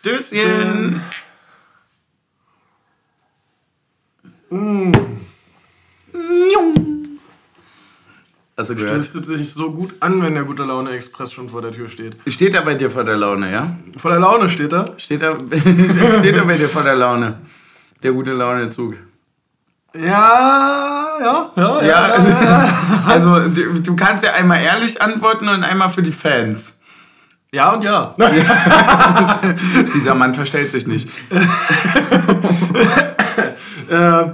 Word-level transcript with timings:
Stößchen. 0.00 1.00
Mm. 4.50 4.92
Du 8.56 8.74
gehört? 8.74 9.04
Stößt 9.04 9.26
sich 9.26 9.52
so 9.52 9.72
gut 9.72 9.94
an, 10.00 10.22
wenn 10.22 10.34
der 10.34 10.44
Gute 10.44 10.64
Laune 10.64 10.90
Express 10.90 11.32
schon 11.32 11.48
vor 11.48 11.62
der 11.62 11.72
Tür 11.72 11.88
steht. 11.88 12.16
Steht 12.26 12.54
er 12.54 12.62
bei 12.62 12.74
dir 12.74 12.90
vor 12.90 13.04
der 13.04 13.16
Laune, 13.16 13.52
ja? 13.52 13.76
Vor 13.96 14.10
der 14.10 14.20
Laune 14.20 14.48
steht 14.48 14.72
er. 14.72 14.94
Steht 14.98 15.22
er, 15.22 15.36
steht 16.18 16.36
er 16.36 16.44
bei 16.44 16.56
dir 16.56 16.68
vor 16.68 16.82
der 16.82 16.96
Laune? 16.96 17.40
Der 18.02 18.12
gute 18.12 18.32
Laune-Zug. 18.32 18.94
Ja, 19.94 21.16
ja, 21.20 21.52
ja, 21.56 21.82
Ja, 21.82 22.02
also, 22.04 22.28
also 23.38 23.48
du 23.48 23.80
du 23.80 23.96
kannst 23.96 24.24
ja 24.24 24.32
einmal 24.32 24.60
ehrlich 24.60 25.00
antworten 25.00 25.48
und 25.48 25.64
einmal 25.64 25.90
für 25.90 26.02
die 26.02 26.12
Fans. 26.12 26.77
Ja 27.52 27.72
und 27.72 27.82
ja. 27.82 28.14
Dieser 29.94 30.14
Mann 30.14 30.34
verstellt 30.34 30.70
sich 30.70 30.86
nicht. 30.86 31.08
Äh, 33.90 34.32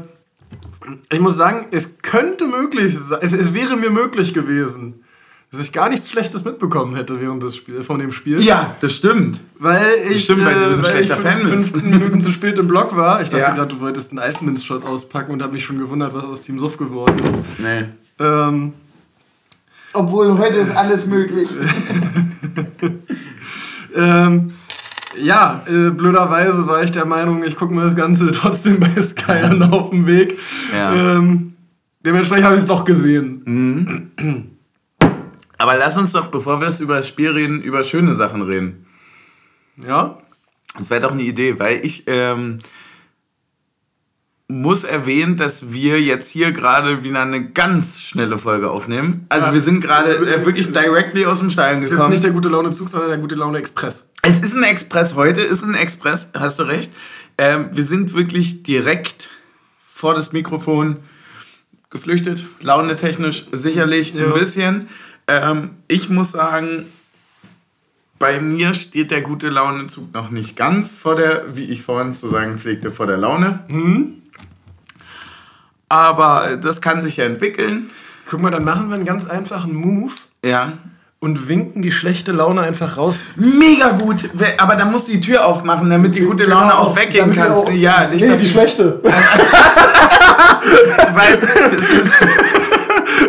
ich 1.12 1.20
muss 1.20 1.36
sagen, 1.36 1.66
es 1.70 1.98
könnte 2.02 2.48
möglich 2.48 2.98
sein, 2.98 3.20
es, 3.22 3.32
es 3.32 3.54
wäre 3.54 3.76
mir 3.76 3.90
möglich 3.90 4.34
gewesen, 4.34 5.04
dass 5.52 5.60
ich 5.60 5.72
gar 5.72 5.88
nichts 5.88 6.10
Schlechtes 6.10 6.44
mitbekommen 6.44 6.96
hätte 6.96 7.20
während 7.20 7.40
des 7.44 7.54
Spiel, 7.56 7.84
von 7.84 8.00
dem 8.00 8.10
Spiel. 8.10 8.40
Ja, 8.40 8.74
das 8.80 8.94
stimmt. 8.94 9.38
Weil 9.60 9.86
ich, 10.10 10.24
stimmt, 10.24 10.44
weil 10.44 10.54
du 10.54 10.66
ein 10.70 10.82
weil 10.82 10.90
schlechter 10.90 11.16
Fan 11.16 11.42
bist. 11.42 11.70
15 11.70 11.90
Minuten 11.90 12.20
zu 12.20 12.32
spät 12.32 12.58
im 12.58 12.66
Block 12.66 12.96
war. 12.96 13.22
Ich 13.22 13.28
dachte 13.30 13.42
Ja. 13.44 13.54
gerade, 13.54 13.72
du 13.72 13.80
wolltest 13.80 14.10
einen 14.10 14.18
Eisminz-Shot 14.18 14.84
auspacken 14.84 15.30
und 15.32 15.40
habe 15.40 15.52
mich 15.52 15.64
schon 15.64 15.78
gewundert, 15.78 16.12
was 16.14 16.24
aus 16.26 16.42
Team 16.42 16.58
Suff 16.58 16.76
geworden 16.76 17.16
ist. 17.28 17.44
Nee. 17.58 17.84
Ähm, 18.18 18.72
Obwohl 19.94 20.36
heute 20.38 20.56
ist 20.56 20.76
alles 20.76 21.06
möglich. 21.06 21.48
ähm, 23.94 24.52
ja, 25.16 25.62
äh, 25.66 25.90
blöderweise 25.90 26.66
war 26.66 26.82
ich 26.82 26.90
der 26.90 27.04
Meinung, 27.04 27.44
ich 27.44 27.56
gucke 27.56 27.72
mir 27.72 27.84
das 27.84 27.94
Ganze 27.94 28.32
trotzdem 28.32 28.80
bei 28.80 29.00
Sky 29.00 29.44
an 29.44 29.62
auf 29.62 29.90
dem 29.90 30.06
Weg. 30.06 30.38
Ja. 30.72 30.94
Ähm, 30.94 31.54
dementsprechend 32.04 32.44
habe 32.44 32.56
ich 32.56 32.62
es 32.62 32.66
doch 32.66 32.84
gesehen. 32.84 34.50
Aber 35.58 35.76
lass 35.76 35.96
uns 35.96 36.10
doch, 36.10 36.26
bevor 36.26 36.60
wir 36.60 36.68
jetzt 36.68 36.80
über 36.80 36.96
das 36.96 37.06
Spiel 37.06 37.30
reden, 37.30 37.62
über 37.62 37.84
schöne 37.84 38.16
Sachen 38.16 38.42
reden. 38.42 38.86
Ja? 39.76 40.18
Das 40.76 40.90
wäre 40.90 41.02
doch 41.02 41.12
eine 41.12 41.22
Idee, 41.22 41.60
weil 41.60 41.84
ich 41.84 42.02
ähm, 42.08 42.58
muss 44.46 44.84
erwähnen, 44.84 45.36
dass 45.38 45.72
wir 45.72 46.00
jetzt 46.02 46.28
hier 46.28 46.52
gerade 46.52 47.02
wieder 47.02 47.22
eine 47.22 47.48
ganz 47.50 48.00
schnelle 48.02 48.36
Folge 48.36 48.70
aufnehmen. 48.70 49.24
Also 49.30 49.46
Ja. 49.48 49.54
wir 49.54 49.62
sind 49.62 49.80
gerade 49.80 50.12
äh, 50.14 50.44
wirklich 50.44 50.70
directly 50.70 51.24
aus 51.24 51.38
dem 51.38 51.48
Stadion 51.50 51.80
Das 51.80 51.88
ist 51.88 51.92
jetzt 51.92 51.96
gekommen. 51.98 52.10
nicht 52.12 52.24
der 52.24 52.30
gute 52.32 52.48
Laune 52.50 52.70
Zug, 52.72 52.90
sondern 52.90 53.08
der 53.08 53.18
gute 53.18 53.34
Laune 53.36 53.58
Express. 53.58 54.10
Es 54.22 54.42
ist 54.42 54.54
ein 54.54 54.62
Express 54.64 55.14
heute, 55.14 55.40
ist 55.40 55.62
ein 55.64 55.74
Express, 55.74 56.28
hast 56.34 56.58
du 56.58 56.64
recht. 56.64 56.92
Ähm, 57.38 57.68
wir 57.72 57.84
sind 57.84 58.12
wirklich 58.14 58.62
direkt 58.62 59.30
vor 59.92 60.14
das 60.14 60.32
Mikrofon 60.32 60.96
geflüchtet, 61.90 62.44
launetechnisch 62.60 63.46
sicherlich 63.52 64.12
Ja. 64.14 64.26
ein 64.26 64.34
bisschen. 64.34 64.88
Ähm, 65.26 65.70
ich 65.88 66.10
muss 66.10 66.32
sagen, 66.32 66.86
bei 68.18 68.40
mir 68.40 68.74
steht 68.74 69.10
der 69.10 69.22
gute 69.22 69.48
Launezug 69.48 70.12
noch 70.12 70.30
nicht 70.30 70.54
ganz 70.54 70.92
vor 70.92 71.16
der, 71.16 71.56
wie 71.56 71.64
ich 71.64 71.82
vorhin 71.82 72.14
zu 72.14 72.28
sagen 72.28 72.58
pflegte, 72.58 72.92
vor 72.92 73.06
der 73.06 73.16
Laune. 73.16 73.60
Hm? 73.68 74.20
Aber 75.94 76.56
das 76.60 76.80
kann 76.80 77.00
sich 77.00 77.18
ja 77.18 77.24
entwickeln. 77.24 77.90
Guck 78.28 78.42
mal, 78.42 78.50
dann 78.50 78.64
machen 78.64 78.88
wir 78.88 78.96
einen 78.96 79.04
ganz 79.04 79.28
einfachen 79.30 79.72
Move 79.74 80.12
Ja. 80.44 80.72
und 81.20 81.48
winken 81.48 81.82
die 81.82 81.92
schlechte 81.92 82.32
Laune 82.32 82.62
einfach 82.62 82.96
raus. 82.96 83.20
Mega 83.36 83.90
gut, 83.90 84.28
aber 84.58 84.74
dann 84.74 84.90
musst 84.90 85.06
du 85.06 85.12
die 85.12 85.20
Tür 85.20 85.46
aufmachen, 85.46 85.88
damit 85.88 86.16
die 86.16 86.22
gute 86.22 86.42
Laune 86.44 86.76
auch 86.76 86.96
weggehen 86.96 87.32
kannst. 87.32 87.68
auch- 87.68 87.70
Ja, 87.70 88.08
nicht, 88.08 88.26
nee, 88.26 88.36
die 88.36 88.48
schlechte. 88.48 88.98
weiß, 89.04 91.40
das 91.40 91.82
ist, 91.82 92.12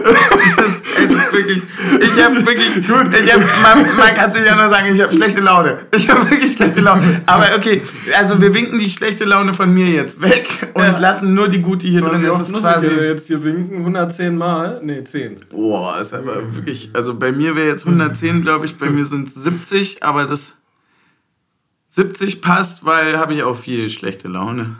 das 0.03 1.21
ist 1.21 1.33
wirklich, 1.33 1.61
ich 2.01 2.23
habe 2.23 2.45
wirklich, 2.45 2.75
gut, 2.87 3.07
ich 3.13 3.33
hab, 3.33 3.39
man, 3.39 3.97
man 3.97 4.13
kann 4.15 4.31
sich 4.31 4.45
ja 4.45 4.55
nur 4.55 4.67
sagen, 4.69 4.93
ich 4.93 5.01
habe 5.01 5.13
schlechte 5.13 5.41
Laune. 5.41 5.79
Ich 5.95 6.09
habe 6.09 6.29
wirklich 6.29 6.53
schlechte 6.53 6.81
Laune. 6.81 7.21
Aber 7.25 7.47
okay, 7.57 7.81
also 8.17 8.39
wir 8.41 8.53
winken 8.53 8.79
die 8.79 8.89
schlechte 8.89 9.25
Laune 9.25 9.53
von 9.53 9.73
mir 9.73 9.87
jetzt 9.87 10.21
weg 10.21 10.47
und 10.73 10.83
Ja. 10.83 10.97
lassen 10.97 11.33
nur 11.33 11.47
die 11.47 11.61
gute 11.61 11.87
hier 11.87 12.01
drin. 12.01 12.23
Das 12.23 12.41
ist 12.41 12.53
quasi, 12.53 12.87
jetzt 12.87 13.27
hier 13.27 13.43
winken? 13.43 13.77
110 13.79 14.37
Mal? 14.37 14.81
Nee, 14.83 15.03
10. 15.03 15.45
boah, 15.49 15.99
ist 15.99 16.13
aber 16.13 16.55
wirklich, 16.55 16.89
also 16.93 17.15
bei 17.15 17.31
mir 17.31 17.55
wäre 17.55 17.67
jetzt 17.67 17.85
110, 17.85 18.41
glaube 18.41 18.65
ich, 18.65 18.77
bei 18.77 18.89
mir 18.89 19.05
sind 19.05 19.33
70, 19.33 20.03
aber 20.03 20.25
das 20.25 20.53
70 21.89 22.41
passt, 22.41 22.85
weil 22.85 23.17
habe 23.17 23.33
ich 23.33 23.43
auch 23.43 23.55
viel 23.55 23.89
schlechte 23.89 24.27
Laune. 24.27 24.77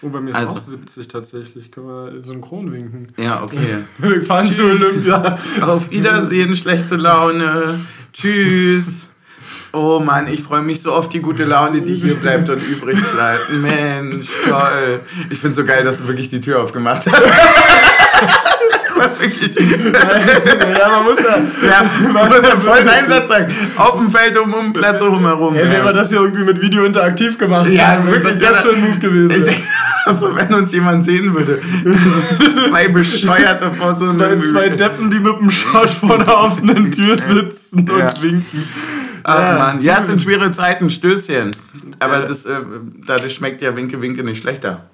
Oh, 0.00 0.08
bei 0.08 0.20
mir 0.20 0.30
ist 0.30 0.36
Also. 0.36 0.52
auch 0.52 0.58
70 0.58 1.08
tatsächlich. 1.08 1.72
Können 1.72 1.86
wir 1.86 2.24
synchron 2.24 2.72
winken. 2.72 3.08
Ja, 3.16 3.42
okay. 3.42 3.78
Wir 3.98 4.22
fahren 4.22 4.52
zu 4.52 4.64
Olympia. 4.64 5.38
Auf 5.60 5.90
Wiedersehen, 5.90 6.54
schlechte 6.54 6.96
Laune. 6.96 7.80
Tschüss. 8.12 9.08
Oh 9.72 9.98
Mann, 10.00 10.28
ich 10.28 10.42
freue 10.42 10.62
mich 10.62 10.80
so 10.80 10.92
auf 10.92 11.08
die 11.08 11.20
gute 11.20 11.44
Laune, 11.44 11.82
die 11.82 11.94
hier 11.96 12.14
bleibt 12.14 12.48
und 12.48 12.62
übrig 12.62 12.98
bleibt. 13.12 13.50
Mensch, 13.52 14.28
toll. 14.48 15.00
Ich 15.30 15.38
finde 15.38 15.56
so 15.56 15.64
geil, 15.64 15.84
dass 15.84 15.98
du 15.98 16.08
wirklich 16.08 16.30
die 16.30 16.40
Tür 16.40 16.62
aufgemacht 16.62 17.04
hast. 17.06 17.22
Ja, 20.78 20.88
man 20.88 21.04
muss 21.04 21.18
ja. 21.18 21.36
Ja, 21.68 21.90
man 22.12 22.28
muss 22.28 22.42
ja 22.42 22.58
vollen 22.58 22.88
Einsatz 22.88 23.28
sagen. 23.28 23.54
Auf 23.76 23.96
dem 23.96 24.10
Feld 24.10 24.36
um, 24.38 24.52
um 24.52 24.72
Platz 24.72 25.00
rumherum. 25.00 25.54
Ey, 25.54 25.64
wenn 25.64 25.72
ja. 25.72 25.84
wir 25.84 25.92
das 25.92 26.08
hier 26.08 26.20
irgendwie 26.20 26.44
mit 26.44 26.60
Video 26.60 26.84
interaktiv 26.84 27.38
gemacht 27.38 27.68
Ja, 27.68 28.04
wäre 28.04 28.22
wirklich, 28.22 28.42
das 28.42 28.62
schon 28.62 28.74
ein 28.76 28.80
Move 28.80 28.98
gewesen. 28.98 29.48
ich 29.48 29.56
also 30.08 30.34
wenn 30.34 30.52
uns 30.54 30.72
jemand 30.72 31.04
sehen 31.04 31.34
würde, 31.34 31.60
so 31.84 32.68
zwei 32.70 32.88
Bescheuerte 32.88 33.72
vor 33.72 33.96
so 33.96 34.10
zwei, 34.12 34.26
einem... 34.28 34.42
zwei 34.42 34.70
Deppen, 34.70 35.10
die 35.10 35.20
mit 35.20 35.38
dem 35.38 35.50
Short 35.50 35.90
vor 35.90 36.18
der 36.18 36.38
offenen 36.38 36.90
Tür 36.92 37.16
sitzen 37.18 37.86
Ja. 37.86 38.06
und 38.06 38.22
winken. 38.22 38.68
Ach 39.22 39.38
Ja. 39.38 39.58
Mann, 39.58 39.82
ja, 39.82 40.00
es 40.00 40.06
sind 40.06 40.22
schwere 40.22 40.50
Zeiten, 40.52 40.88
Stößchen. 40.90 41.50
Aber 41.98 42.20
Ja. 42.20 42.26
das, 42.26 42.46
äh, 42.46 42.60
dadurch 43.06 43.34
schmeckt 43.34 43.62
ja 43.62 43.76
Winke 43.76 44.00
Winke 44.00 44.22
nicht 44.24 44.40
schlechter. 44.40 44.86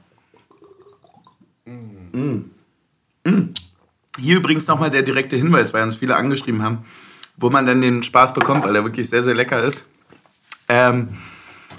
Mm. 2.12 2.50
Mm. 3.24 3.54
Hier 4.19 4.36
übrigens 4.36 4.66
nochmal 4.66 4.91
der 4.91 5.03
direkte 5.03 5.36
Hinweis, 5.36 5.72
weil 5.74 5.82
uns 5.82 5.97
viele 5.97 6.16
angeschrieben 6.16 6.62
haben, 6.62 6.78
wo 7.36 7.50
man 7.50 7.66
dann 7.66 7.80
den 7.80 8.03
Spaß 8.03 8.32
bekommt, 8.34 8.64
weil 8.64 8.76
er 8.76 8.84
wirklich 8.84 9.08
sehr, 9.08 9.22
sehr 9.22 9.34
lecker 9.34 9.62
ist. 9.64 9.84
Ähm, 10.69 11.08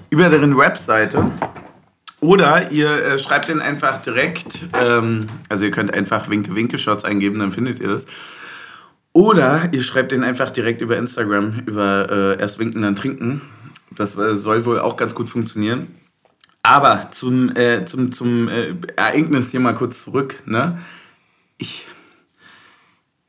über 0.10 0.30
deren 0.30 0.58
Webseite. 0.58 1.32
Oder 2.22 2.72
ihr 2.72 2.90
äh, 2.90 3.20
schreibt 3.20 3.50
den 3.50 3.62
einfach 3.62 4.02
direkt, 4.02 4.60
ähm, 4.74 5.28
also 5.50 5.66
ihr 5.66 5.72
könnt 5.72 5.94
einfach 5.94 6.30
Winke 6.30 6.56
Winke 6.56 6.78
Shots 6.78 7.06
eingeben, 7.06 7.40
dann 7.40 7.52
findet 7.52 7.80
ihr 7.80 7.88
das. 7.88 8.08
Oder 9.14 9.70
ihr 9.72 9.82
schreibt 9.82 10.12
den 10.12 10.24
einfach 10.24 10.52
direkt 10.52 10.82
über 10.82 10.98
Instagram, 10.98 11.64
über 11.66 12.10
äh, 12.38 12.42
erst 12.42 12.60
winken, 12.60 12.82
dann 12.82 12.96
trinken. 12.96 13.42
Das 13.92 14.18
äh, 14.18 14.36
soll 14.36 14.66
wohl 14.66 14.80
auch 14.80 14.98
ganz 14.98 15.16
gut 15.16 15.30
funktionieren. 15.30 15.88
Aber 16.64 17.12
zum, 17.12 17.56
äh, 17.56 17.86
zum, 17.86 18.12
zum 18.12 18.50
äh, 18.50 18.74
Ereignis 18.96 19.52
hier 19.52 19.60
mal 19.60 19.76
kurz 19.76 20.04
zurück. 20.04 20.42
Ne? 20.46 20.80
Ich, 21.58 21.86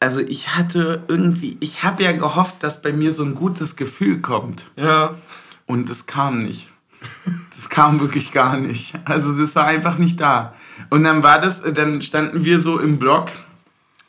also 0.01 0.21
ich 0.21 0.57
hatte 0.57 1.05
irgendwie, 1.07 1.57
ich 1.61 1.83
habe 1.83 2.03
ja 2.03 2.13
gehofft, 2.13 2.57
dass 2.63 2.83
bei 2.83 2.93
mir 2.93 3.13
so 3.13 3.23
ein 3.23 3.35
gutes 3.35 3.77
Gefühl 3.77 4.21
kommt. 4.21 4.65
Ja. 4.77 5.17
Und 5.67 5.91
es 5.91 6.07
kam 6.07 6.43
nicht. 6.43 6.69
Das 7.51 7.71
kam 7.71 8.01
wirklich 8.01 8.33
gar 8.33 8.59
nicht. 8.59 8.95
Also 9.07 9.37
das 9.37 9.57
war 9.57 9.65
einfach 9.65 9.97
nicht 9.97 10.21
da. 10.21 10.55
Und 10.91 11.05
dann 11.05 11.23
war 11.23 11.41
das, 11.41 11.62
dann 11.62 12.03
standen 12.03 12.45
wir 12.45 12.61
so 12.61 12.79
im 12.79 12.99
Block, 12.99 13.31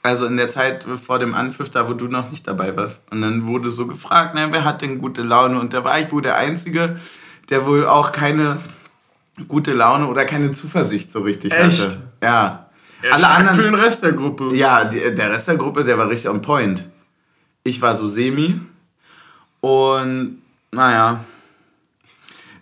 also 0.03 0.25
in 0.25 0.35
der 0.35 0.49
Zeit 0.49 0.85
vor 1.01 1.17
dem 1.17 1.33
Anpfiff, 1.33 1.69
da 1.69 1.87
wo 1.87 1.93
du 1.93 2.07
noch 2.07 2.29
nicht 2.29 2.45
dabei 2.45 2.75
warst. 2.75 3.09
Und 3.09 3.21
dann 3.21 3.47
wurde 3.47 3.71
so 3.71 3.87
gefragt, 3.87 4.33
na, 4.35 4.51
wer 4.51 4.65
hat 4.65 4.81
denn 4.81 4.99
gute 4.99 5.21
Laune? 5.21 5.59
Und 5.59 5.73
da 5.73 5.85
war 5.85 5.97
ich 5.97 6.11
wohl 6.11 6.21
der 6.21 6.35
Einzige, 6.35 6.99
der 7.49 7.65
wohl 7.65 7.85
auch 7.85 8.11
keine 8.11 8.57
gute 9.47 9.73
Laune 9.73 10.07
oder 10.07 10.25
keine 10.25 10.51
Zuversicht 10.51 11.11
so 11.11 11.21
richtig 11.21 11.53
Echt? 11.53 11.81
hatte. 11.81 12.01
Ja. 12.21 12.67
Ja, 13.03 13.11
Alle 13.11 13.27
anderen. 13.27 13.55
Für 13.55 13.63
den 13.63 13.75
Rest 13.75 14.03
der 14.03 14.13
Gruppe. 14.13 14.55
Ja, 14.55 14.83
die, 14.83 14.99
der 15.13 15.31
Rest 15.31 15.47
der 15.47 15.55
Gruppe, 15.57 15.83
der 15.83 15.97
war 15.97 16.09
richtig 16.09 16.29
on 16.29 16.41
point. 16.41 16.83
Ich 17.63 17.81
war 17.81 17.95
so 17.95 18.07
semi. 18.07 18.59
Und 19.61 20.41
naja. 20.71 21.23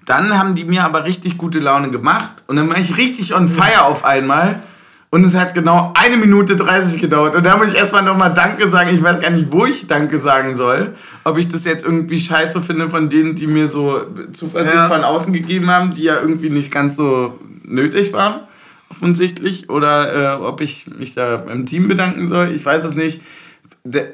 Dann 0.06 0.38
haben 0.38 0.56
die 0.56 0.64
mir 0.66 0.84
aber 0.84 1.06
richtig 1.06 1.38
gute 1.38 1.60
Laune 1.60 1.90
gemacht. 1.92 2.44
Und 2.48 2.56
dann 2.58 2.70
war 2.70 2.78
ich 2.78 2.98
richtig 2.98 3.34
on 3.34 3.48
fire 3.48 3.86
auf 3.86 4.06
einmal. 4.06 4.62
Und 5.10 5.24
es 5.24 5.36
hat 5.36 5.54
genau 5.54 5.94
eine 5.96 6.18
Minute 6.18 6.56
30 6.56 7.00
gedauert. 7.00 7.36
Und 7.36 7.44
da 7.46 7.56
muss 7.58 7.68
ich 7.70 7.76
erstmal 7.76 8.04
nochmal 8.04 8.34
Danke 8.34 8.70
sagen. 8.70 8.90
Ich 8.94 9.02
weiß 9.02 9.20
gar 9.22 9.30
nicht, 9.30 9.52
wo 9.52 9.66
ich 9.66 9.88
Danke 9.88 10.18
sagen 10.18 10.56
soll. 10.56 10.96
Ob 11.24 11.38
ich 11.38 11.50
das 11.50 11.64
jetzt 11.64 11.86
irgendwie 11.86 12.20
scheiße 12.20 12.62
finde 12.62 12.90
von 12.90 13.10
denen, 13.10 13.36
die 13.36 13.48
mir 13.48 13.70
so 13.70 14.02
Zuversicht 14.34 14.76
Ja. 14.76 14.88
von 14.88 15.04
außen 15.04 15.32
gegeben 15.32 15.72
haben, 15.72 15.94
die 15.94 16.04
ja 16.04 16.20
irgendwie 16.20 16.50
nicht 16.50 16.72
ganz 16.72 16.98
so 16.98 17.40
nötig 17.64 18.14
waren 18.14 18.42
offensichtlich 18.90 19.70
oder 19.70 20.38
äh, 20.40 20.44
ob 20.44 20.62
ich 20.62 20.88
mich 20.88 21.16
da 21.16 21.38
beim 21.38 21.66
Team 21.66 21.88
bedanken 21.88 22.28
soll. 22.28 22.52
Ich 22.54 22.66
weiß 22.66 22.86
es 22.86 22.94
nicht. 22.94 23.22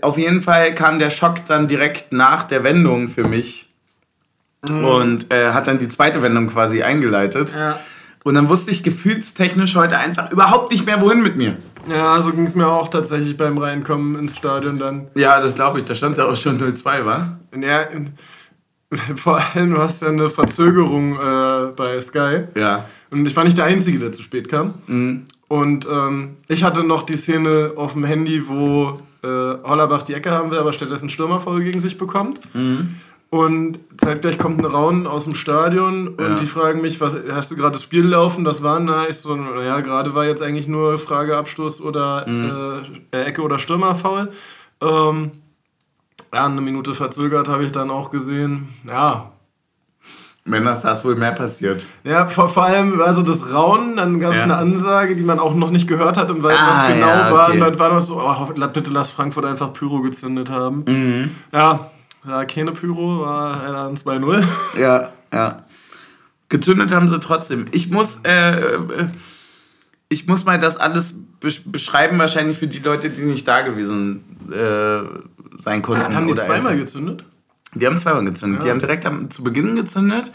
Auf 0.02 0.18
jeden 0.18 0.42
Fall 0.42 0.74
kam 0.76 1.00
der 1.00 1.10
Schock 1.10 1.46
dann 1.48 1.68
direkt 1.68 2.12
nach 2.12 2.44
der 2.46 2.64
Wendung 2.64 3.08
für 3.08 3.28
mich. 3.28 3.68
Und 4.68 5.32
äh, 5.34 5.52
hat 5.54 5.68
dann 5.68 5.80
die 5.80 5.90
zweite 5.90 6.22
Wendung 6.22 6.48
quasi 6.48 6.84
eingeleitet. 6.84 7.54
Ja. 7.56 7.80
Und 8.24 8.36
dann 8.36 8.50
wusste 8.50 8.70
ich 8.70 8.84
gefühlstechnisch 8.84 9.76
heute 9.76 9.98
einfach 9.98 10.32
überhaupt 10.32 10.72
nicht 10.72 10.86
mehr, 10.86 11.02
wohin 11.02 11.24
mit 11.24 11.36
mir. 11.36 11.58
Ja, 11.90 12.22
so 12.22 12.32
ging 12.32 12.44
es 12.44 12.56
mir 12.56 12.68
auch 12.68 12.90
tatsächlich 12.90 13.36
beim 13.38 13.58
Reinkommen 13.58 14.20
ins 14.20 14.38
Stadion 14.38 14.78
dann. 14.78 15.08
Ja, 15.16 15.42
das 15.42 15.56
glaube 15.56 15.80
ich. 15.80 15.86
Da 15.86 15.96
stand 15.96 16.12
es 16.14 16.20
ja 16.20 16.26
auch 16.26 16.36
schon 16.36 16.60
0-2, 16.60 17.06
war? 17.06 17.40
Ja, 17.60 17.88
vor 19.16 19.40
allem, 19.40 19.72
du 19.72 19.80
hast 19.80 20.02
ja 20.02 20.10
eine 20.10 20.30
Verzögerung 20.30 21.16
äh, 21.16 21.72
bei 21.76 22.00
Sky. 22.02 22.44
Ja. 22.56 22.86
Und 23.10 23.26
ich 23.26 23.36
war 23.36 23.44
nicht 23.44 23.58
der 23.58 23.66
Einzige, 23.66 24.00
der 24.00 24.12
zu 24.12 24.22
spät 24.22 24.50
kam. 24.50 24.76
Mhm. 24.88 25.26
Und 25.48 25.88
ähm, 25.92 26.38
ich 26.48 26.64
hatte 26.64 26.84
noch 26.84 27.04
die 27.04 27.18
Szene 27.18 27.74
auf 27.76 27.94
dem 27.94 28.04
Handy, 28.04 28.48
wo 28.48 29.00
äh, 29.24 29.28
Hollerbach 29.28 30.04
die 30.04 30.14
Ecke 30.14 30.32
haben 30.32 30.52
will, 30.52 30.60
aber 30.60 30.74
stattdessen 30.74 31.10
Stürmerfoul 31.10 31.64
gegen 31.64 31.80
sich 31.80 31.98
bekommt. 31.98 32.40
Mhm. 32.54 32.98
Und 33.32 33.80
zeitgleich 33.98 34.38
kommt 34.38 34.60
ein 34.60 34.66
Raunen 34.66 35.08
aus 35.08 35.24
dem 35.24 35.36
Stadion 35.36 36.10
und 36.10 36.20
Ja. 36.22 36.36
die 36.36 36.46
fragen 36.46 36.82
mich, 36.82 37.00
was 37.00 37.16
hast 37.32 37.50
du 37.50 37.56
gerade 37.56 37.72
das 37.74 37.82
Spiel 37.84 38.06
laufen? 38.06 38.44
Das 38.44 38.62
war. 38.62 38.78
Ich 39.10 39.18
so, 39.20 39.34
naja, 39.36 39.80
gerade 39.80 40.14
war 40.14 40.26
jetzt 40.26 40.44
eigentlich 40.44 40.68
nur 40.68 40.98
Frage 41.00 41.38
Abstoß 41.38 41.80
oder 41.82 42.28
Mhm. 42.28 42.84
äh, 43.14 43.22
Ecke 43.24 43.42
oder 43.42 43.58
Stürmerfoul. 43.58 44.34
Ähm, 44.82 45.32
ja, 46.34 46.46
eine 46.46 46.60
Minute 46.60 46.94
verzögert 46.94 47.48
habe 47.48 47.64
ich 47.64 47.72
dann 47.72 47.90
auch 47.90 48.12
gesehen. 48.12 48.68
Ja, 48.88 49.32
Wenn 50.44 50.66
das 50.66 51.06
wohl 51.06 51.16
mehr 51.16 51.32
passiert. 51.34 51.86
ja, 52.04 52.26
vor, 52.28 52.50
vor 52.50 52.64
allem, 52.64 53.00
also 53.02 53.22
das 53.22 53.54
Raunen, 53.54 53.96
dann 53.96 54.20
gab 54.20 54.32
es 54.34 54.40
Ja. 54.40 54.44
eine 54.46 54.58
Ansage, 54.58 55.16
die 55.16 55.22
man 55.24 55.40
auch 55.40 55.54
noch 55.56 55.70
nicht 55.72 55.88
gehört 55.88 56.18
hat 56.18 56.30
und 56.32 56.42
weiß, 56.44 56.58
Ah, 56.60 56.70
was 56.84 56.94
genau 56.94 57.08
ja, 57.08 57.32
war. 57.32 57.44
okay. 57.48 57.54
Und 57.54 57.60
dann 57.62 57.80
war 57.80 57.90
das 57.92 58.08
so, 58.08 58.20
oh, 58.20 58.48
bitte 58.74 58.90
lass 58.92 59.10
Frankfurt 59.12 59.46
einfach 59.46 59.72
Pyro 59.72 60.02
gezündet 60.02 60.50
haben. 60.50 60.84
Mhm. 60.88 61.32
Ja, 61.54 61.92
ja, 62.28 62.46
keine 62.46 62.72
Pyro, 62.72 63.22
war 63.22 63.88
ein 63.88 63.96
2-0. 63.98 64.44
Ja, 64.80 65.12
ja. 65.34 65.64
Gezündet 66.50 66.92
haben 66.92 67.08
sie 67.10 67.20
trotzdem. 67.20 67.68
Ich 67.72 67.90
muss, 67.90 68.20
äh, 68.24 68.60
äh, 68.76 69.08
ich 70.10 70.28
muss 70.28 70.44
mal 70.44 70.60
das 70.60 70.76
alles 70.78 71.16
besch 71.40 71.64
beschreiben, 71.66 72.20
wahrscheinlich 72.20 72.58
für 72.58 72.68
die 72.68 72.80
Leute, 72.80 73.10
die 73.10 73.22
nicht 73.24 73.48
da 73.48 73.62
gewesen 73.62 74.24
äh, 74.52 75.64
sein 75.64 75.82
konnten. 75.82 76.14
Haben 76.14 76.28
die 76.28 76.36
zweimal 76.36 76.58
einfach- 76.58 76.76
gezündet? 76.76 77.24
Die 77.74 77.88
haben 77.88 77.98
zweimal 77.98 78.26
gezündet. 78.26 78.60
Ja. 78.60 78.66
Die 78.66 78.72
haben 78.72 78.80
direkt 78.80 79.06
am, 79.06 79.32
zu 79.32 79.44
Beginn 79.44 79.78
gezündet. 79.78 80.30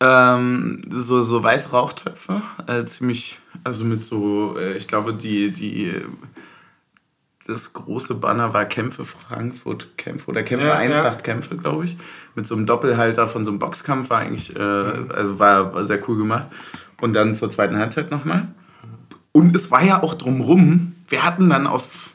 Ähm, 0.00 0.80
so, 0.90 1.22
so 1.22 1.42
weiße 1.42 1.70
Rauchtöpfe. 1.70 2.42
Äh, 2.66 2.84
ziemlich, 2.84 3.38
also 3.64 3.84
mit 3.84 4.04
so, 4.04 4.56
äh, 4.58 4.76
ich 4.76 4.86
glaube, 4.86 5.14
die, 5.14 5.50
die, 5.50 5.94
das 7.48 7.72
große 7.72 8.14
Banner 8.14 8.52
war 8.52 8.66
Kämpfe 8.66 9.06
Frankfurt, 9.06 9.96
Kämpfe 9.96 10.30
oder 10.30 10.42
Kämpfe 10.42 10.68
Ja, 10.68 10.74
Eintracht, 10.74 11.24
Kämpfe, 11.24 11.56
glaube 11.56 11.86
ich. 11.86 11.96
Mit 12.34 12.46
so 12.46 12.54
einem 12.54 12.66
Doppelhalter 12.66 13.26
von 13.26 13.44
so 13.46 13.50
einem 13.50 13.58
Boxkampf 13.58 14.10
war 14.10 14.18
eigentlich, 14.18 14.54
äh, 14.54 14.60
also 14.60 15.38
war, 15.38 15.74
war 15.74 15.84
sehr 15.84 15.98
cool 16.08 16.18
gemacht. 16.18 16.48
Und 17.00 17.14
dann 17.14 17.34
zur 17.36 17.50
zweiten 17.50 17.78
Halbzeit 17.78 18.10
nochmal. 18.10 18.48
Und 19.32 19.56
es 19.56 19.70
war 19.70 19.82
ja 19.82 20.02
auch 20.02 20.14
drumrum, 20.14 20.94
wir 21.08 21.24
hatten 21.24 21.48
dann 21.48 21.66
auf 21.66 22.10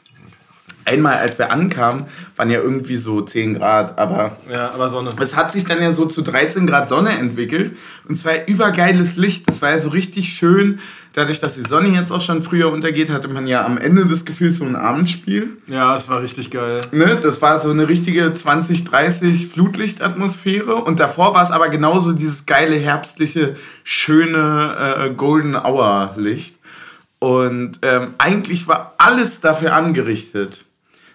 einmal, 0.84 1.14
als 1.16 1.38
wir 1.38 1.50
ankamen, 1.50 2.04
waren 2.36 2.50
ja 2.50 2.60
irgendwie 2.60 2.98
so 2.98 3.20
10 3.20 3.54
Grad, 3.54 3.98
aber 3.98 4.36
Ja, 4.48 4.70
aber 4.72 4.88
Sonne. 4.88 5.10
es 5.18 5.34
hat 5.34 5.50
sich 5.50 5.64
dann 5.64 5.82
ja 5.82 5.90
so 5.92 6.06
zu 6.06 6.22
13 6.22 6.66
Grad 6.66 6.88
Sonne 6.88 7.10
entwickelt. 7.18 7.76
Und 8.06 8.14
es 8.14 8.24
war 8.24 8.36
ja 8.36 8.44
übergeiles 8.46 9.16
Licht. 9.16 9.48
Das 9.48 9.62
war 9.62 9.70
ja 9.70 9.80
so 9.80 9.88
richtig 9.88 10.34
schön. 10.34 10.78
Dadurch, 11.14 11.38
dass 11.38 11.54
die 11.54 11.62
Sonne 11.62 11.90
jetzt 11.90 12.10
auch 12.10 12.20
schon 12.20 12.42
früher 12.42 12.72
untergeht, 12.72 13.08
hatte 13.08 13.28
man 13.28 13.46
ja 13.46 13.64
am 13.64 13.78
Ende 13.78 14.04
des 14.04 14.24
Gefühls 14.24 14.58
so 14.58 14.64
ein 14.64 14.74
Abendspiel. 14.74 15.58
Ja, 15.68 15.94
es 15.94 16.08
war 16.08 16.20
richtig 16.20 16.50
geil. 16.50 16.80
Ne? 16.90 17.16
Das 17.22 17.40
war 17.40 17.60
so 17.60 17.70
eine 17.70 17.88
richtige 17.88 18.34
20, 18.34 18.82
30 18.82 19.46
Flutlichtatmosphäre. 19.46 20.74
Und 20.74 20.98
davor 20.98 21.32
war 21.32 21.44
es 21.44 21.52
aber 21.52 21.68
genauso 21.68 22.12
dieses 22.12 22.46
geile, 22.46 22.74
herbstliche, 22.74 23.54
schöne 23.84 24.96
äh, 24.98 25.14
Golden 25.14 25.54
Hour 25.54 26.14
Licht. 26.16 26.58
Und 27.20 27.78
ähm, 27.82 28.08
eigentlich 28.18 28.66
war 28.66 28.94
alles 28.98 29.40
dafür 29.40 29.72
angerichtet, 29.72 30.64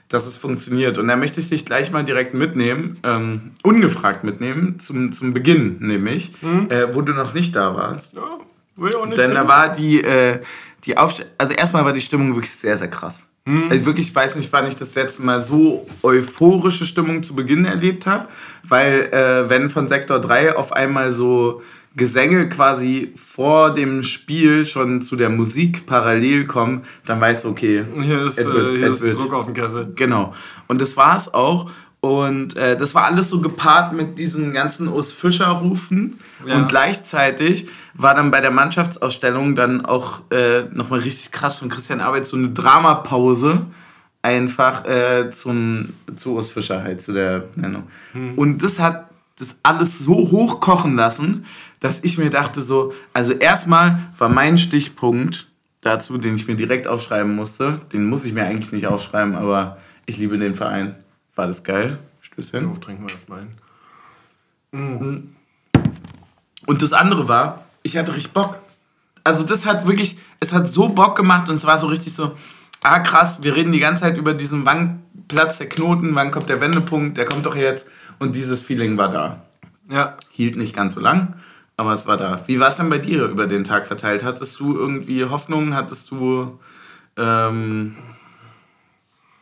dass 0.08 0.26
es 0.26 0.38
funktioniert. 0.38 0.98
Und 0.98 1.10
da 1.10 1.18
möchte 1.18 1.42
ich 1.42 1.50
dich 1.50 1.66
gleich 1.66 1.92
mal 1.92 2.06
direkt 2.06 2.34
mitnehmen, 2.34 3.00
ähm, 3.04 3.52
ungefragt 3.64 4.24
mitnehmen, 4.24 4.80
zum, 4.80 5.12
zum 5.12 5.34
Beginn 5.34 5.80
nämlich, 5.82 6.32
äh, 6.70 6.88
wo 6.94 7.02
du 7.02 7.12
noch 7.12 7.34
nicht 7.34 7.54
da 7.54 7.76
warst. 7.76 8.14
Ja, 8.14 8.40
will 8.82 8.96
auch 8.96 9.06
nicht 9.06 9.18
Denn 9.18 9.34
da 9.34 9.48
war 9.48 9.70
die, 9.74 10.02
äh, 10.04 10.40
die 10.86 10.98
Aufstellung, 10.98 11.32
also 11.38 11.54
erstmal 11.54 11.86
war 11.86 11.94
die 11.94 12.02
Stimmung 12.02 12.36
wirklich 12.36 12.54
sehr, 12.54 12.78
sehr 12.78 12.88
krass. 12.90 13.26
Also 13.72 13.86
wirklich, 13.86 14.10
ich 14.10 14.14
weiß 14.16 14.36
nicht, 14.36 14.54
wann 14.54 14.68
ich 14.68 14.78
das 14.78 14.94
letzte 14.94 15.24
Mal 15.24 15.42
so 15.42 15.88
euphorische 16.04 16.86
Stimmung 16.86 17.24
zu 17.24 17.34
Beginn 17.36 17.66
erlebt 17.66 18.06
habe, 18.06 18.28
weil 18.64 19.10
äh, 19.12 19.50
wenn 19.50 19.72
von 19.72 19.88
Sektor 19.88 20.20
3 20.20 20.56
auf 20.56 20.72
einmal 20.72 21.12
so 21.12 21.64
Gesänge 21.96 22.48
quasi 22.50 23.12
vor 23.16 23.74
dem 23.74 24.04
Spiel 24.04 24.68
schon 24.68 25.02
zu 25.02 25.16
der 25.16 25.30
Musik 25.32 25.88
parallel 25.88 26.46
kommen, 26.46 26.84
dann 27.08 27.20
weißt 27.20 27.46
du, 27.46 27.50
okay, 27.50 27.84
Hier 28.00 28.26
ist, 28.26 28.38
es 28.38 28.46
wird- 28.46 28.70
äh, 28.70 28.78
hier 28.78 28.88
es 28.90 28.96
ist 28.98 29.02
wird. 29.04 29.18
Druck 29.18 29.34
auf 29.34 29.46
dem 29.46 29.56
Kessel. 29.56 29.92
Genau. 29.96 30.36
Und 30.68 30.80
das 30.80 30.96
war 30.96 31.18
es 31.18 31.34
auch. 31.34 31.72
Und 32.02 32.56
äh, 32.56 32.78
das 32.78 32.96
war 32.96 33.06
alles 33.06 33.30
so 33.30 33.42
gepaart 33.42 33.94
mit 33.94 34.18
diesen 34.18 34.54
ganzen 34.54 34.88
Urs 34.88 35.12
Fischer-Rufen. 35.12 36.20
Ja. 36.46 36.56
Und 36.56 36.70
gleichzeitig 36.70 37.68
war 37.94 38.16
dann 38.16 38.32
bei 38.32 38.40
der 38.40 38.52
Mannschaftsausstellung 38.52 39.56
dann 39.56 39.86
auch 39.86 40.22
äh, 40.32 40.64
nochmal 40.72 41.02
richtig 41.02 41.32
krass 41.32 41.56
von 41.56 41.68
Christian 41.68 42.00
Arbeit 42.00 42.28
so 42.28 42.38
eine 42.38 42.50
Dramapause 42.50 43.66
einfach 44.22 44.86
äh, 44.86 45.32
zum, 45.32 45.94
zu 46.16 46.36
Urs 46.36 46.50
Fischer 46.50 46.84
halt, 46.84 47.02
zu 47.02 47.12
der 47.12 47.46
Nennung. 47.56 47.84
Und 48.38 48.64
das 48.64 48.80
hat 48.80 49.10
das 49.38 49.58
alles 49.64 50.00
so 50.00 50.16
hochkochen 50.16 50.96
lassen, 50.96 51.46
dass 51.80 52.04
ich 52.04 52.18
mir 52.18 52.30
dachte 52.30 52.62
so, 52.62 52.94
also 53.14 53.34
erstmal 53.34 54.00
war 54.18 54.30
mein 54.30 54.58
Stichpunkt 54.58 55.48
dazu, 55.82 56.18
den 56.18 56.36
ich 56.36 56.48
mir 56.48 56.56
direkt 56.56 56.88
aufschreiben 56.88 57.36
musste, 57.36 57.80
den 57.94 58.06
muss 58.08 58.26
ich 58.26 58.34
mir 58.34 58.44
eigentlich 58.44 58.74
nicht 58.74 58.88
aufschreiben, 58.88 59.36
aber 59.36 59.78
ich 60.06 60.18
liebe 60.18 60.38
den 60.38 60.56
Verein. 60.56 60.96
War 61.40 61.48
das 61.48 61.64
geil? 61.64 62.00
Stößchen. 62.20 62.70
Oh, 62.70 62.76
trinken 62.76 63.04
wir 63.04 63.16
das 63.16 63.30
mal 63.30 63.48
hin. 64.74 65.36
Und 66.66 66.82
das 66.82 66.92
andere 66.92 67.30
war, 67.30 67.64
ich 67.82 67.96
hatte 67.96 68.14
richtig 68.14 68.34
Bock. 68.34 68.60
Also 69.24 69.46
das 69.46 69.66
hat 69.66 69.88
wirklich, 69.88 70.18
es 70.42 70.52
hat 70.52 70.70
so 70.70 70.90
Bock 70.90 71.16
gemacht 71.16 71.48
und 71.48 71.56
es 71.56 71.66
war 71.66 71.80
so 71.80 71.88
richtig 71.88 72.14
so, 72.14 72.36
ah 72.84 73.00
krass, 73.00 73.42
wir 73.42 73.56
reden 73.56 73.72
die 73.72 73.80
ganze 73.80 74.04
Zeit 74.04 74.18
über 74.18 74.34
diesen, 74.34 74.66
wann 74.66 75.02
platzt 75.30 75.62
der 75.62 75.70
Knoten, 75.70 76.14
wann 76.14 76.32
kommt 76.32 76.50
der 76.50 76.60
Wendepunkt, 76.60 77.16
der 77.16 77.24
kommt 77.24 77.46
doch 77.46 77.56
jetzt. 77.56 77.88
Und 78.20 78.36
dieses 78.36 78.62
Feeling 78.62 78.98
war 78.98 79.10
da. 79.10 79.46
Ja, 79.90 80.18
Hielt 80.32 80.58
nicht 80.58 80.76
ganz 80.76 80.96
so 80.96 81.00
lang, 81.00 81.36
aber 81.78 81.94
es 81.94 82.06
war 82.06 82.18
da. 82.18 82.42
Wie 82.48 82.60
war 82.60 82.68
es 82.68 82.76
denn 82.76 82.90
bei 82.90 82.98
dir 82.98 83.24
über 83.28 83.48
den 83.48 83.64
Tag 83.64 83.88
verteilt? 83.88 84.26
Hattest 84.26 84.60
du 84.60 84.76
irgendwie 84.76 85.24
Hoffnung? 85.24 85.74
Hattest 85.74 86.12
du... 86.12 86.60
Ähm, 87.16 87.96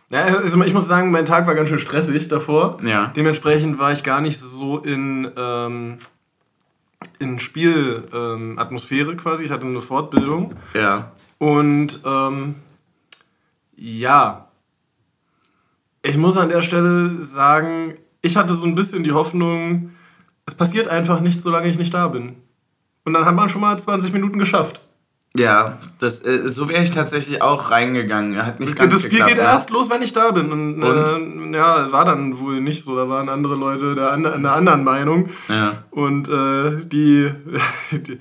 Ja, 0.10 0.24
also 0.24 0.64
ich 0.64 0.74
muss 0.74 0.88
sagen, 0.88 1.12
mein 1.12 1.26
Tag 1.26 1.48
war 1.48 1.56
ganz 1.56 1.70
schön 1.70 1.80
stressig 1.80 2.28
davor. 2.30 2.80
Ja. 2.84 3.12
Dementsprechend 3.16 3.78
war 3.78 3.92
ich 3.92 4.04
gar 4.04 4.22
nicht 4.22 4.40
so 4.40 4.80
in, 4.80 5.30
ähm, 5.36 6.00
in 7.20 7.40
Spielatmosphäre 7.40 9.12
ähm, 9.12 9.18
quasi. 9.18 9.44
Ich 9.44 9.52
hatte 9.52 9.66
eine 9.66 9.82
Fortbildung. 9.82 10.56
ja. 10.74 11.12
Und 11.40 12.02
ähm, 12.04 12.56
ja, 13.76 14.48
ich 16.02 16.18
muss 16.18 16.38
an 16.38 16.50
der 16.50 16.64
Stelle 16.64 17.22
sagen, 17.22 17.98
ich 18.22 18.36
hatte 18.38 18.56
so 18.56 18.66
ein 18.66 18.74
bisschen 18.74 19.04
die 19.04 19.12
Hoffnung, 19.12 19.92
es 20.48 20.56
passiert 20.56 20.88
einfach 20.88 21.20
nicht, 21.20 21.42
solange 21.42 21.68
ich 21.68 21.78
nicht 21.78 21.94
da 21.94 22.08
bin. 22.08 22.38
Und 23.06 23.14
dann 23.14 23.26
hat 23.26 23.36
man 23.36 23.50
schon 23.50 23.62
mal 23.62 23.78
20 23.78 24.14
Minuten 24.14 24.40
geschafft. 24.40 24.82
Ja, 25.38 25.78
das, 26.00 26.22
äh, 26.26 26.50
so 26.50 26.68
wäre 26.70 26.84
ich 26.84 26.92
tatsächlich 26.92 27.42
auch 27.42 27.70
reingegangen. 27.72 28.44
Hat 28.46 28.60
nicht 28.60 28.76
ganz 28.76 28.94
das 28.94 29.02
Spiel 29.02 29.12
geklappt, 29.12 29.30
geht 29.36 29.38
ne? 29.44 29.44
erst 29.50 29.70
los, 29.70 29.90
wenn 29.90 30.02
ich 30.02 30.14
da 30.14 30.32
bin. 30.32 30.52
Und, 30.52 30.84
Äh, 30.84 31.56
ja, 31.58 31.92
war 31.92 32.06
dann 32.06 32.40
wohl 32.40 32.60
nicht 32.62 32.84
so. 32.84 32.96
Da 32.96 33.08
waren 33.10 33.30
andere 33.30 33.56
Leute 33.56 33.96
der, 33.96 34.12
an- 34.12 34.26
einer 34.26 34.54
anderen 34.54 34.84
Meinung. 34.84 35.30
Ja. 35.50 35.84
Und 35.92 36.28
äh, 36.30 36.86
die, 36.86 37.32
die. 37.92 38.18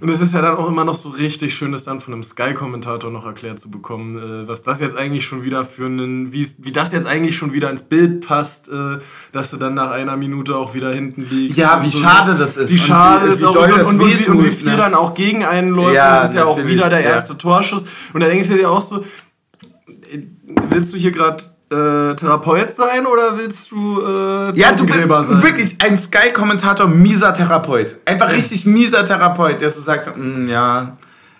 Und 0.00 0.08
es 0.10 0.20
ist 0.20 0.32
ja 0.32 0.42
dann 0.42 0.56
auch 0.56 0.68
immer 0.68 0.84
noch 0.84 0.94
so 0.94 1.08
richtig 1.08 1.56
schön, 1.56 1.72
das 1.72 1.82
dann 1.82 2.00
von 2.00 2.14
einem 2.14 2.22
Sky-Kommentator 2.22 3.10
noch 3.10 3.26
erklärt 3.26 3.58
zu 3.58 3.70
bekommen, 3.70 4.16
äh, 4.16 4.48
was 4.48 4.62
das 4.62 4.80
jetzt 4.80 4.96
eigentlich 4.96 5.24
schon 5.24 5.42
wieder 5.42 5.64
für 5.64 5.86
einen, 5.86 6.32
wie, 6.32 6.46
wie 6.58 6.70
das 6.70 6.92
jetzt 6.92 7.06
eigentlich 7.06 7.36
schon 7.36 7.52
wieder 7.52 7.68
ins 7.68 7.82
Bild 7.82 8.24
passt, 8.24 8.68
äh, 8.68 8.98
dass 9.32 9.50
du 9.50 9.56
dann 9.56 9.74
nach 9.74 9.90
einer 9.90 10.16
Minute 10.16 10.56
auch 10.56 10.74
wieder 10.74 10.92
hinten 10.92 11.26
liegst. 11.28 11.58
Ja, 11.58 11.82
wie 11.82 11.90
so, 11.90 11.98
schade 11.98 12.36
das 12.36 12.56
ist 12.56 12.70
Wie 12.70 12.74
und 12.74 12.86
schade 12.86 13.28
wie- 13.28 13.32
es 13.32 13.40
wie 13.40 13.44
auch 13.46 13.56
ist 13.56 13.86
und, 13.86 14.00
und, 14.00 14.06
wie, 14.06 14.28
und 14.28 14.44
wie 14.44 14.50
viel 14.50 14.70
ne? 14.70 14.76
dann 14.76 14.94
auch 14.94 15.14
gegen 15.14 15.44
einen 15.44 15.70
läuft. 15.70 15.96
Ja, 15.96 16.20
das 16.20 16.30
ist 16.30 16.36
ja 16.36 16.44
auch 16.44 16.64
wieder 16.64 16.88
der 16.88 17.00
ja. 17.00 17.10
erste 17.10 17.36
Torschuss. 17.36 17.84
Und 18.12 18.20
da 18.20 18.28
denkst 18.28 18.48
du 18.48 18.54
dir 18.54 18.70
auch 18.70 18.82
so, 18.82 19.04
willst 20.68 20.92
du 20.94 20.96
hier 20.96 21.10
gerade 21.10 21.42
äh, 21.70 22.14
Therapeut 22.14 22.72
sein 22.72 23.06
oder 23.06 23.36
willst 23.38 23.70
du 23.70 24.00
äh, 24.00 24.58
Ja, 24.58 24.72
du 24.72 24.86
bist 24.86 24.98
sein? 24.98 25.42
wirklich 25.42 25.76
ein 25.82 25.98
Sky-Kommentator, 25.98 26.86
mieser 26.86 27.34
Therapeut. 27.34 27.96
Einfach 28.06 28.32
richtig 28.32 28.64
mieser 28.66 29.04
Therapeut, 29.04 29.60
der 29.60 29.70
so 29.70 29.80
sagt, 29.80 30.16
"Mm, 30.16 30.48
ja, 30.48 30.96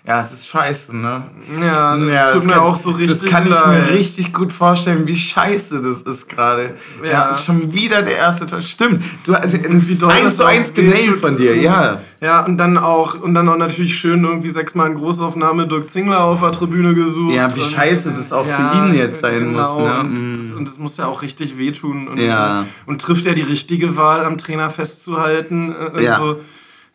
Ja, 0.09 0.21
es 0.21 0.33
ist 0.33 0.47
scheiße, 0.47 0.97
ne? 0.97 1.21
Ja, 1.61 1.95
das 1.95 2.11
Ja, 2.11 2.31
tut 2.33 2.45
mir 2.45 2.53
kann, 2.53 2.59
auch 2.61 2.75
so 2.75 2.89
richtig 2.89 3.19
Das 3.19 3.29
kann 3.29 3.43
ich 3.43 3.51
leid. 3.51 3.67
mir 3.67 3.89
richtig 3.91 4.33
gut 4.33 4.51
vorstellen, 4.51 5.05
wie 5.05 5.15
scheiße 5.15 5.83
das 5.83 6.01
ist 6.01 6.27
gerade. 6.27 6.73
Ja. 7.03 7.09
Ja. 7.11 7.37
schon 7.37 7.71
wieder 7.75 8.01
der 8.01 8.15
erste 8.17 8.47
Tor. 8.47 8.59
Stimmt. 8.61 9.03
Du, 9.23 9.35
also, 9.35 9.57
das 9.59 9.87
ist 9.87 10.01
doll 10.01 10.09
eins 10.09 10.23
das 10.23 10.37
zu 10.37 10.45
eins 10.45 10.75
wehtut. 10.75 11.17
von 11.17 11.37
dir, 11.37 11.55
ja. 11.55 12.01
Ja, 12.21 12.43
und 12.43 12.57
dann 12.57 12.79
auch, 12.79 13.21
und 13.21 13.35
dann 13.35 13.47
auch 13.49 13.57
natürlich 13.57 13.99
schön 13.99 14.23
irgendwie 14.23 14.49
sechsmal 14.49 14.87
in 14.89 14.95
Großaufnahme 14.95 15.67
Dirk 15.67 15.91
Zingler 15.91 16.23
auf 16.23 16.39
der 16.39 16.53
Tribüne 16.53 16.95
gesucht. 16.95 17.35
Ja, 17.35 17.55
wie 17.55 17.61
und, 17.61 17.69
scheiße 17.69 18.11
das 18.11 18.33
auch 18.33 18.47
für 18.47 18.77
ihn 18.79 18.95
jetzt 18.95 19.21
sein 19.21 19.53
muss, 19.53 19.77
ne? 19.77 19.99
Und, 19.99 20.13
Mm. 20.13 20.33
das, 20.35 20.53
und 20.53 20.67
das 20.67 20.79
muss 20.79 20.97
ja 20.97 21.05
auch 21.05 21.21
richtig 21.21 21.59
wehtun. 21.59 22.07
Und, 22.07 22.17
Ja. 22.17 22.65
und 22.87 22.99
trifft 22.99 23.27
er 23.27 23.35
die 23.35 23.43
richtige 23.43 23.95
Wahl, 23.95 24.25
am 24.25 24.39
Trainer 24.39 24.71
festzuhalten? 24.71 25.71
äh, 25.71 25.97
Und 25.97 26.01
Ja. 26.01 26.17
so. 26.17 26.39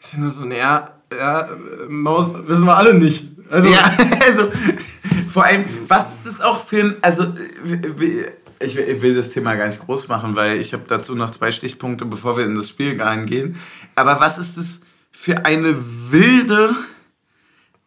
Ist 0.01 0.15
ja 0.15 0.19
nur 0.19 0.31
so, 0.31 0.45
naja, 0.45 0.89
ja, 1.19 1.49
Maus, 1.89 2.35
wissen 2.47 2.65
wir 2.67 2.77
alle 2.77 2.95
nicht. 2.95 3.29
Also, 3.51 3.69
Ja, 3.69 3.97
also 4.27 4.51
vor 5.31 5.45
allem, 5.45 5.65
was 5.89 6.15
ist 6.17 6.27
das 6.27 6.41
auch 6.41 6.65
für 6.65 6.81
ein, 6.81 6.95
also 7.03 7.35
w- 7.65 8.27
ich 8.61 8.77
will- 8.77 8.85
ich 8.89 9.03
will 9.03 9.15
das 9.15 9.31
Thema 9.31 9.55
gar 9.57 9.67
nicht 9.67 9.81
groß 9.81 10.09
machen, 10.09 10.37
weil 10.37 10.59
ich 10.61 10.73
habe 10.73 10.85
dazu 10.87 11.15
noch 11.15 11.31
zwei 11.33 11.53
Stichpunkte, 11.53 12.05
bevor 12.07 12.37
wir 12.37 12.45
in 12.47 12.55
das 12.55 12.69
Spiel 12.69 13.01
reingehen. 13.01 13.57
Aber 13.95 14.21
was 14.21 14.39
ist 14.39 14.57
das 14.57 14.81
für 15.13 15.45
eine 15.45 15.77
wilde, 16.11 16.75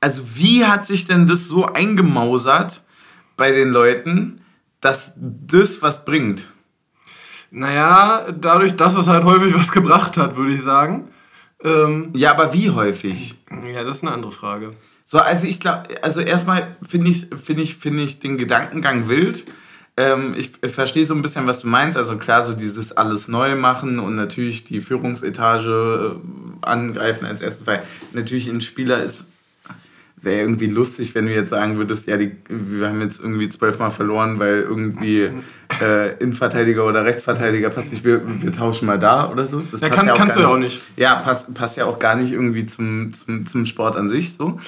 also 0.01 0.21
wie 0.35 0.65
hat 0.65 0.85
sich 0.85 1.07
denn 1.07 1.25
das 1.25 1.47
so 1.47 1.65
eingemausert 1.65 2.81
bei 3.37 3.51
den 3.51 3.69
Leuten, 3.69 4.41
dass 4.81 5.13
das 5.17 5.81
was 5.81 6.05
bringt? 6.05 6.47
Naja, 7.49 8.27
dadurch, 8.39 8.75
dass 8.75 8.95
es 8.95 9.07
halt 9.07 9.23
häufig 9.23 9.55
was 9.55 9.71
gebracht 9.71 10.17
hat, 10.17 10.35
würde 10.35 10.53
ich 10.53 10.61
sagen. 10.61 11.07
Ähm, 11.63 12.11
Ja, 12.13 12.31
aber 12.31 12.53
wie 12.53 12.69
häufig? 12.69 13.35
ja, 13.73 13.83
das 13.83 13.97
ist 13.97 14.03
eine 14.03 14.11
andere 14.13 14.31
Frage. 14.31 14.73
So, 15.05 15.19
also 15.19 15.47
ich 15.47 15.59
glaube, 15.59 16.03
also 16.03 16.19
erstmal 16.19 16.75
finde 16.87 17.11
ich, 17.11 17.27
finde 17.43 17.63
ich, 17.63 17.75
finde 17.75 18.03
ich 18.03 18.19
den 18.19 18.37
Gedankengang 18.37 19.07
wild. 19.07 19.45
Ähm, 19.95 20.35
ich, 20.37 20.51
ich 20.61 20.71
verstehe 20.71 21.05
so 21.05 21.15
ein 21.15 21.21
bisschen, 21.21 21.47
was 21.47 21.61
du 21.61 21.67
meinst. 21.67 21.97
Also 21.97 22.17
klar, 22.17 22.43
so 22.45 22.53
dieses 22.53 22.91
alles 22.91 23.27
neu 23.27 23.55
machen 23.55 23.99
und 23.99 24.15
natürlich 24.15 24.65
die 24.65 24.81
Führungsetage 24.81 26.17
äh, 26.17 26.65
angreifen 26.65 27.25
als 27.25 27.41
erstes, 27.41 27.65
weil 27.65 27.83
natürlich 28.13 28.47
ein 28.49 28.61
Spieler 28.61 29.01
ist, 29.03 29.29
wäre 30.19 30.41
irgendwie 30.41 30.65
lustig, 30.67 31.13
wenn 31.15 31.27
du 31.27 31.33
jetzt 31.33 31.51
sagen 31.51 31.77
würdest, 31.77 32.07
ja, 32.07 32.17
die, 32.17 32.31
wir 32.49 32.87
haben 32.89 33.01
jetzt 33.01 33.19
irgendwie 33.21 33.49
zwölfmal 33.49 33.91
verloren, 33.91 34.39
weil 34.39 34.61
irgendwie 34.61 35.29
äh, 35.81 36.17
Innenverteidiger 36.17 36.85
oder 36.85 37.05
Rechtsverteidiger 37.05 37.69
passt 37.69 37.91
nicht, 37.93 38.03
wir, 38.03 38.21
wir 38.41 38.51
tauschen 38.51 38.87
mal 38.87 38.97
da 38.97 39.29
oder 39.31 39.45
so. 39.45 39.61
Das 39.71 39.81
Ja, 39.81 39.89
passt 39.89 39.99
kann- 40.01 40.09
auch 40.09 40.17
kannst 40.17 40.35
gar 40.35 40.43
du 40.43 40.49
ja 40.49 40.55
auch 40.55 40.59
nicht. 40.59 40.81
Ja, 40.95 41.15
passt, 41.15 41.53
passt 41.53 41.77
ja 41.77 41.85
auch 41.85 41.99
gar 41.99 42.15
nicht 42.15 42.31
irgendwie 42.31 42.65
zum, 42.65 43.13
zum, 43.13 43.45
zum 43.45 43.65
Sport 43.67 43.95
an 43.95 44.09
sich 44.09 44.33
so. 44.35 44.59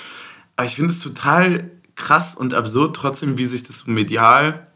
Aber 0.56 0.68
ich 0.68 0.76
finde 0.76 0.92
es 0.92 1.00
total 1.00 1.72
krass 1.96 2.36
und 2.36 2.54
absurd 2.54 2.96
trotzdem, 2.96 3.38
wie 3.38 3.46
sich 3.48 3.64
das 3.64 3.80
so 3.80 3.92
medial 3.92 4.68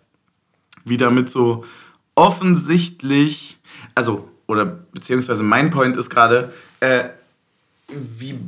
wieder 0.86 1.12
mit 1.12 1.30
so 1.30 1.64
offensichtlich, 2.16 3.58
also, 3.96 4.28
oder 4.48 4.66
beziehungsweise 4.66 5.44
mein 5.44 5.70
Point 5.70 5.98
ist 5.98 6.10
gerade, 6.10 6.52
äh, 6.80 7.06
wie 7.90 8.40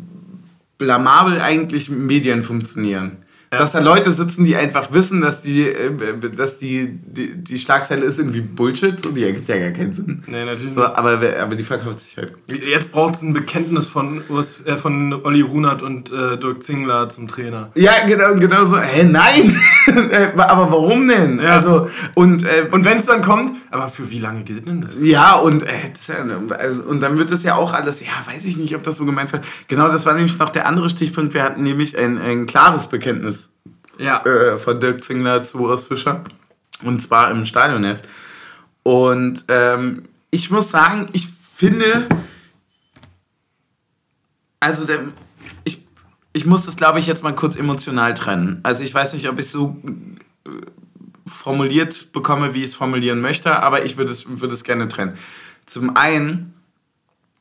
blamabel 0.77 1.39
eigentlich 1.39 1.89
Medien 1.89 2.43
funktionieren. 2.43 3.24
Dass 3.57 3.71
da 3.73 3.79
Leute 3.79 4.11
sitzen, 4.11 4.45
die 4.45 4.55
einfach 4.55 4.91
wissen, 4.93 5.21
dass 5.21 5.41
die, 5.41 5.67
äh, 5.67 5.91
dass 6.35 6.57
die, 6.57 6.89
die, 7.05 7.35
die 7.35 7.59
Schlagzeile 7.59 8.05
ist 8.05 8.19
irgendwie 8.19 8.41
Bullshit, 8.41 9.01
so, 9.03 9.11
die 9.11 9.23
ergibt 9.23 9.47
ja 9.47 9.57
gar 9.57 9.71
keinen 9.71 9.93
Sinn. 9.93 10.23
Nee, 10.27 10.45
natürlich 10.45 10.73
So, 10.73 10.81
nicht. 10.81 10.95
aber, 10.95 11.11
aber 11.39 11.55
die 11.55 11.63
verkauft 11.63 12.01
sich 12.01 12.17
halt. 12.17 12.33
Jetzt 12.47 12.91
braucht 12.91 13.15
es 13.15 13.21
ein 13.21 13.33
Bekenntnis 13.33 13.87
von, 13.87 14.21
Urs, 14.29 14.65
äh, 14.65 14.75
von 14.77 15.13
Olli 15.25 15.41
Runert 15.41 15.81
und 15.81 16.11
äh, 16.11 16.37
Dirk 16.37 16.63
Zingler 16.63 17.09
zum 17.09 17.27
Trainer. 17.27 17.71
Ja, 17.75 18.05
genau, 18.07 18.35
genau 18.35 18.65
so. 18.65 18.79
Hä, 18.79 19.03
nein! 19.03 19.55
Äh, 19.87 20.31
aber 20.35 20.71
warum 20.71 21.07
denn? 21.07 21.39
Ja. 21.39 21.57
Also, 21.57 21.89
und, 22.15 22.43
äh, 22.43 22.67
Und 22.71 22.85
wenn 22.85 22.97
es 22.97 23.05
dann 23.05 23.21
kommt, 23.21 23.55
aber 23.69 23.87
für 23.87 24.09
wie 24.09 24.17
lange 24.17 24.43
gilt 24.43 24.67
denn 24.67 24.81
das? 24.81 24.99
Ja, 25.01 25.35
und, 25.35 25.61
äh, 25.63 25.67
das, 25.93 26.07
ja- 26.07 26.15
also, 26.57 26.81
und 26.83 27.01
dann 27.01 27.17
wird 27.19 27.29
es 27.31 27.43
ja 27.43 27.55
auch 27.55 27.71
alles, 27.71 28.01
ja, 28.01 28.07
weiß 28.25 28.45
ich 28.45 28.57
nicht, 28.57 28.75
ob 28.75 28.83
das 28.83 28.97
so 28.97 29.05
gemeint 29.05 29.31
war. 29.31 29.41
Genau, 29.67 29.87
das 29.87 30.05
war 30.07 30.15
nämlich 30.15 30.37
noch 30.39 30.49
der 30.49 30.65
andere 30.67 30.89
Stichpunkt. 30.89 31.33
Wir 31.35 31.43
hatten 31.43 31.61
nämlich 31.63 31.97
ein, 31.97 32.17
ein 32.17 32.47
klares 32.47 32.87
Bekenntnis 32.87 33.44
Ja. 33.97 34.23
äh, 34.25 34.57
von 34.59 34.79
Dirk 34.79 35.03
Zingler 35.03 35.43
zu 35.43 35.59
Urs 35.59 35.85
Fischer. 35.85 36.23
Und 36.83 37.01
zwar 37.01 37.31
im 37.31 37.45
Stadionheft. 37.45 38.03
Und 38.83 39.45
ähm, 39.47 40.03
ich 40.29 40.51
muss 40.51 40.69
sagen, 40.69 41.09
ich 41.13 41.27
finde, 41.55 42.07
also 44.59 44.85
der, 44.85 44.99
ich, 45.63 45.85
ich 46.33 46.45
muss 46.45 46.65
das, 46.65 46.75
glaube 46.75 46.99
ich, 46.99 47.07
jetzt 47.07 47.23
mal 47.23 47.33
kurz 47.33 47.55
emotional 47.55 48.13
trennen. 48.13 48.59
Also 48.63 48.83
ich 48.83 48.93
weiß 48.93 49.13
nicht, 49.13 49.29
ob 49.29 49.39
ich 49.39 49.49
so 49.49 49.81
äh, 50.45 50.49
formuliert 51.25 52.11
bekomme, 52.11 52.53
wie 52.53 52.63
ich 52.63 52.71
es 52.71 52.75
formulieren 52.75 53.21
möchte, 53.21 53.61
aber 53.61 53.85
ich 53.85 53.97
würde 53.97 54.11
es, 54.11 54.25
würde 54.27 54.53
es 54.53 54.63
gerne 54.63 54.87
trennen. 54.87 55.17
Zum 55.65 55.95
einen 55.95 56.54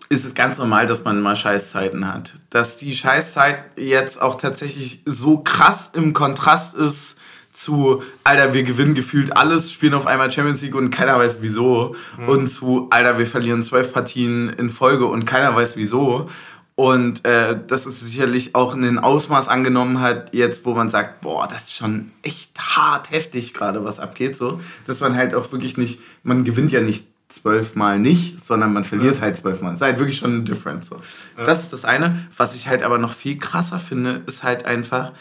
ist 0.09 0.25
es 0.25 0.35
ganz 0.35 0.59
normal, 0.59 0.87
dass 0.87 1.05
man 1.05 1.21
mal 1.21 1.37
Scheißzeiten 1.37 2.13
hat. 2.13 2.35
Dass 2.51 2.77
die 2.77 2.95
Scheißzeit 2.95 3.59
jetzt 3.77 4.21
auch 4.21 4.37
tatsächlich 4.37 5.03
so 5.07 5.39
krass 5.39 5.91
im 5.95 6.13
Kontrast 6.13 6.77
ist 6.77 7.19
zu, 7.55 8.03
Alter, 8.25 8.53
wir 8.53 8.65
gewinnen 8.65 8.95
gefühlt 8.95 9.37
alles, 9.37 9.73
spielen 9.73 9.95
auf 9.95 10.07
einmal 10.07 10.31
Champions 10.31 10.61
League 10.63 10.75
und 10.75 10.91
keiner 10.91 11.19
weiß 11.19 11.41
wieso. 11.41 11.95
Und 12.27 12.49
zu, 12.49 12.89
Alter, 12.91 13.17
wir 13.19 13.27
verlieren 13.27 13.63
zwölf 13.63 13.93
Partien 13.93 14.49
in 14.49 14.69
Folge 14.69 15.07
und 15.07 15.25
keiner 15.25 15.55
weiß 15.55 15.77
wieso. 15.77 16.29
Und 16.77 17.25
äh, 17.25 17.57
dass 17.69 17.87
es 17.87 18.01
sicherlich 18.01 18.57
auch 18.57 18.75
ein 18.75 18.99
Ausmaß 18.99 19.49
angenommen 19.49 20.01
hat, 20.01 20.35
jetzt 20.35 20.65
wo 20.65 20.75
man 20.75 20.91
sagt, 20.91 21.21
boah, 21.21 21.47
das 21.47 21.65
ist 21.65 21.75
schon 21.75 22.11
echt 22.23 22.59
hart 22.59 23.13
heftig 23.13 23.55
gerade, 23.55 23.85
was 23.85 24.01
abgeht. 24.01 24.37
So, 24.37 24.61
dass 24.89 24.99
man 24.99 25.15
halt 25.15 25.35
auch 25.35 25.51
wirklich 25.53 25.77
nicht, 25.77 26.01
man 26.25 26.43
gewinnt 26.43 26.73
ja 26.73 26.81
nicht 26.81 27.07
zwölfmal 27.29 27.99
nicht, 27.99 28.45
sondern 28.45 28.73
man 28.73 28.85
verliert 28.85 29.21
halt 29.21 29.37
zwölfmal. 29.37 29.73
Das 29.73 29.81
ist 29.81 29.87
halt 29.87 29.99
wirklich 29.99 30.19
schon 30.19 30.33
eine 30.33 30.43
Difference. 30.43 30.89
So. 30.89 31.01
Das 31.37 31.63
ist 31.63 31.73
das 31.73 31.85
eine. 31.85 32.27
Was 32.37 32.55
ich 32.55 32.69
halt 32.69 32.83
aber 32.83 32.99
noch 32.99 33.13
viel 33.13 33.39
krasser 33.39 33.79
finde, 33.79 34.23
ist 34.27 34.45
halt 34.45 34.65
einfach, 34.67 35.13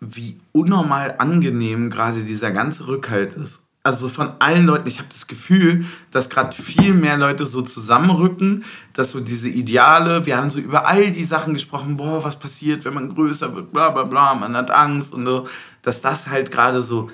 wie 0.00 0.38
unnormal 0.52 1.14
angenehm 1.18 1.88
gerade 1.90 2.22
dieser 2.22 2.50
ganze 2.50 2.86
Rückhalt 2.86 3.34
ist. 3.34 3.60
Also 3.84 4.08
von 4.08 4.32
allen 4.38 4.66
Leuten, 4.66 4.86
ich 4.86 4.98
habe 4.98 5.08
das 5.10 5.26
Gefühl, 5.26 5.86
dass 6.12 6.30
gerade 6.30 6.54
viel 6.54 6.94
mehr 6.94 7.16
Leute 7.16 7.46
so 7.46 7.62
zusammenrücken, 7.62 8.64
dass 8.92 9.10
so 9.10 9.18
diese 9.18 9.48
Ideale, 9.48 10.24
wir 10.24 10.36
haben 10.36 10.50
so 10.50 10.60
über 10.60 10.86
all 10.86 11.10
die 11.10 11.24
Sachen 11.24 11.54
gesprochen, 11.54 11.96
boah, 11.96 12.22
was 12.22 12.38
passiert, 12.38 12.84
wenn 12.84 12.94
man 12.94 13.12
größer 13.12 13.56
wird, 13.56 13.72
bla 13.72 13.90
bla 13.90 14.04
bla, 14.04 14.34
man 14.34 14.56
hat 14.56 14.70
Angst 14.70 15.12
und 15.12 15.24
so, 15.24 15.48
dass 15.82 16.00
das 16.00 16.28
halt 16.28 16.52
gerade 16.52 16.80
so 16.80 17.10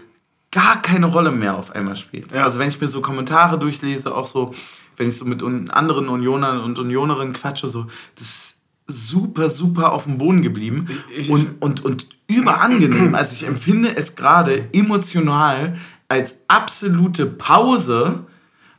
gar 0.50 0.81
keine 0.83 1.07
Rolle 1.07 1.31
mehr 1.31 1.57
auf 1.57 1.73
einmal 1.75 1.97
spielt. 1.97 2.33
Ja. 2.33 2.45
Also 2.45 2.59
wenn 2.59 2.69
ich 2.69 2.81
mir 2.81 2.88
so 2.88 3.00
Kommentare 3.00 3.59
durchlese, 3.59 4.14
auch 4.14 4.26
so, 4.26 4.55
wenn 4.97 5.09
ich 5.09 5.17
so 5.19 5.25
mit 5.25 5.43
anderen 5.71 6.09
Unionern 6.09 6.61
und 6.61 6.78
Unionerinnen 6.78 7.35
quatsche, 7.35 7.69
so, 7.69 7.87
das 8.17 8.26
ist 8.26 8.59
super, 8.87 9.50
super 9.50 9.93
auf 9.93 10.05
dem 10.05 10.17
Boden 10.19 10.40
geblieben 10.43 10.88
Ich- 11.14 11.21
ich- 11.26 11.31
und, 11.31 11.61
und, 11.61 11.85
und 11.85 12.07
überangenehm. 12.26 13.14
Also 13.14 13.35
ich 13.35 13.47
empfinde 13.47 13.95
es 13.97 14.17
gerade 14.17 14.69
emotional 14.73 15.76
als 16.09 16.40
absolute 16.49 17.26
Pause 17.26 18.21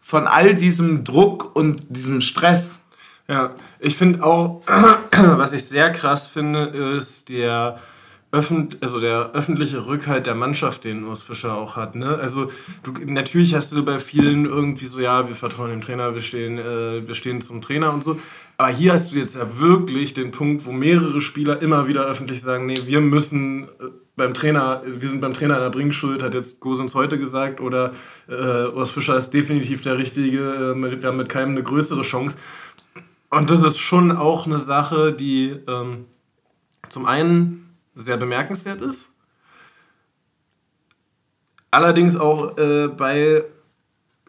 von 0.02 0.26
all 0.28 0.56
diesem 0.56 1.04
Druck 1.04 1.56
und 1.56 1.84
diesem 1.90 2.22
Stress. 2.22 2.80
Ja, 3.28 3.52
ich 3.80 3.96
finde 3.96 4.24
auch, 4.24 4.64
was 5.12 5.54
ich 5.54 5.66
sehr 5.66 5.92
krass 5.92 6.28
finde, 6.28 6.64
ist 6.98 7.30
der, 7.30 7.78
öffent 8.32 8.78
also 8.82 9.00
der 9.00 9.32
öffentliche 9.34 9.88
Rückhalt 9.88 10.28
der 10.28 10.36
Mannschaft, 10.36 10.84
den 10.84 11.04
Urs 11.06 11.24
Fischer 11.24 11.58
auch 11.58 11.76
hat. 11.76 11.96
Ne? 11.96 12.16
Also 12.16 12.52
du, 12.84 12.92
natürlich 13.06 13.56
hast 13.56 13.72
du 13.72 13.84
bei 13.84 14.00
vielen 14.00 14.46
irgendwie 14.46 14.86
so, 14.86 15.00
ja, 15.00 15.28
wir 15.28 15.36
vertrauen 15.36 15.72
dem 15.72 15.82
Trainer, 15.82 16.14
wir 16.14 16.22
stehen, 16.22 16.60
äh, 16.60 17.08
wir 17.08 17.16
stehen 17.16 17.42
zum 17.42 17.62
Trainer 17.62 17.92
und 17.92 18.04
so. 18.04 18.20
Aber 18.58 18.70
hier 18.70 18.94
hast 18.94 19.14
du 19.14 19.16
jetzt 19.18 19.36
ja 19.36 19.60
wirklich 19.60 20.14
den 20.14 20.32
Punkt, 20.32 20.66
wo 20.66 20.72
mehrere 20.72 21.22
Spieler 21.22 21.62
immer 21.62 21.88
wieder 21.88 22.06
öffentlich 22.06 22.42
sagen, 22.42 22.68
nee, 22.68 22.80
wir 22.86 23.02
müssen 23.02 23.64
äh, 23.64 23.68
beim 24.16 24.36
Trainer, 24.36 24.84
wir 24.86 25.10
sind 25.10 25.22
beim 25.22 25.34
Trainer 25.34 25.56
in 25.56 25.64
der 25.64 25.70
Bringschuld, 25.72 26.22
hat 26.22 26.36
jetzt 26.36 26.60
Gosens 26.60 26.94
heute 26.94 27.18
gesagt, 27.18 27.62
oder 27.62 27.94
äh, 28.28 28.68
Urs 28.68 28.92
Fischer 28.92 29.18
ist 29.18 29.32
definitiv 29.32 29.82
der 29.82 29.98
Richtige, 29.98 30.76
äh, 30.76 31.02
wir 31.02 31.08
haben 31.08 31.18
mit 31.18 31.30
keinem 31.30 31.52
eine 31.52 31.64
größere 31.64 32.04
Chance. 32.04 32.38
Und 33.32 33.50
das 33.50 33.64
ist 33.64 33.80
schon 33.80 34.12
auch 34.12 34.46
eine 34.46 34.60
Sache, 34.60 35.14
die 35.14 35.56
ähm, 35.68 36.06
zum 36.90 37.06
einen 37.06 37.69
sehr 37.96 38.18
bemerkenswert 38.18 38.82
ist, 38.82 39.10
allerdings 41.72 42.18
auch 42.18 42.58
äh, 42.58 42.88
bei 42.88 43.44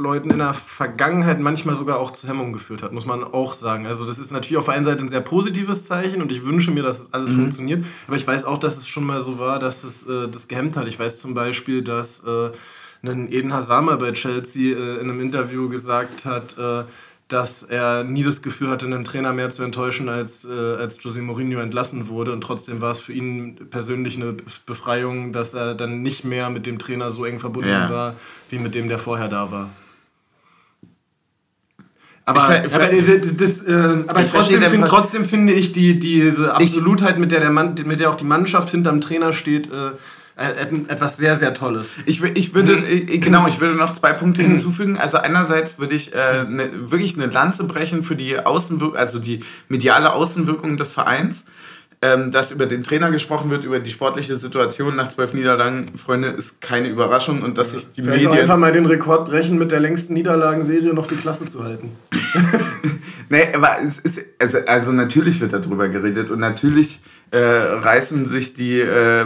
Leuten 0.01 0.31
in 0.31 0.39
der 0.39 0.55
Vergangenheit 0.55 1.41
manchmal 1.41 1.75
sogar 1.75 1.99
auch 1.99 2.13
zu 2.13 2.27
Hemmungen 2.27 2.55
geführt 2.55 2.83
hat, 2.83 2.93
muss 2.93 3.05
man 3.05 3.23
auch 3.23 3.53
sagen. 3.53 3.87
Also 3.87 4.07
das 4.07 4.19
ist 4.19 4.33
natürlich 4.33 4.57
auf 4.57 4.65
der 4.65 4.75
einen 4.75 4.87
Seite 4.87 5.05
ein 5.05 5.11
sehr 5.11 5.21
positives 5.21 5.85
Zeichen 5.85 6.23
und 6.23 6.33
ich 6.33 6.45
wünsche 6.45 6.71
mir, 6.71 6.83
dass 6.83 7.01
es 7.01 7.13
alles 7.13 7.31
funktioniert. 7.33 7.85
Aber 8.07 8.17
ich 8.17 8.27
weiß 8.27 8.47
auch, 8.47 8.59
dass 8.59 8.79
es 8.79 8.89
schon 8.89 9.05
mal 9.05 9.21
so 9.21 9.39
war, 9.39 9.59
dass 9.59 9.85
es 9.85 10.07
äh, 10.07 10.29
das 10.29 10.49
gehemmt 10.49 10.77
hat. 10.77 10.89
Ich 10.89 10.99
weiß 10.99 11.21
zum 11.21 11.35
Beispiel, 11.35 11.83
dass 11.83 12.25
äh, 12.25 12.51
ein 13.03 13.31
Eden 13.31 13.53
Hazama 13.53 13.97
bei 13.97 14.13
Chelsea 14.13 14.75
äh, 14.75 14.95
in 14.95 15.11
einem 15.11 15.21
Interview 15.21 15.69
gesagt 15.69 16.25
hat, 16.25 16.57
äh, 16.57 16.85
dass 17.31 17.63
er 17.63 18.03
nie 18.03 18.25
das 18.25 18.43
Gefühl 18.43 18.71
hatte, 18.71 18.87
einen 18.87 19.05
Trainer 19.05 19.33
mehr 19.33 19.51
zu 19.51 19.63
enttäuschen, 19.63 20.09
als, 20.09 20.45
äh, 20.45 20.51
als 20.51 21.01
José 21.01 21.23
Mourinho 21.23 21.61
entlassen 21.61 22.09
wurde. 22.09 22.33
Und 22.33 22.41
trotzdem 22.41 22.81
war 22.81 22.91
es 22.91 22.99
für 23.01 23.13
ihn 23.13 23.69
persönlich 23.71 24.17
eine 24.17 24.35
Befreiung, 24.67 25.33
dass 25.33 25.55
er 25.55 25.75
dann 25.75 26.03
nicht 26.03 26.25
mehr 26.25 26.51
mit 26.51 26.67
dem 26.67 26.81
Trainer 26.81 27.13
so 27.13 27.25
eng 27.25 27.39
verbunden 27.39 27.71
Ja. 27.71 27.89
war, 27.89 28.15
wie 28.51 28.59
mit 28.59 28.75
dem, 28.75 28.89
der 28.89 28.99
vorher 28.99 29.29
da 29.29 29.51
war. 29.53 29.71
Aber, 32.25 32.65
Ich 32.65 32.75
aber, 32.75 32.87
das, 32.89 33.65
äh, 33.65 33.73
aber 34.07 34.23
trotzdem, 34.25 34.63
find, 34.63 34.87
trotzdem 34.87 35.25
finde 35.25 35.53
ich 35.53 35.73
die, 35.73 35.99
diese 35.99 36.55
Absolutheit, 36.55 37.19
mit 37.19 37.33
der, 37.33 37.41
der 37.41 37.51
Mann, 37.51 37.75
mit 37.87 38.01
der 38.01 38.11
auch 38.11 38.17
die 38.17 38.25
Mannschaft 38.25 38.71
hinterm 38.71 39.01
Trainer 39.01 39.33
steht, 39.33 39.71
äh, 39.73 39.93
etwas 40.41 41.17
sehr, 41.17 41.37
sehr 41.37 41.55
Tolles. 41.55 41.91
Ich, 42.07 42.23
ich 42.23 42.55
würde, 42.55 42.73
äh, 42.73 43.19
genau, 43.19 43.47
ich 43.47 43.61
würde 43.61 43.77
noch 43.77 43.93
zwei 43.93 44.13
Punkte 44.13 44.43
hinzufügen. 44.43 44.97
Also 44.97 45.19
einerseits 45.19 45.79
würde 45.79 45.95
ich 45.95 46.15
äh, 46.15 46.45
ne, 46.45 46.71
wirklich 46.91 47.15
eine 47.15 47.27
Lanze 47.27 47.65
brechen 47.65 48.03
für 48.03 48.17
die 48.17 48.39
Außenwirkung, 48.39 48.97
also 48.97 49.19
die 49.19 49.45
mediale 49.69 50.13
Außenwirkung 50.13 50.77
des 50.77 50.93
Vereins. 50.93 51.47
Ähm, 52.03 52.31
dass 52.31 52.51
über 52.51 52.65
den 52.65 52.83
Trainer 52.83 53.11
gesprochen 53.11 53.51
wird, 53.51 53.63
über 53.63 53.79
die 53.79 53.91
sportliche 53.91 54.37
Situation 54.37 54.97
nach 54.97 55.11
zwölf 55.11 55.35
Niederlagen, 55.35 55.99
Freunde, 55.99 56.29
ist 56.29 56.63
keine 56.63 56.89
Überraschung 56.89 57.43
und 57.43 57.59
dass 57.59 57.73
sich 57.73 57.93
die 57.93 58.01
Vielleicht 58.01 58.25
Medien... 58.25 58.41
einfach 58.41 58.57
mal 58.57 58.73
den 58.73 58.87
Rekord 58.87 59.27
brechen, 59.29 59.59
mit 59.59 59.71
der 59.71 59.81
längsten 59.81 60.15
Niederlagenserie 60.15 60.95
noch 60.95 61.09
die 61.09 61.17
Klasse 61.17 61.45
zu 61.45 61.63
halten. 61.63 61.91
Nee, 63.31 63.45
aber 63.55 63.77
es 63.87 64.01
ist, 64.01 64.21
also, 64.41 64.59
also 64.67 64.91
natürlich 64.91 65.41
wird 65.41 65.53
darüber 65.53 65.89
geredet 65.89 66.31
und 66.31 66.41
natürlich 66.41 67.01
äh, 67.31 67.39
reißen 67.39 68.27
sich 68.27 68.55
die, 68.55 68.81
äh, 68.81 69.25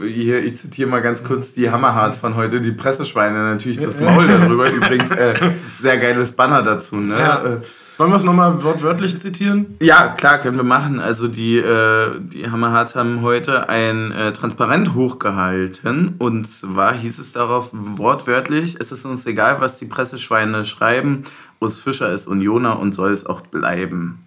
hier, 0.00 0.44
ich 0.44 0.58
zitiere 0.58 0.88
mal 0.88 1.00
ganz 1.00 1.22
kurz 1.22 1.52
die 1.52 1.70
Hammerharts 1.70 2.18
von 2.18 2.34
heute, 2.34 2.60
die 2.60 2.72
Presseschweine 2.72 3.38
natürlich 3.38 3.78
das 3.78 4.00
Maul 4.00 4.26
darüber. 4.28 4.70
Übrigens, 4.70 5.10
äh, 5.12 5.34
sehr 5.78 5.98
geiles 5.98 6.32
Banner 6.32 6.62
dazu, 6.62 6.96
ne? 6.96 7.18
Ja. 7.18 7.44
Äh, 7.44 7.60
Wollen 7.98 8.10
wir 8.10 8.16
es 8.16 8.24
nochmal 8.24 8.62
wortwörtlich 8.62 9.18
zitieren? 9.18 9.76
Ja, 9.80 10.08
klar, 10.08 10.38
können 10.38 10.58
wir 10.58 10.64
machen. 10.64 11.00
Also 11.00 11.28
die, 11.28 11.56
äh, 11.56 12.20
die 12.20 12.50
Hammerharts 12.50 12.94
haben 12.94 13.22
heute 13.22 13.70
ein 13.70 14.12
äh, 14.12 14.32
Transparent 14.34 14.92
hochgehalten. 14.92 16.16
Und 16.18 16.50
zwar 16.50 16.92
hieß 16.92 17.18
es 17.18 17.32
darauf 17.32 17.70
wortwörtlich, 17.72 18.76
es 18.78 18.92
ist 18.92 19.06
uns 19.06 19.24
egal, 19.24 19.60
was 19.60 19.78
die 19.78 19.86
Presseschweine 19.86 20.66
schreiben. 20.66 21.24
Urs 21.58 21.78
Fischer 21.78 22.12
ist 22.12 22.26
Unioner 22.26 22.78
und 22.78 22.94
soll 22.94 23.12
es 23.12 23.24
auch 23.24 23.40
bleiben. 23.40 24.26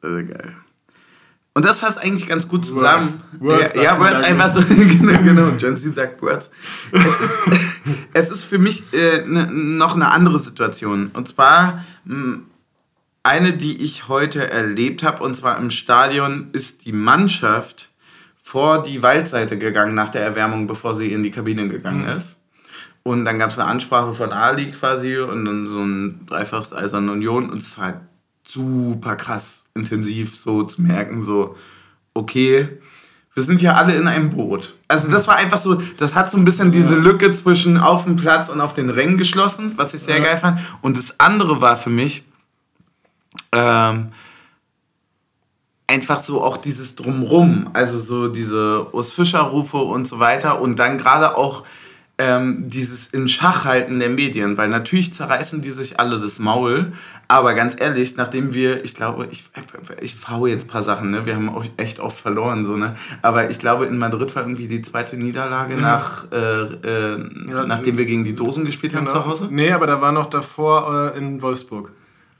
Sehr, 0.00 0.12
sehr 0.12 0.22
geil. 0.22 0.54
Und 1.56 1.64
das 1.64 1.78
fasst 1.78 1.98
eigentlich 1.98 2.26
ganz 2.26 2.48
gut 2.48 2.66
zusammen. 2.66 3.08
Words. 3.38 3.60
Words 3.60 3.74
ja, 3.76 3.82
ja 3.82 4.00
Words 4.00 4.22
einfach 4.22 4.52
so. 4.52 4.60
genau, 4.68 5.22
genau. 5.22 5.50
Gen 5.52 5.76
Z 5.76 5.94
sagt 5.94 6.20
Words. 6.20 6.50
Es 6.90 7.20
ist, 7.20 7.38
es 8.12 8.30
ist 8.32 8.44
für 8.44 8.58
mich 8.58 8.92
äh, 8.92 9.24
ne, 9.24 9.46
noch 9.50 9.94
eine 9.94 10.10
andere 10.10 10.40
Situation. 10.40 11.10
Und 11.12 11.28
zwar 11.28 11.84
mh, 12.04 12.38
eine, 13.22 13.56
die 13.56 13.82
ich 13.82 14.08
heute 14.08 14.50
erlebt 14.50 15.04
habe, 15.04 15.22
und 15.22 15.36
zwar 15.36 15.56
im 15.58 15.70
Stadion, 15.70 16.48
ist 16.52 16.84
die 16.84 16.92
Mannschaft 16.92 17.90
vor 18.42 18.82
die 18.82 19.02
Waldseite 19.02 19.56
gegangen 19.56 19.94
nach 19.94 20.10
der 20.10 20.22
Erwärmung, 20.22 20.66
bevor 20.66 20.94
sie 20.96 21.12
in 21.12 21.22
die 21.22 21.30
Kabine 21.30 21.68
gegangen 21.68 22.04
ist. 22.06 22.36
Und 23.04 23.24
dann 23.24 23.38
gab 23.38 23.50
es 23.50 23.58
eine 23.58 23.68
Ansprache 23.68 24.12
von 24.12 24.32
Ali 24.32 24.72
quasi 24.72 25.18
und 25.18 25.44
dann 25.44 25.66
so 25.66 25.80
ein 25.80 26.26
dreifaches 26.26 26.72
Eisern 26.72 27.08
Union 27.08 27.50
und 27.50 27.58
es 27.58 27.78
war 27.78 28.00
super 28.46 29.16
krass 29.16 29.66
intensiv 29.74 30.36
so 30.36 30.62
zu 30.62 30.82
merken, 30.82 31.20
so, 31.20 31.56
okay, 32.14 32.68
wir 33.34 33.42
sind 33.42 33.60
ja 33.60 33.74
alle 33.74 33.96
in 33.96 34.06
einem 34.06 34.30
Boot. 34.30 34.76
Also 34.86 35.10
das 35.10 35.26
war 35.26 35.34
einfach 35.36 35.58
so, 35.58 35.82
das 35.96 36.14
hat 36.14 36.30
so 36.30 36.38
ein 36.38 36.44
bisschen 36.44 36.70
diese 36.70 36.94
Lücke 36.94 37.32
zwischen 37.32 37.76
auf 37.78 38.04
dem 38.04 38.16
Platz 38.16 38.48
und 38.48 38.60
auf 38.60 38.74
den 38.74 38.90
Rängen 38.90 39.18
geschlossen, 39.18 39.72
was 39.76 39.92
ich 39.94 40.02
sehr 40.02 40.18
Ja. 40.18 40.24
geil 40.24 40.36
fand. 40.36 40.60
Und 40.82 40.96
das 40.96 41.18
andere 41.18 41.60
war 41.60 41.76
für 41.76 41.90
mich 41.90 42.22
ähm, 43.50 44.12
einfach 45.88 46.22
so 46.22 46.42
auch 46.42 46.56
dieses 46.56 46.94
Drumrum, 46.94 47.70
also 47.72 47.98
so 47.98 48.28
diese 48.28 48.86
Urs 48.94 49.10
Fischer 49.12 49.40
Rufe 49.40 49.78
und 49.78 50.06
so 50.06 50.18
weiter 50.20 50.60
und 50.60 50.76
dann 50.76 50.98
gerade 50.98 51.36
auch 51.36 51.64
ähm, 52.16 52.68
dieses 52.68 53.08
in 53.08 53.26
Schach 53.26 53.64
halten 53.64 53.98
der 53.98 54.08
Medien, 54.08 54.56
weil 54.56 54.68
natürlich 54.68 55.14
zerreißen 55.14 55.62
die 55.62 55.70
sich 55.70 55.98
alle 55.98 56.20
das 56.20 56.38
Maul, 56.38 56.92
aber 57.26 57.54
ganz 57.54 57.80
ehrlich, 57.80 58.16
nachdem 58.16 58.54
wir, 58.54 58.84
ich 58.84 58.94
glaube, 58.94 59.28
ich, 59.30 59.44
ich 60.00 60.14
faue 60.14 60.50
jetzt 60.50 60.66
ein 60.66 60.70
paar 60.70 60.84
Sachen, 60.84 61.10
ne? 61.10 61.26
wir 61.26 61.34
haben 61.34 61.48
auch 61.48 61.64
echt 61.76 61.98
oft 61.98 62.16
verloren, 62.16 62.64
so, 62.64 62.76
ne? 62.76 62.94
aber 63.22 63.50
ich 63.50 63.58
glaube, 63.58 63.86
in 63.86 63.98
Madrid 63.98 64.34
war 64.36 64.42
irgendwie 64.42 64.68
die 64.68 64.82
zweite 64.82 65.16
Niederlage 65.16 65.76
nach, 65.76 66.30
äh, 66.30 66.36
äh, 66.36 67.30
Ja, 67.48 67.66
nachdem 67.66 67.98
wir 67.98 68.06
gegen 68.06 68.24
die 68.24 68.36
Dosen 68.36 68.64
gespielt 68.64 68.94
haben 68.94 69.08
zu 69.08 69.26
Hause. 69.26 69.48
Nee, 69.50 69.72
aber 69.72 69.86
da 69.86 70.00
war 70.00 70.12
noch 70.12 70.30
davor 70.30 71.12
äh, 71.14 71.18
in 71.18 71.42
Wolfsburg. 71.42 71.90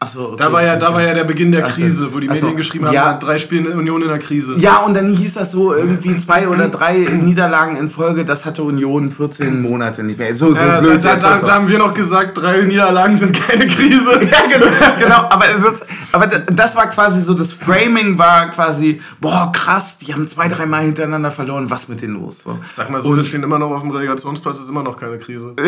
Achso, 0.05 0.27
okay. 0.27 0.37
Da 0.39 0.53
war, 0.53 0.63
ja, 0.63 0.77
da 0.77 0.87
okay. 0.87 0.95
war 0.95 1.03
ja 1.03 1.15
der 1.15 1.25
Beginn 1.25 1.51
der. 1.53 1.63
Krise, 1.63 2.13
wo 2.13 2.21
die 2.21 2.29
Ach 2.31 2.35
so. 2.37 2.43
Medien 2.47 2.57
geschrieben 2.57 2.87
haben, 2.87 2.95
Ja. 2.95 3.13
ja. 3.13 3.19
drei 3.19 3.39
Spiele 3.39 3.71
Union 3.77 4.03
in 4.03 4.09
der 4.09 4.19
Krise. 4.19 4.55
Ja, 4.59 4.79
und 4.79 4.95
dann 4.95 5.15
hieß 5.17 5.35
das 5.35 5.53
so 5.53 5.75
irgendwie 5.75 6.17
zwei 6.19 6.47
oder 6.49 6.69
drei 6.69 6.99
Niederlagen 6.99 7.77
in 7.77 7.89
Folge, 7.89 8.25
das 8.25 8.45
hatte 8.45 8.63
Union 8.63 9.11
14 9.11 9.61
Monate 9.63 10.03
nicht 10.05 10.19
mehr. 10.19 10.35
So, 10.37 10.53
so 10.55 10.61
Äh, 10.63 10.81
blöd. 10.81 11.05
da, 11.05 11.17
da, 11.17 11.39
da 11.39 11.55
haben 11.55 11.69
wir 11.69 11.79
noch 11.79 11.95
gesagt, 11.95 12.37
drei 12.41 12.63
Niederlagen 12.63 13.17
sind 13.17 13.33
keine 13.35 13.67
Krise. 13.67 14.11
ja, 14.31 14.39
genau, 14.53 14.67
genau. 14.99 15.27
Aber, 15.31 15.47
ist, 15.49 15.85
aber 16.13 16.27
das 16.27 16.77
war 16.77 16.89
quasi 16.91 17.21
so, 17.21 17.35
das 17.35 17.53
Framing 17.53 18.19
war 18.19 18.51
quasi, 18.51 19.01
boah, 19.21 19.51
krass, 19.53 19.99
die 19.99 20.13
haben 20.13 20.29
zwei, 20.29 20.49
dreimal 20.49 20.83
hintereinander 20.83 21.31
verloren, 21.31 21.71
was 21.71 21.89
mit 21.89 22.03
denen 22.03 22.15
los? 22.15 22.43
So. 22.43 22.59
Sag 22.77 22.91
mal 22.91 23.01
so, 23.01 23.17
wir 23.17 23.25
stehen 23.25 23.43
immer 23.43 23.59
noch 23.59 23.71
auf 23.71 23.81
dem 23.83 23.91
Relegationsplatz, 23.91 24.61
ist 24.61 24.69
immer 24.69 24.83
noch 24.83 24.97
keine 24.99 25.19
Krise. 25.19 25.55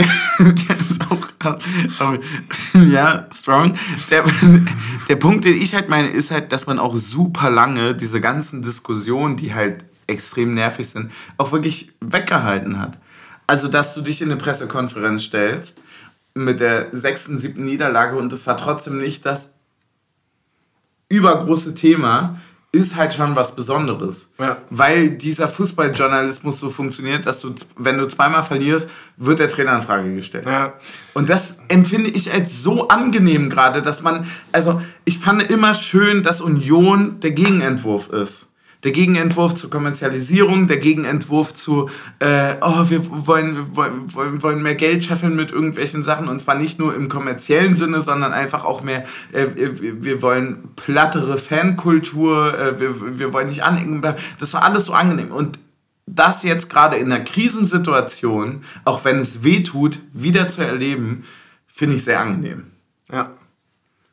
ja, 2.90 3.26
strong. 3.32 3.78
Der, 4.10 4.24
der 5.08 5.16
Punkt, 5.16 5.44
den 5.44 5.60
ich 5.60 5.74
halt 5.74 5.88
meine, 5.88 6.10
ist 6.10 6.30
halt, 6.30 6.52
dass 6.52 6.66
man 6.66 6.78
auch 6.78 6.96
super 6.96 7.50
lange 7.50 7.94
diese 7.94 8.20
ganzen 8.20 8.62
Diskussionen, 8.62 9.36
die 9.36 9.54
halt 9.54 9.84
extrem 10.06 10.54
nervig 10.54 10.88
sind, 10.88 11.10
auch 11.36 11.52
wirklich 11.52 11.92
weggehalten 12.00 12.78
hat. 12.78 12.98
Also, 13.46 13.68
dass 13.68 13.94
du 13.94 14.00
dich 14.00 14.22
in 14.22 14.30
eine 14.30 14.40
Pressekonferenz 14.40 15.24
stellst 15.24 15.80
mit 16.34 16.60
der 16.60 16.88
sechsten, 16.92 17.38
siebten 17.38 17.64
Niederlage 17.64 18.16
und 18.16 18.30
das 18.30 18.46
war 18.46 18.56
trotzdem 18.56 19.00
nicht 19.00 19.24
das 19.24 19.54
übergroße 21.08 21.74
Thema, 21.74 22.40
ist 22.72 22.96
halt 22.96 23.14
schon 23.14 23.36
was 23.36 23.54
Besonderes. 23.54 24.30
Ja. 24.38 24.58
Weil 24.70 25.10
dieser 25.10 25.48
Fußballjournalismus 25.48 26.60
so 26.60 26.70
funktioniert, 26.70 27.26
dass 27.26 27.40
du, 27.40 27.54
wenn 27.76 27.98
du 27.98 28.06
zweimal 28.06 28.44
verlierst, 28.44 28.90
wird 29.16 29.38
der 29.38 29.48
Trainer 29.48 29.76
in 29.76 29.82
Frage 29.82 30.14
gestellt. 30.14 30.46
Ja. 30.46 30.74
Und 31.14 31.30
das 31.30 31.60
empfinde 31.68 32.10
ich 32.10 32.32
als 32.32 32.62
so 32.62 32.88
angenehm 32.88 33.48
gerade, 33.48 33.82
dass 33.82 34.02
man, 34.02 34.26
also 34.52 34.82
ich 35.04 35.18
fand 35.18 35.42
immer 35.50 35.74
schön, 35.74 36.22
dass 36.22 36.40
Union 36.40 37.20
der 37.20 37.32
Gegenentwurf 37.32 38.10
ist. 38.10 38.48
Der 38.86 38.92
Gegenentwurf 38.92 39.56
zur 39.56 39.68
Kommerzialisierung, 39.68 40.68
der 40.68 40.76
Gegenentwurf 40.76 41.56
zu, 41.56 41.90
äh, 42.20 42.54
oh, 42.60 42.88
wir 42.88 43.26
wollen, 43.26 43.74
wollen, 43.74 44.40
wollen, 44.40 44.62
mehr 44.62 44.76
Geld 44.76 45.02
scheffeln 45.02 45.34
mit 45.34 45.50
irgendwelchen 45.50 46.04
Sachen 46.04 46.28
und 46.28 46.40
zwar 46.40 46.54
nicht 46.54 46.78
nur 46.78 46.94
im 46.94 47.08
kommerziellen 47.08 47.74
Sinne, 47.74 48.00
sondern 48.00 48.32
einfach 48.32 48.64
auch 48.64 48.82
mehr, 48.82 49.04
äh, 49.32 49.48
wir, 49.56 50.04
wir 50.04 50.22
wollen 50.22 50.68
plattere 50.76 51.36
Fankultur, 51.36 52.56
äh, 52.56 52.78
wir, 52.78 53.18
wir 53.18 53.32
wollen 53.32 53.48
nicht 53.48 53.64
anecken. 53.64 54.04
Das 54.38 54.54
war 54.54 54.62
alles 54.62 54.84
so 54.84 54.92
angenehm. 54.92 55.32
Und 55.32 55.58
das 56.06 56.44
jetzt 56.44 56.70
gerade 56.70 56.94
in 56.94 57.10
einer 57.10 57.24
Krisensituation, 57.24 58.62
auch 58.84 59.04
wenn 59.04 59.18
es 59.18 59.42
weh 59.42 59.64
tut, 59.64 59.98
wieder 60.12 60.46
zu 60.46 60.64
erleben, 60.64 61.24
finde 61.66 61.96
ich 61.96 62.04
sehr 62.04 62.20
angenehm. 62.20 62.70
Ja. 63.10 63.32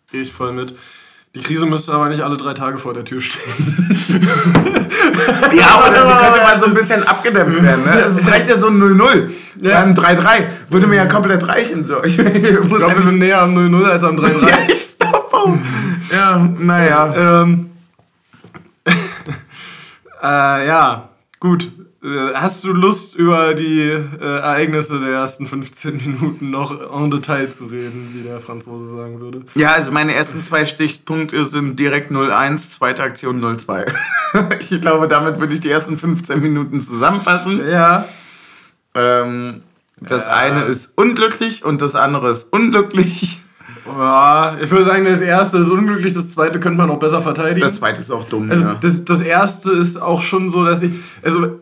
Gehe 0.10 0.22
ich 0.22 0.34
voll 0.34 0.54
mit. 0.54 0.74
Die 1.36 1.42
Krise 1.42 1.66
müsste 1.66 1.94
aber 1.94 2.10
nicht 2.10 2.22
alle 2.22 2.38
drei 2.38 2.54
Tage 2.54 2.78
vor 2.78 2.94
der 2.94 3.06
Tür 3.06 3.20
stehen. 3.20 3.42
Ja, 5.54 5.80
aber 5.80 5.92
sie 5.92 6.14
könnte 6.24 6.42
mal 6.44 6.60
so 6.60 6.68
ein 6.68 6.76
bisschen 6.76 7.04
abgedämpft 7.04 7.64
werden. 7.64 7.86
Ne? 7.86 8.02
Es 8.02 8.28
reicht 8.28 8.50
ja 8.50 8.58
so 8.60 8.68
ein 8.68 8.80
0-0. 8.80 9.32
Ja. 9.62 9.82
Ein 9.82 9.96
3-3. 9.96 10.46
Würde 10.70 10.86
mir 10.86 10.98
ja 10.98 11.06
komplett 11.08 11.48
reichen. 11.48 11.86
So. 11.86 12.04
Ich, 12.04 12.20
Ich 12.20 12.34
glaube, 12.34 12.96
wir 12.96 13.02
sind 13.02 13.18
näher 13.18 13.42
am 13.42 13.58
0-0 13.58 13.84
als 13.84 14.04
am 14.04 14.16
3-3. 14.16 14.48
ja, 14.48 14.58
ich 14.68 15.00
glaube 15.00 15.60
Ja, 16.12 16.38
naja. 16.60 17.42
Ähm, 17.42 17.72
äh, 20.22 20.68
ja, 20.68 21.10
gut. 21.40 21.72
Äh, 22.04 22.34
Hast 22.34 22.64
du 22.64 22.74
Lust, 22.74 23.16
über 23.16 23.54
die 23.54 23.80
äh, 23.90 24.20
Ereignisse 24.20 25.00
der 25.00 25.10
ersten 25.10 25.48
15 25.48 25.98
Minuten 25.98 26.50
noch 26.52 26.72
en 26.94 27.10
Detail 27.12 27.50
zu 27.52 27.66
reden, 27.66 28.12
wie 28.14 28.24
der 28.24 28.40
Franzose 28.42 28.86
sagen 28.94 29.20
würde? 29.22 29.42
Ja, 29.56 29.70
also 29.74 29.92
meine 29.92 30.14
ersten 30.14 30.44
zwei 30.44 30.66
Stichpunkte 30.66 31.46
sind 31.46 31.78
direkt 31.80 32.12
0-1, 32.12 32.72
zweite 32.78 33.04
Aktion 33.04 33.42
0-2. 33.42 33.86
ich 34.70 34.82
glaube, 34.82 35.08
damit 35.08 35.40
würde 35.40 35.54
ich 35.54 35.62
die 35.62 35.70
ersten 35.70 35.98
15 35.98 36.42
Minuten 36.42 36.82
zusammenfassen. 36.82 37.66
Ja. 37.68 38.06
Ähm, 38.96 39.62
das 40.02 40.26
Ja. 40.26 40.34
eine 40.34 40.64
ist 40.66 40.92
unglücklich 40.96 41.64
und 41.64 41.82
das 41.82 41.96
andere 41.96 42.32
ist 42.32 42.52
unglücklich. 42.52 43.42
ja. 43.86 44.58
Ich 44.62 44.70
würde 44.72 44.86
sagen, 44.86 45.06
das 45.06 45.22
erste 45.22 45.60
ist 45.60 45.70
unglücklich, 45.72 46.14
das 46.14 46.32
zweite 46.32 46.60
könnte 46.60 46.78
man 46.78 46.90
auch 46.90 47.00
besser 47.00 47.22
verteidigen. 47.22 47.62
Das 47.62 47.76
zweite 47.76 48.02
ist 48.02 48.12
auch 48.12 48.26
dumm. 48.26 48.52
Also 48.52 48.66
ja. 48.66 48.76
das, 48.82 49.06
das 49.06 49.22
erste 49.22 49.72
ist 49.72 50.02
auch 50.02 50.22
schon 50.22 50.50
so, 50.50 50.66
dass 50.66 50.84
ich. 50.84 50.92
Also 51.22 51.60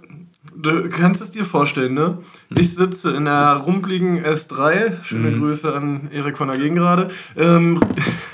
du 0.55 0.89
kannst 0.89 1.21
es 1.21 1.31
dir 1.31 1.45
vorstellen, 1.45 1.93
ne? 1.93 2.19
Ich 2.49 2.75
sitze 2.75 3.11
in 3.11 3.25
der 3.25 3.53
rumpligen 3.55 4.23
S3, 4.23 5.03
schöne 5.03 5.37
Grüße 5.37 5.73
an 5.73 6.09
Erik 6.11 6.37
von 6.37 6.47
der 6.47 6.57
Gegengrade, 6.57 7.11
ähm, 7.35 7.79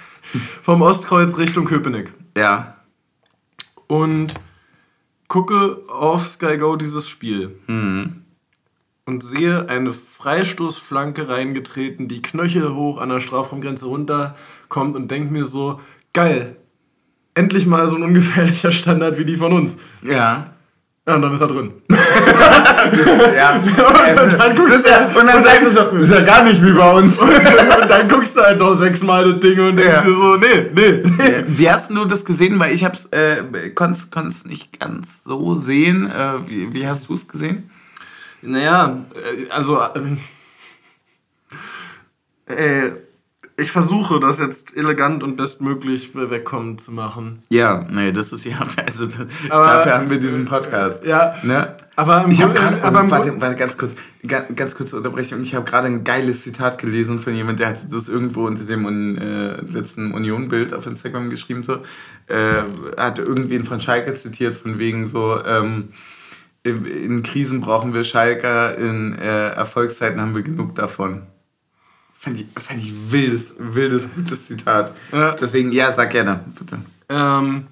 vom 0.63 0.81
Ostkreuz 0.81 1.37
Richtung 1.37 1.65
Köpenick. 1.65 2.13
Ja. 2.35 2.77
Und 3.87 4.33
gucke 5.27 5.83
auf 5.89 6.27
Sky 6.27 6.57
Go 6.57 6.75
dieses 6.75 7.07
Spiel. 7.07 7.59
Und 9.05 9.23
sehe 9.23 9.69
eine 9.69 9.93
Freistoßflanke 9.93 11.29
reingetreten, 11.29 12.07
die 12.07 12.21
Knöchel 12.21 12.73
hoch 12.73 12.99
an 12.99 13.09
der 13.09 13.21
Strafraumgrenze 13.21 13.85
runterkommt 13.85 14.95
und 14.95 15.09
denke 15.09 15.31
mir 15.31 15.45
so, 15.45 15.79
geil, 16.13 16.57
endlich 17.33 17.65
mal 17.65 17.87
so 17.87 17.95
ein 17.95 18.03
ungefährlicher 18.03 18.71
Standard 18.71 19.17
wie 19.17 19.25
die 19.25 19.37
von 19.37 19.53
uns. 19.53 19.77
Ja. 20.01 20.53
Ja, 21.07 21.15
und 21.15 21.21
dann 21.21 21.33
ist 21.33 21.41
er 21.41 21.47
drin. 21.47 21.71
Ja. 23.35 23.55
und 24.23 24.39
dann 24.39 24.55
guckst 24.55 24.85
du, 24.85 25.19
und 25.19 25.27
dann 25.27 25.43
sagst 25.43 25.63
du 25.63 25.69
so, 25.69 25.81
das 25.91 26.03
ist 26.03 26.11
ja 26.11 26.21
gar 26.21 26.43
nicht 26.43 26.63
wie 26.63 26.71
bei 26.71 26.91
uns. 26.93 27.17
und 27.19 27.29
dann 27.31 28.07
guckst 28.07 28.35
du 28.35 28.41
halt 28.41 28.59
noch 28.59 28.75
sechsmal 28.77 29.31
das 29.31 29.39
Ding 29.41 29.59
und 29.59 29.75
denkst 29.75 29.93
Ja. 29.93 30.01
dir 30.03 30.13
so, 30.13 30.35
nee, 30.35 30.69
nee, 30.73 31.03
nee. 31.17 31.43
Wie 31.47 31.69
hast 31.69 31.89
du 31.91 32.05
das 32.05 32.23
gesehen? 32.25 32.59
Weil 32.59 32.73
ich 32.73 32.83
hab's, 32.85 33.05
äh, 33.11 33.69
konnt's, 33.73 34.09
konnt's 34.09 34.45
nicht 34.45 34.79
ganz 34.79 35.23
so 35.23 35.55
sehen. 35.55 36.09
Äh, 36.09 36.47
wie, 36.47 36.73
wie 36.73 36.87
hast 36.87 37.09
du 37.09 37.13
es 37.13 37.27
gesehen? 37.27 37.69
Naja, 38.41 39.05
äh, 39.15 39.49
also 39.49 39.81
ähm, 39.95 40.17
äh, 42.47 42.91
ich 43.59 43.71
versuche 43.71 44.19
das 44.19 44.39
jetzt 44.39 44.77
elegant 44.77 45.23
und 45.23 45.35
bestmöglich 45.35 46.11
wegkommen 46.13 46.77
zu 46.77 46.91
machen. 46.91 47.39
Ja, 47.49 47.85
nee, 47.89 48.11
das 48.11 48.31
ist 48.31 48.45
ja, 48.45 48.59
also 48.85 49.07
Aber- 49.49 49.63
dafür 49.65 49.93
haben 49.95 50.09
wir 50.11 50.19
diesen 50.19 50.45
Podcast. 50.45 51.03
Ja, 51.05 51.35
Ne? 51.43 51.75
aber 51.95 52.23
im 52.23 52.31
Ich 52.31 52.41
habe 52.43 52.53
gerade, 52.53 52.77
im 52.77 53.09
warte, 53.11 53.41
warte, 53.41 53.55
ganz 53.55 53.75
kurz, 53.77 53.95
ga- 54.25 54.45
ganz 54.55 54.75
kurze 54.75 54.95
Unterbrechung. 54.97 55.41
Ich 55.41 55.55
habe 55.55 55.65
gerade 55.65 55.87
ein 55.87 56.03
geiles 56.03 56.43
Zitat 56.43 56.77
gelesen 56.77 57.17
von 57.17 57.33
jemand, 57.33 57.59
der 57.59 57.69
hatte 57.69 57.87
das 57.91 58.07
irgendwo 58.09 58.45
unter 58.45 58.63
dem 58.65 59.17
äh, 59.17 59.55
letzten 59.61 60.11
Union-Bild 60.11 60.73
auf 60.75 60.85
Instagram 60.85 61.31
geschrieben 61.31 61.63
so. 61.63 61.79
Äh, 62.27 62.61
hat 62.95 63.17
irgendwen 63.17 63.63
von 63.65 63.81
Schalke 63.81 64.13
zitiert 64.15 64.53
von 64.53 64.77
wegen 64.77 65.07
so. 65.07 65.43
Ähm, 65.43 65.93
in, 66.63 66.85
in 66.85 67.23
Krisen 67.23 67.61
brauchen 67.61 67.93
wir 67.95 68.03
Schalker, 68.03 68.77
in 68.77 69.17
äh, 69.17 69.49
Erfolgszeiten 69.49 70.19
haben 70.21 70.35
wir 70.35 70.43
genug 70.43 70.75
davon. 70.75 71.23
Fand 72.19 72.39
ich, 72.39 72.47
fand 72.61 72.81
ich 72.81 72.93
wildes, 73.11 73.55
wildes, 73.59 74.13
gutes 74.13 74.47
Zitat. 74.47 74.93
Ja. 75.11 75.31
Deswegen, 75.39 75.71
ja, 75.71 75.91
sag 75.91 76.09
gerne, 76.11 76.43
bitte. 76.57 76.79
Ähm, 77.09 77.67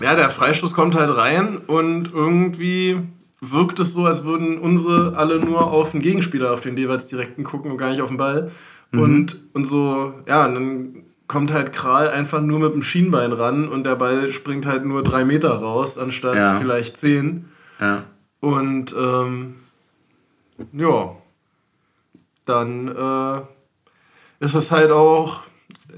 ja, 0.00 0.14
der 0.14 0.30
Freistoß 0.30 0.72
kommt 0.74 0.94
halt 0.94 1.14
rein 1.16 1.58
und 1.58 2.12
irgendwie 2.12 3.00
wirkt 3.40 3.78
es 3.80 3.92
so, 3.92 4.06
als 4.06 4.24
würden 4.24 4.58
unsere 4.58 5.16
alle 5.16 5.38
nur 5.38 5.70
auf 5.70 5.92
den 5.92 6.00
Gegenspieler, 6.00 6.52
auf 6.52 6.62
den 6.62 6.76
jeweils 6.76 7.06
direkten 7.08 7.44
gucken 7.44 7.70
und 7.70 7.76
gar 7.78 7.90
nicht 7.90 8.00
auf 8.00 8.08
den 8.08 8.16
Ball. 8.16 8.50
Und, 8.92 9.40
und 9.52 9.66
so, 9.66 10.14
ja, 10.26 10.46
und 10.46 10.54
dann 10.54 11.02
kommt 11.28 11.52
halt 11.52 11.72
Kral 11.74 12.08
einfach 12.08 12.40
nur 12.40 12.60
mit 12.60 12.72
dem 12.72 12.82
Schienbein 12.82 13.32
ran 13.32 13.68
und 13.68 13.84
der 13.84 13.96
Ball 13.96 14.32
springt 14.32 14.64
halt 14.64 14.86
nur 14.86 15.02
drei 15.02 15.24
Meter 15.24 15.50
raus, 15.50 15.98
anstatt 15.98 16.36
Ja. 16.36 16.56
vielleicht 16.58 16.98
zehn. 16.98 17.46
Ja. 17.78 18.04
Und 18.40 18.94
ähm, 18.98 19.56
ja, 20.72 21.14
dann 22.46 22.88
äh, 22.88 24.44
ist 24.44 24.54
es 24.54 24.70
halt 24.70 24.90
auch 24.90 25.42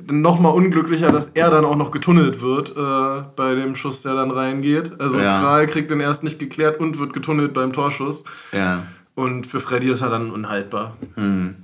noch 0.07 0.39
mal 0.39 0.51
unglücklicher, 0.51 1.11
dass 1.11 1.29
er 1.29 1.51
dann 1.51 1.65
auch 1.65 1.77
noch 1.77 1.91
getunnelt 1.91 2.41
wird 2.41 2.71
äh, 2.77 3.25
bei 3.37 3.55
dem 3.55 3.75
Schuss, 3.75 4.03
der 4.03 4.15
dann 4.15 4.31
reingeht. 4.31 5.01
Also 5.01 5.21
Ja. 5.21 5.41
Kral 5.41 5.67
kriegt 5.67 5.91
den 5.91 6.01
erst 6.01 6.25
nicht 6.25 6.39
geklärt 6.39 6.81
und 6.81 6.99
wird 6.99 7.13
getunnelt 7.13 7.53
beim 7.53 7.73
Torschuss. 7.73 8.25
Ja. 8.53 8.85
Und 9.15 9.47
für 9.47 9.61
Freddy 9.61 9.91
ist 9.91 10.03
er 10.03 10.11
dann 10.11 10.31
unhaltbar. 10.31 10.97
Hm. 11.15 11.57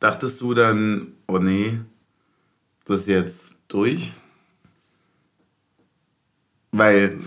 Dachtest 0.00 0.40
du 0.40 0.52
dann, 0.54 1.12
oh 1.28 1.38
nee, 1.38 1.78
das 2.86 3.02
ist 3.02 3.06
jetzt 3.06 3.56
durch? 3.68 4.12
Weil, 6.72 7.20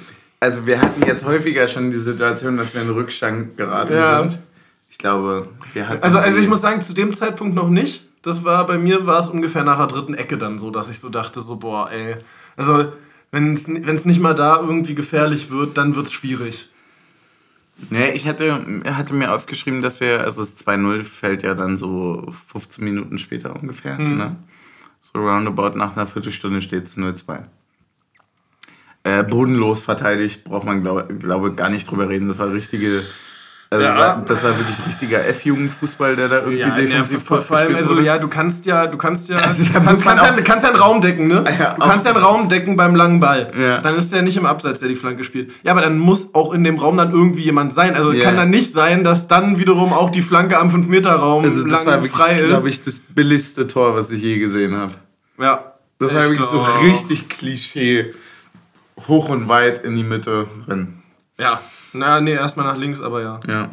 also 0.46 0.66
wir 0.66 0.80
hatten 0.82 1.06
jetzt 1.06 1.26
häufiger 1.26 1.68
schon 1.68 1.92
die 1.92 2.00
Situation, 2.00 2.58
dass 2.58 2.74
wir 2.74 2.82
in 2.82 2.88
den 2.88 2.96
Rückstand 2.96 3.58
geraten 3.58 3.94
Ja. 3.94 4.20
sind. 4.30 4.42
Ich 4.90 4.98
glaube, 4.98 5.50
wir 5.74 5.90
hatten. 5.90 6.04
Also, 6.04 6.20
also 6.20 6.38
ich 6.38 6.48
muss 6.48 6.62
sagen, 6.62 6.82
zu 6.82 6.94
dem 6.94 7.14
Zeitpunkt 7.14 7.54
noch 7.56 7.70
nicht. 7.70 8.06
Das 8.22 8.44
war 8.44 8.66
bei 8.66 8.78
mir 8.78 9.06
war 9.06 9.20
es 9.20 9.28
ungefähr 9.28 9.64
nach 9.64 9.78
der 9.78 9.88
dritten 9.88 10.14
Ecke 10.14 10.38
dann 10.38 10.58
so, 10.58 10.72
dass 10.72 10.90
ich 10.90 11.00
so 11.00 11.10
dachte, 11.10 11.42
so 11.42 11.58
boah, 11.58 11.92
ey. 11.92 12.16
Also 12.56 12.94
wenn 13.32 13.54
es 13.54 14.06
nicht 14.06 14.22
mal 14.22 14.34
da 14.34 14.60
irgendwie 14.62 14.96
gefährlich 14.96 15.52
wird, 15.52 15.78
dann 15.78 15.96
wird 15.96 16.08
es 16.08 16.14
schwierig. 16.14 16.70
Nee, 17.90 18.12
ich 18.12 18.26
hatte, 18.26 18.66
hatte 18.86 19.14
mir 19.14 19.34
aufgeschrieben, 19.34 19.82
dass 19.82 20.00
wir, 20.00 20.22
also 20.22 20.42
das 20.42 20.66
2-0 20.66 21.04
fällt 21.04 21.44
ja 21.44 21.54
dann 21.56 21.76
so 21.76 22.32
15 22.48 22.86
Minuten 22.86 23.18
später 23.20 23.54
ungefähr. 23.54 24.00
Mhm. 24.00 24.18
Ne? 24.18 24.36
So 25.02 25.20
roundabout 25.20 25.78
nach 25.78 25.98
einer 25.98 26.08
Viertelstunde 26.08 26.62
steht 26.62 26.86
es 26.86 26.98
0-2. 26.98 27.40
Äh, 29.06 29.22
bodenlos 29.24 29.84
verteidigt, 29.84 30.44
braucht 30.46 30.66
man, 30.66 30.82
glaube 30.82 31.06
glaub, 31.20 31.56
gar 31.56 31.70
nicht 31.70 31.90
drüber 31.90 32.10
reden. 32.10 32.28
Das 32.28 32.40
war 32.40 32.52
richtige. 32.52 33.04
Also 33.70 33.86
Ja. 33.86 33.96
war, 33.98 34.24
das 34.28 34.44
war 34.44 34.58
wirklich 34.58 34.78
richtiger 34.88 35.26
F-Jugendfußball, 35.28 36.16
der 36.16 36.28
da 36.28 36.36
irgendwie 36.40 36.60
Ja, 36.60 36.76
defensiv 36.76 37.24
vor, 37.24 37.42
vor 37.42 37.58
allem, 37.58 37.76
also 37.76 38.00
ja, 38.00 38.18
du 38.20 38.28
kannst 38.28 38.66
ja, 38.66 38.88
du 38.88 38.98
kannst 38.98 39.28
ja, 39.30 39.38
Also, 39.38 39.64
du 39.64 39.72
kannst, 39.74 40.04
kannst, 40.06 40.24
auch- 40.24 40.28
ja, 40.38 40.42
kannst 40.42 40.64
ja 40.64 40.70
einen 40.72 40.80
Raum 40.80 41.02
decken, 41.02 41.28
ne? 41.28 41.44
Ja, 41.60 41.74
du 41.74 41.82
kannst 41.82 42.06
ja 42.06 42.14
einen 42.14 42.24
Raum 42.24 42.48
decken 42.50 42.76
beim 42.78 42.96
langen 42.96 43.20
Ball. 43.20 43.52
Ja. 43.60 43.82
Dann 43.82 43.96
ist 43.96 44.12
der 44.12 44.22
nicht 44.24 44.38
im 44.38 44.46
Abseits, 44.48 44.80
der 44.80 44.90
die 44.90 44.96
Flanke 44.96 45.24
spielt. 45.24 45.52
Ja, 45.64 45.72
aber 45.74 45.82
dann 45.82 45.98
muss 46.00 46.34
auch 46.34 46.54
in 46.54 46.64
dem 46.64 46.78
Raum 46.78 46.98
dann 46.98 47.12
irgendwie 47.12 47.42
jemand 47.44 47.74
sein. 47.74 47.96
Also 47.96 48.12
es 48.12 48.18
Ja. 48.18 48.24
kann 48.26 48.38
dann 48.38 48.50
nicht 48.52 48.72
sein, 48.72 49.04
dass 49.04 49.28
dann 49.28 49.58
wiederum 49.60 49.94
auch 49.94 50.10
die 50.12 50.22
Flanke 50.24 50.58
am 50.58 50.70
5-Meter-Raum 50.70 51.44
also 51.44 51.64
das 51.64 51.72
lang 51.72 51.86
war 51.86 51.94
wirklich, 52.04 52.12
frei 52.12 52.36
ist. 52.36 52.46
glaube 52.48 52.70
ich, 52.70 52.84
das 52.84 52.98
billigste 53.00 53.68
Tor, 53.68 53.96
was 53.96 54.10
ich 54.12 54.22
je 54.24 54.40
gesehen 54.40 54.76
habe. 54.76 54.94
ja. 55.40 55.74
Das 55.98 56.14
war 56.14 56.24
Ich 56.24 56.30
wirklich 56.32 56.48
so 56.48 56.62
richtig 56.84 57.30
Klischee. 57.30 58.14
Hoch 59.08 59.30
und 59.30 59.48
weit 59.48 59.84
in 59.84 59.96
die 59.96 60.04
Mitte 60.04 60.48
rennen. 60.68 61.04
Ja. 61.38 61.62
Na, 61.94 62.20
nee, 62.20 62.34
erstmal 62.34 62.66
nach 62.66 62.78
links, 62.78 63.02
aber 63.02 63.22
ja. 63.22 63.40
Ja. 63.48 63.70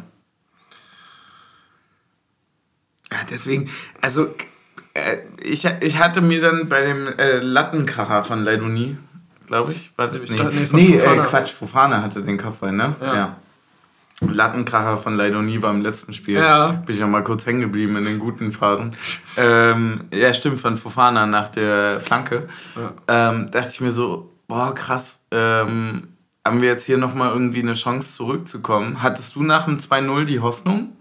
Ja, 3.11 3.19
deswegen, 3.29 3.69
also 4.01 4.33
äh, 4.93 5.17
ich, 5.41 5.65
ich 5.81 5.99
hatte 5.99 6.21
mir 6.21 6.41
dann 6.41 6.69
bei 6.69 6.81
dem 6.81 7.07
äh, 7.07 7.39
Lattenkracher 7.39 8.23
von 8.23 8.43
Leidoni, 8.43 8.97
glaube 9.47 9.73
ich, 9.73 9.91
war 9.97 10.07
das 10.07 10.23
Ich 10.23 10.31
nee, 10.31 10.37
dachte, 10.37 10.55
nee, 10.55 10.67
nee 10.71 10.95
äh, 10.95 10.99
Fofana. 10.99 11.23
Quatsch, 11.25 11.51
Fofana 11.51 12.01
hatte 12.01 12.23
den 12.23 12.37
Kopfball, 12.37 12.71
ne? 12.71 12.95
Ja. 13.01 13.37
Lattenkracher 14.21 14.97
von 14.97 15.15
Leidoni 15.15 15.61
war 15.61 15.71
im 15.71 15.81
letzten 15.81 16.13
Spiel. 16.13 16.37
Ja. 16.37 16.71
Bin 16.71 16.95
ich 16.95 17.01
noch 17.01 17.09
mal 17.09 17.23
kurz 17.23 17.45
hängen 17.45 17.61
geblieben 17.61 17.97
in 17.97 18.05
den 18.05 18.19
guten 18.19 18.51
Phasen. 18.51 18.95
ähm, 19.37 20.05
ja, 20.11 20.33
stimmt, 20.33 20.61
von 20.61 20.77
Fofana 20.77 21.25
nach 21.25 21.49
der 21.49 21.99
Flanke. 21.99 22.47
Ja. 22.75 23.31
Ähm, 23.31 23.51
dachte 23.51 23.69
ich 23.69 23.81
mir 23.81 23.91
so, 23.91 24.32
boah, 24.53 24.75
krass, 24.75 25.19
ähm, 25.31 26.09
haben 26.45 26.61
wir 26.61 26.69
jetzt 26.69 26.85
hier 26.85 26.99
nochmal 26.99 27.31
irgendwie 27.31 27.61
eine 27.61 27.73
Chance 27.73 28.15
zurückzukommen? 28.15 29.01
Hattest 29.01 29.35
du 29.35 29.41
nach 29.41 29.65
dem 29.65 29.79
2-0 29.79 30.25
die 30.25 30.41
Hoffnung? 30.41 30.95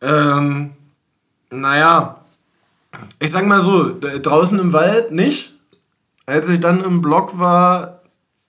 Ähm, 0.00 0.70
naja, 1.50 2.24
ich 3.18 3.30
sag 3.30 3.44
mal 3.44 3.60
so, 3.60 3.94
draußen 4.00 4.58
im 4.58 4.72
Wald 4.72 5.12
nicht. 5.12 5.52
Als 6.24 6.48
ich 6.48 6.60
dann 6.60 6.82
im 6.82 7.02
Block 7.02 7.38
war, 7.38 8.00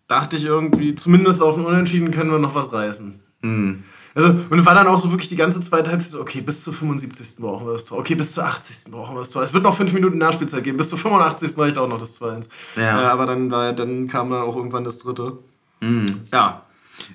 dachte 0.07 0.37
ich 0.37 0.45
irgendwie, 0.45 0.95
zumindest 0.95 1.41
auf 1.41 1.55
den 1.55 1.65
Unentschieden 1.65 2.11
können 2.11 2.31
wir 2.31 2.39
noch 2.39 2.55
was 2.55 2.71
reißen. 2.71 3.19
Hm. 3.41 3.83
Also, 4.15 4.29
und 4.29 4.65
war 4.65 4.75
dann 4.75 4.87
auch 4.87 4.97
so 4.97 5.09
wirklich 5.11 5.29
die 5.29 5.35
ganze 5.35 5.59
zweite 5.61 5.89
Halbzeit 5.89 6.11
so, 6.11 6.21
okay, 6.21 6.41
bis 6.41 6.63
zur 6.63 6.73
75. 6.73 7.37
brauchen 7.37 7.65
wir 7.65 7.73
das 7.73 7.85
Tor. 7.85 7.97
Okay, 7.97 8.13
bis 8.15 8.33
zur 8.33 8.45
80. 8.45 8.91
brauchen 8.91 9.15
wir 9.15 9.19
das 9.19 9.31
Tor. 9.31 9.41
Es 9.41 9.53
wird 9.53 9.63
noch 9.63 9.75
5 9.75 9.91
Minuten 9.93 10.19
Nachspielzeit 10.19 10.63
geben. 10.63 10.77
Bis 10.77 10.89
zur 10.89 10.99
85. 10.99 11.57
reicht 11.57 11.77
auch 11.77 11.87
noch 11.87 11.97
das 11.99 12.21
2-1. 12.21 12.45
Ja. 12.75 13.01
Äh, 13.01 13.05
aber 13.05 13.25
dann, 13.25 13.49
war, 13.49 13.73
dann 13.73 14.07
kam 14.07 14.29
dann 14.29 14.41
auch 14.41 14.55
irgendwann 14.55 14.83
das 14.83 14.99
dritte. 14.99 15.39
Hm. 15.81 16.21
Ja. 16.31 16.61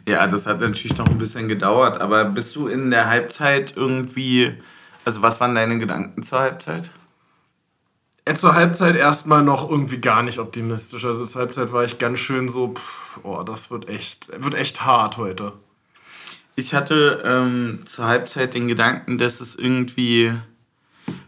Ja, 0.06 0.26
das 0.26 0.46
hat 0.46 0.60
natürlich 0.60 0.96
noch 0.98 1.06
ein 1.06 1.18
bisschen 1.18 1.46
gedauert, 1.46 2.00
aber 2.00 2.24
bist 2.24 2.56
du 2.56 2.66
in 2.66 2.90
der 2.90 3.08
Halbzeit 3.08 3.74
irgendwie, 3.76 4.54
also 5.04 5.22
was 5.22 5.40
waren 5.40 5.54
deine 5.54 5.78
Gedanken 5.78 6.24
zur 6.24 6.40
Halbzeit? 6.40 6.90
Äh, 8.24 8.34
Zur 8.34 8.54
Halbzeit 8.54 8.96
erstmal 8.96 9.42
noch 9.42 9.70
irgendwie 9.70 9.98
gar 9.98 10.22
nicht 10.24 10.38
optimistisch. 10.38 11.04
Also 11.04 11.24
zur 11.26 11.42
Halbzeit 11.42 11.72
war 11.72 11.84
ich 11.84 11.98
ganz 11.98 12.18
schön 12.18 12.48
so, 12.48 12.74
pff, 12.74 13.20
oh, 13.22 13.42
das 13.44 13.70
wird 13.70 13.88
echt, 13.88 14.28
wird 14.42 14.54
echt 14.54 14.84
hart 14.84 15.16
heute. 15.16 15.52
Ich 16.58 16.74
hatte 16.74 17.22
ähm, 17.24 17.82
zur 17.84 18.06
Halbzeit 18.06 18.52
den 18.54 18.66
Gedanken, 18.66 19.16
dass 19.16 19.40
es 19.40 19.54
irgendwie, 19.54 20.32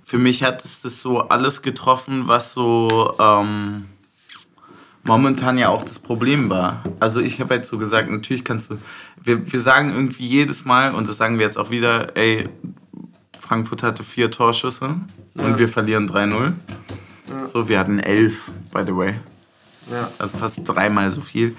für 0.02 0.18
mich 0.18 0.42
hat 0.42 0.64
es 0.64 0.82
das 0.82 1.00
so 1.00 1.20
alles 1.20 1.62
getroffen, 1.62 2.26
was 2.26 2.52
so 2.52 3.14
ähm, 3.20 3.84
momentan 5.04 5.56
ja 5.56 5.68
auch 5.68 5.84
das 5.84 6.00
Problem 6.00 6.50
war. 6.50 6.82
Also 6.98 7.20
ich 7.20 7.38
habe 7.40 7.54
jetzt 7.54 7.70
so 7.70 7.78
gesagt, 7.78 8.10
natürlich 8.10 8.42
kannst 8.44 8.72
du, 8.72 8.78
wir, 9.22 9.52
wir 9.52 9.60
sagen 9.60 9.90
irgendwie 9.94 10.26
jedes 10.26 10.64
Mal, 10.64 10.92
und 10.96 11.08
das 11.08 11.18
sagen 11.18 11.38
wir 11.38 11.46
jetzt 11.46 11.58
auch 11.58 11.70
wieder, 11.70 12.16
ey, 12.16 12.48
Frankfurt 13.38 13.84
hatte 13.84 14.02
vier 14.02 14.32
Torschüsse 14.32 14.96
Ja. 15.36 15.44
und 15.44 15.60
wir 15.60 15.68
verlieren 15.68 16.10
3-0. 16.10 16.54
So, 17.46 17.68
wir 17.68 17.78
hatten 17.78 18.00
elf, 18.00 18.50
by 18.72 18.82
the 18.84 18.96
way. 18.96 19.14
Ja. 19.92 20.10
Also 20.18 20.36
fast 20.38 20.58
dreimal 20.64 21.08
so 21.12 21.20
viel. 21.20 21.54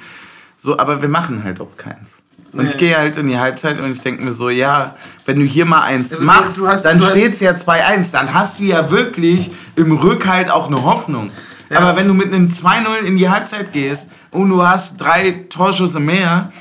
So, 0.58 0.78
aber 0.78 1.02
wir 1.02 1.08
machen 1.08 1.46
halt 1.46 1.62
auch 1.62 1.78
keins. 1.78 2.21
Und 2.54 2.64
Nee. 2.64 2.68
ich 2.70 2.78
gehe 2.78 2.98
halt 2.98 3.16
in 3.18 3.28
die 3.28 3.38
Halbzeit 3.40 3.80
und 3.80 3.92
ich 3.92 4.02
denke 4.02 4.24
mir 4.24 4.34
so, 4.34 4.50
ja, 4.50 4.96
wenn 5.26 5.40
du 5.40 5.46
hier 5.46 5.66
mal 5.66 5.82
eins 5.84 6.12
Also, 6.12 6.26
machst, 6.26 6.58
du 6.58 6.68
hast- 6.68 6.84
dann 6.84 7.02
steht 7.02 7.34
es 7.34 7.40
ja 7.40 7.56
2-1. 7.56 8.12
Dann 8.12 8.34
hast 8.34 8.60
du 8.60 8.64
ja 8.64 8.92
wirklich 8.92 9.52
im 9.76 9.92
Rückhalt 9.94 10.50
auch 10.50 10.68
eine 10.68 10.84
Hoffnung. 10.84 11.32
Ja. 11.70 11.80
Aber 11.80 11.96
wenn 11.96 12.08
du 12.08 12.14
mit 12.14 12.28
einem 12.34 12.50
2-0 12.52 13.06
in 13.06 13.18
die 13.18 13.30
Halbzeit 13.30 13.72
gehst 13.72 14.10
und 14.32 14.50
du 14.50 14.62
hast 14.64 15.00
drei 15.00 15.46
Torschüsse 15.50 16.00
mehr, 16.02 16.52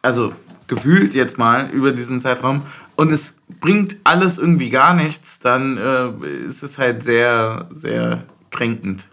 also 0.00 0.32
gefühlt 0.66 1.14
jetzt 1.14 1.36
mal 1.38 1.68
über 1.70 1.92
diesen 1.92 2.20
Zeitraum, 2.22 2.62
und 2.96 3.12
es 3.12 3.34
bringt 3.60 3.96
alles 4.04 4.38
irgendwie 4.38 4.70
gar 4.70 4.94
nichts, 4.94 5.40
dann 5.40 5.76
äh, 5.76 6.26
ist 6.48 6.62
es 6.62 6.78
halt 6.78 7.02
sehr, 7.02 7.66
sehr 7.72 8.22
kränkend 8.50 9.04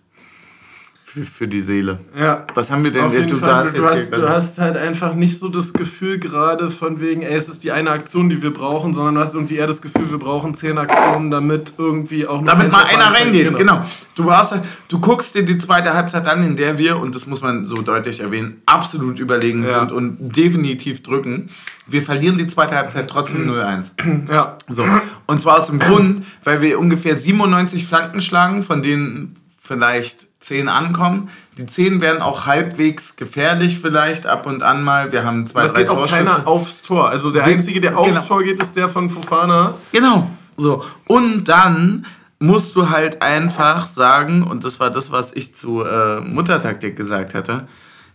für, 1.14 1.24
für 1.26 1.48
die 1.48 1.60
Seele. 1.62 2.00
Ja. 2.18 2.46
Was 2.54 2.72
haben 2.72 2.84
wir 2.84 2.92
denn? 2.92 3.04
Auf 3.04 3.14
jeden 3.14 3.28
du, 3.28 3.38
Fall, 3.38 3.54
hast 3.56 3.78
du, 3.78 3.84
hast, 3.84 4.12
du 4.16 4.30
hast 4.30 4.60
halt 4.60 4.78
einfach 4.78 5.14
nicht 5.14 5.40
so 5.40 5.50
das 5.50 5.74
Gefühl 5.74 6.20
gerade 6.20 6.70
von 6.70 7.02
wegen, 7.02 7.22
ey, 7.22 7.34
es 7.36 7.50
ist 7.50 7.64
die 7.64 7.72
eine 7.72 7.90
Aktion, 7.92 8.30
die 8.30 8.42
wir 8.42 8.54
brauchen, 8.54 8.94
sondern 8.94 9.16
du 9.16 9.22
hast 9.22 9.34
irgendwie 9.34 9.56
eher 9.56 9.68
das 9.68 9.82
Gefühl, 9.82 10.10
wir 10.10 10.20
brauchen 10.20 10.56
zehn 10.56 10.78
Aktionen, 10.78 11.30
damit 11.30 11.74
irgendwie 11.78 12.26
auch 12.28 12.44
damit 12.46 12.72
mal 12.72 12.86
einer 12.86 13.14
reingeht, 13.14 13.56
genau. 13.58 13.86
Du, 14.16 14.24
brauchst, 14.26 14.52
halt- 14.52 14.64
du 14.88 15.00
guckst 15.00 15.36
dir 15.36 15.44
die 15.44 15.58
zweite 15.58 15.94
Halbzeit 15.94 16.26
an, 16.28 16.44
in 16.44 16.56
der 16.56 16.78
wir, 16.78 16.98
und 16.98 17.14
das 17.14 17.28
muss 17.28 17.42
man 17.42 17.66
so 17.66 17.82
deutlich 17.82 18.22
erwähnen, 18.22 18.62
absolut 18.66 19.20
überlegen 19.20 19.64
Ja. 19.66 19.80
sind 19.80 19.92
und 19.92 20.36
definitiv 20.36 21.04
drücken. 21.04 21.50
Wir 21.88 22.02
verlieren 22.02 22.38
die 22.38 22.48
zweite 22.48 22.76
Halbzeit 22.76 23.10
trotzdem 23.10 23.50
0-1. 23.50 24.32
Ja. 24.32 24.58
So. 24.70 24.86
Und 25.28 25.42
zwar 25.42 25.60
aus 25.60 25.68
dem 25.68 25.80
Grund, 25.80 26.24
weil 26.46 26.62
wir 26.62 26.80
ungefähr 26.80 27.18
97 27.18 27.86
Flanken 27.86 28.22
schlagen, 28.22 28.62
von 28.62 28.82
denen 28.82 29.36
vielleicht 29.62 30.31
10 30.42 30.68
ankommen. 30.68 31.30
Die 31.58 31.66
10 31.66 32.02
werden 32.02 32.22
auch 32.22 32.46
halbwegs 32.46 33.16
gefährlich 33.16 33.80
vielleicht 33.80 34.26
ab 34.26 34.46
und 34.46 34.64
an 34.64 34.84
mal. 34.84 35.12
Wir 35.12 35.24
haben 35.24 35.48
zwei, 35.48 35.60
Aber 35.60 35.66
es 35.68 35.74
drei 35.74 35.84
geht 35.84 35.92
auch 35.92 36.08
keiner 36.08 36.48
aufs 36.48 36.82
Tor. 36.82 37.10
Also 37.10 37.32
der 37.32 37.44
Einzige, 37.44 37.80
der 37.80 37.98
aufs 37.98 38.10
genau. 38.10 38.22
Tor 38.22 38.44
geht, 38.44 38.60
ist 38.60 38.76
der 38.76 38.90
von 38.90 39.10
Fofana. 39.10 39.76
Genau. 39.92 40.30
So. 40.58 40.84
Und 41.08 41.46
dann 41.46 42.06
musst 42.40 42.76
du 42.76 42.90
halt 42.90 43.22
einfach 43.22 43.86
sagen, 43.86 44.44
und 44.44 44.64
das 44.64 44.80
war 44.80 44.90
das, 44.90 45.12
was 45.12 45.32
ich 45.34 45.56
zu 45.56 45.84
äh, 45.84 46.22
Muttertaktik 46.22 46.96
gesagt 46.96 47.36
hatte, 47.36 47.68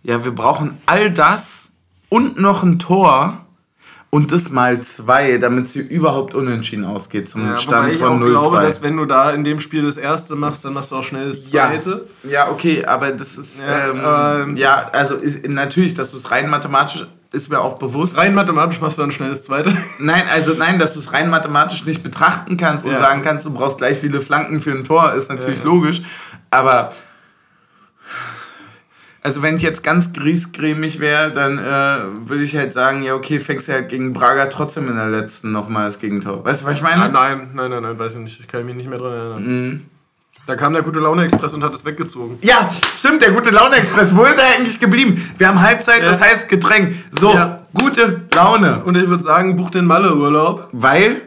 ja, 0.03 0.25
wir 0.25 0.33
brauchen 0.33 0.79
all 0.87 1.11
das 1.11 1.73
und 2.09 2.39
noch 2.39 2.63
ein 2.65 2.79
Tor 2.79 3.46
und 4.17 4.33
das 4.33 4.49
mal 4.49 4.81
zwei, 4.81 5.37
damit 5.37 5.67
es 5.67 5.73
hier 5.75 5.87
überhaupt 5.87 6.35
unentschieden 6.35 6.87
ausgeht 6.87 7.29
zum 7.29 7.47
Ja, 7.47 7.57
Stand 7.59 7.93
ich 7.93 7.99
von 7.99 8.09
auch 8.15 8.19
0-2. 8.27 8.31
glaube, 8.31 8.61
dass 8.61 8.81
wenn 8.83 8.97
du 8.97 9.05
da 9.05 9.31
in 9.33 9.45
dem 9.45 9.61
Spiel 9.61 9.83
das 9.85 9.99
erste 9.99 10.37
machst, 10.37 10.65
dann 10.65 10.73
machst 10.73 10.91
du 10.91 10.97
auch 10.97 11.05
schnell 11.05 11.29
das 11.29 11.51
Ja. 11.53 11.67
zweite. 11.69 12.07
Ja, 12.23 12.49
okay, 12.51 12.87
aber 12.87 13.11
das 13.11 13.37
ist. 13.37 13.63
Ja, 13.63 13.91
ähm, 13.91 14.49
ähm, 14.53 14.57
ja 14.57 14.89
also 14.91 15.17
ist, 15.17 15.47
natürlich, 15.47 15.93
dass 15.93 16.13
du 16.13 16.17
es 16.17 16.31
rein 16.31 16.49
mathematisch 16.49 17.07
ist 17.33 17.51
mir 17.51 17.61
auch 17.61 17.79
bewusst. 17.79 18.17
Rein 18.17 18.35
mathematisch 18.35 18.81
machst 18.81 18.97
du 18.97 19.03
dann 19.03 19.11
schnell 19.11 19.29
das 19.29 19.43
zweite. 19.45 19.71
Nein, 19.99 20.23
also 20.33 20.55
nein, 20.55 20.79
dass 20.79 20.95
du 20.95 21.01
es 21.01 21.13
rein 21.13 21.29
mathematisch 21.29 21.85
nicht 21.85 22.03
betrachten 22.03 22.57
kannst 22.57 22.87
und 22.87 22.93
Ja. 22.93 22.99
sagen 22.99 23.21
kannst, 23.21 23.45
du 23.45 23.53
brauchst 23.53 23.77
gleich 23.77 23.99
viele 23.99 24.23
Flanken 24.23 24.63
für 24.63 24.71
ein 24.71 24.85
Tor, 24.85 25.13
ist 25.13 25.29
natürlich 25.29 25.59
Ja. 25.59 25.65
logisch. 25.67 26.01
Aber 26.51 26.93
also 29.27 29.43
wenn 29.43 29.57
ich 29.57 29.63
jetzt 29.63 29.83
ganz 29.83 30.13
griesgrämig 30.13 31.01
wäre, 31.01 31.33
dann 31.33 31.59
äh, 31.59 32.29
würde 32.29 32.45
ich 32.45 32.57
halt 32.57 32.73
sagen, 32.73 33.03
ja 33.03 33.15
okay, 33.15 33.41
fängst 33.41 33.67
du 33.67 33.73
halt 33.73 33.89
gegen 33.89 34.13
Braga 34.13 34.47
trotzdem 34.47 34.87
in 34.89 34.95
der 34.95 35.09
letzten 35.09 35.51
nochmal 35.51 35.87
das 35.87 35.99
Gegentor. 35.99 36.45
Weißt 36.45 36.63
du, 36.63 36.67
was 36.67 36.77
ich 36.77 36.83
meine? 36.83 37.03
Ah, 37.03 37.09
nein, 37.09 37.51
nein, 37.53 37.71
nein, 37.73 37.83
nein, 37.83 37.99
weiß 37.99 38.15
ich 38.15 38.21
nicht. 38.21 38.39
Ich 38.39 38.47
kann 38.47 38.65
mich 38.65 38.77
nicht 38.77 38.89
mehr 38.89 39.01
dran 39.01 39.13
erinnern. 39.13 39.43
Mhm. 39.73 39.87
Da 40.47 40.55
kam 40.55 40.73
der 40.75 40.83
gute 40.83 41.01
Laune 41.01 41.25
Express 41.25 41.55
und 41.55 41.65
hat 41.65 41.75
es 41.75 41.85
weggezogen. 41.85 42.39
Ja, 42.43 42.73
stimmt, 42.97 43.21
der 43.21 43.33
gute 43.33 43.51
Laune 43.51 43.75
Express. 43.79 44.15
Wo 44.15 44.23
ist 44.23 44.39
er 44.39 44.45
eigentlich 44.57 44.79
geblieben? 44.79 45.29
Wir 45.39 45.49
haben 45.49 45.61
Halbzeit, 45.61 46.03
Ja. 46.05 46.09
das 46.11 46.21
heißt 46.21 46.49
Getränk. 46.49 46.95
So, 47.21 47.35
Ja. 47.35 47.67
gute 47.75 48.23
Laune. 48.33 48.85
Und 48.85 48.97
ich 48.97 49.09
würde 49.09 49.25
sagen, 49.25 49.57
buch 49.57 49.71
den 49.71 49.87
Malle-Urlaub. 49.87 50.69
Weil. 50.71 51.23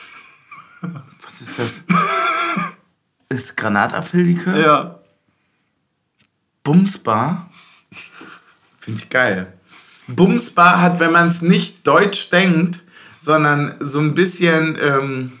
Was 0.80 1.40
ist 1.42 1.58
das? 1.58 1.98
Ist 3.28 3.56
Granatapfellikör? 3.58 4.56
Ja. 4.56 4.98
Bumsbar? 6.62 7.50
Finde 8.80 9.00
ich 9.00 9.10
geil. 9.10 9.52
Bumsbar 10.08 10.80
hat, 10.80 11.00
wenn 11.00 11.12
man 11.12 11.28
es 11.28 11.42
nicht 11.42 11.86
deutsch 11.86 12.30
denkt, 12.30 12.80
sondern 13.16 13.76
so 13.80 14.00
ein 14.00 14.14
bisschen. 14.14 14.76
Ähm, 14.80 15.32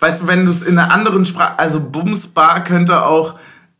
weißt 0.00 0.22
du, 0.22 0.26
wenn 0.26 0.44
du 0.44 0.50
es 0.50 0.62
in 0.62 0.78
einer 0.78 0.92
anderen 0.92 1.26
Sprache. 1.26 1.58
Also 1.58 1.80
Bumsbar 1.80 2.64
könnte 2.64 3.04
auch, 3.04 3.38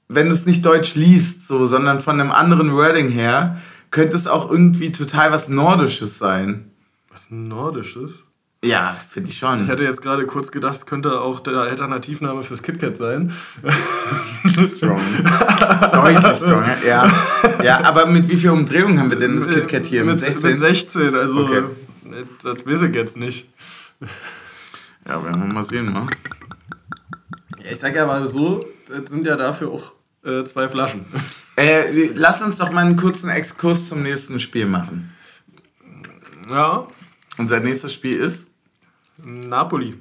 wenn 0.09 0.27
du 0.27 0.33
es 0.33 0.46
nicht 0.46 0.64
deutsch 0.64 0.94
liest, 0.94 1.46
so, 1.46 1.66
sondern 1.66 2.01
von 2.01 2.20
einem 2.20 2.33
anderen 2.33 2.72
Wording 2.75 3.09
her, 3.09 3.61
könnte 3.90 4.16
es 4.16 4.27
auch 4.27 4.51
irgendwie 4.51 4.92
total 4.92 5.33
was 5.33 5.49
Nordisches 5.49 6.18
sein. 6.18 6.70
Was 7.11 7.31
Nordisches? 7.31 8.26
Ja, 8.66 8.96
finde 9.11 9.31
ich 9.31 9.38
schon. 9.38 9.62
Ich 9.62 9.68
hätte 9.68 9.85
jetzt 9.85 10.02
gerade 10.02 10.26
kurz 10.26 10.50
gedacht, 10.50 10.76
es 10.79 10.87
könnte 10.87 11.20
auch 11.20 11.40
der 11.40 11.55
Alternativname 11.59 12.42
fürs 12.42 12.62
KitKat 12.62 12.96
sein. 12.98 13.33
Strong. 14.76 15.00
Deutlich 15.92 16.37
stronger, 16.37 16.76
ja. 16.87 17.12
Ja, 17.62 17.85
aber 17.85 18.07
mit 18.07 18.29
wie 18.29 18.37
viel 18.37 18.50
Umdrehungen 18.50 18.98
haben 18.98 19.11
wir 19.11 19.18
denn 19.18 19.37
das 19.37 19.48
KitKat 19.48 19.87
hier? 19.87 20.05
Mit 20.05 20.18
16? 20.20 20.50
Mit 20.50 20.59
16, 20.61 21.14
also 21.14 21.44
Okay. 21.44 21.62
das 22.42 22.66
weiß 22.66 22.83
ich 22.83 22.94
jetzt 22.94 23.16
nicht. 23.16 23.48
Ja, 25.07 25.22
werden 25.24 25.46
wir 25.46 25.52
mal 25.55 25.64
sehen, 25.64 25.92
ne? 25.92 26.07
Ja, 27.64 27.70
ich 27.72 27.79
sag 27.79 27.94
ja 27.94 28.07
mal 28.07 28.26
so, 28.26 28.66
das 28.88 29.11
sind 29.11 29.26
ja 29.26 29.37
dafür 29.37 29.70
auch 29.70 29.92
äh, 30.24 30.44
zwei 30.44 30.68
Flaschen. 30.68 31.07
Äh, 31.57 32.09
lass 32.14 32.42
uns 32.42 32.57
doch 32.57 32.70
mal 32.72 32.85
einen 32.85 32.96
kurzen 32.96 33.29
Exkurs 33.31 33.88
zum 33.88 34.02
nächsten 34.02 34.40
Spiel 34.40 34.66
machen. 34.66 35.12
Ja, 36.50 36.87
Unser 37.38 37.61
nächstes 37.61 37.92
Spiel 37.94 38.20
ist, 38.20 38.45
Napoli. 39.24 39.94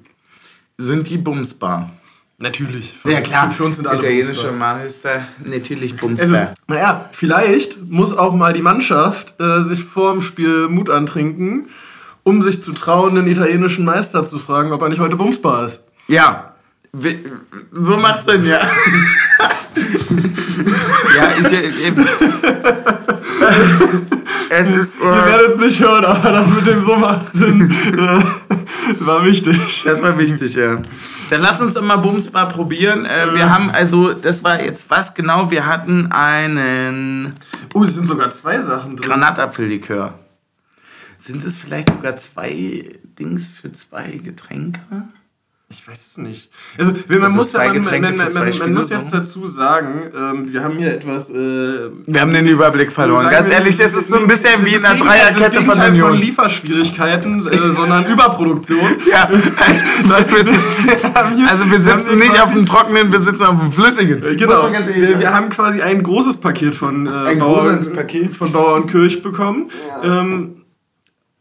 sind 0.78 1.10
die 1.10 1.18
Bumsbar. 1.18 1.90
Natürlich. 2.38 2.94
Ja 3.06 3.22
klar, 3.22 3.50
Für, 3.50 3.64
uns 3.64 3.78
sind 3.78 3.88
alle 3.88 4.00
italienische. 4.00 4.52
Meister, 4.52 5.26
natürlich 5.44 5.94
Also, 5.94 6.06
Bumsbar. 6.08 6.54
naja, 6.68 7.10
vielleicht 7.14 7.82
muss 7.90 8.16
auch 8.18 8.36
mal 8.36 8.52
die 8.52 8.62
Mannschaft 8.62 9.40
äh, 9.40 9.62
sich 9.62 9.84
vor 9.86 10.12
dem 10.12 10.22
Spiel 10.22 10.68
Mut 10.68 10.90
antrinken, 10.90 11.70
um 12.24 12.42
sich 12.44 12.62
zu 12.62 12.74
trauen, 12.74 13.16
den 13.16 13.28
italienischen 13.28 13.86
Meister 13.86 14.26
zu 14.26 14.38
fragen, 14.40 14.74
ob 14.74 14.82
er 14.82 14.90
nicht 14.90 15.00
heute 15.00 15.16
bumsbar 15.16 15.66
ist. 15.66 15.86
ja, 16.10 16.52
so 17.72 17.98
macht 17.98 18.24
Sinn, 18.26 18.46
ja. 18.46 18.60
ja, 21.16 21.32
ich, 21.40 21.52
ich, 21.52 21.94
es 24.58 24.74
ist, 24.88 24.92
Ihr 25.02 25.26
werdet 25.26 25.50
es 25.52 25.58
nicht 25.60 25.80
hören, 25.80 26.06
aber 26.06 26.32
das 26.32 26.50
mit 26.50 26.68
dem 26.68 26.84
so 26.84 26.96
macht 26.96 27.32
Sinn. 27.34 27.72
äh, 27.72 28.24
war 29.06 29.26
wichtig. 29.26 29.84
Das 29.84 30.02
war 30.02 30.18
wichtig, 30.18 30.56
ja. 30.56 30.80
Dann 31.30 31.42
lass 31.42 31.60
uns 31.60 31.74
doch 31.74 31.82
mal 31.82 31.98
Bumsbar 31.98 32.48
probieren. 32.48 33.06
Äh, 33.06 33.34
wir 33.34 33.50
haben 33.50 33.70
also, 33.72 34.14
das 34.14 34.44
war 34.44 34.62
jetzt 34.62 34.90
was 34.90 35.14
genau, 35.14 35.50
wir 35.50 35.66
hatten 35.66 36.12
einen 36.12 37.34
Oh, 37.74 37.84
es 37.84 37.96
sind 37.96 38.06
sogar 38.06 38.30
zwei 38.32 38.60
Sachen 38.60 38.96
drin. 38.96 39.10
Granatapfellikör. 39.10 40.20
Sind 41.18 41.44
es 41.44 41.56
vielleicht 41.56 41.90
sogar 41.90 42.18
zwei 42.18 43.00
Dings 43.18 43.48
für 43.48 43.72
zwei 43.74 44.20
Getränke? 44.24 44.80
Ich 45.68 45.88
weiß 45.88 46.06
es 46.06 46.18
nicht. 46.20 46.52
Also, 46.78 46.92
man, 47.08 47.24
Also 47.24 47.38
muss, 47.38 47.52
zwei 47.52 47.70
man, 47.70 47.82
man, 47.84 48.18
man, 48.34 48.58
man, 48.60 48.74
muss 48.76 48.92
jetzt 48.92 49.12
dazu 49.12 49.48
sagen, 49.48 50.12
ähm, 50.16 50.54
wir 50.54 50.64
haben 50.64 50.78
hier 50.78 50.94
etwas. 50.94 51.32
Äh, 51.32 51.90
Wir 52.06 52.22
haben 52.22 52.34
den 52.34 52.48
Überblick 52.48 52.92
verloren. 52.92 53.30
Ganz 53.32 53.50
ehrlich, 53.50 53.76
das 53.76 53.96
ist 53.96 54.10
so 54.10 54.18
ein 54.18 54.28
bisschen 54.28 54.64
wie 54.64 54.76
in 54.76 54.86
einer 54.86 55.00
das 55.00 55.08
Dreierkette 55.08 55.64
von 55.64 55.74
von 55.76 55.90
Union. 55.90 56.14
Lieferschwierigkeiten, 56.18 57.48
äh, 57.48 57.72
sondern 57.76 58.06
Überproduktion. 58.06 58.96
Ja, 59.12 59.28
also 61.48 61.72
wir 61.72 61.82
sitzen 61.82 62.18
nicht 62.18 62.40
auf 62.42 62.52
dem 62.54 62.66
Trockenen, 62.66 63.12
wir 63.12 63.20
sitzen 63.20 63.44
auf 63.44 63.60
dem 63.60 63.72
Flüssigen. 63.72 64.22
Genau. 64.38 64.72
Ganz 64.72 64.88
ehrlich 64.88 65.10
Wir, 65.10 65.20
wir 65.20 65.34
haben 65.34 65.50
quasi 65.50 65.82
ein 65.82 66.04
großes 66.04 66.38
Paket 66.38 66.76
von, 66.76 67.08
äh, 67.08 67.10
Ein 67.10 67.40
Bauer, 67.40 67.72
großes 67.76 67.94
Paket. 67.94 68.36
von 68.36 68.52
Bauer 68.52 68.76
und 68.76 68.88
Kirch 68.88 69.22
bekommen. 69.22 69.72
Ähm, 70.04 70.62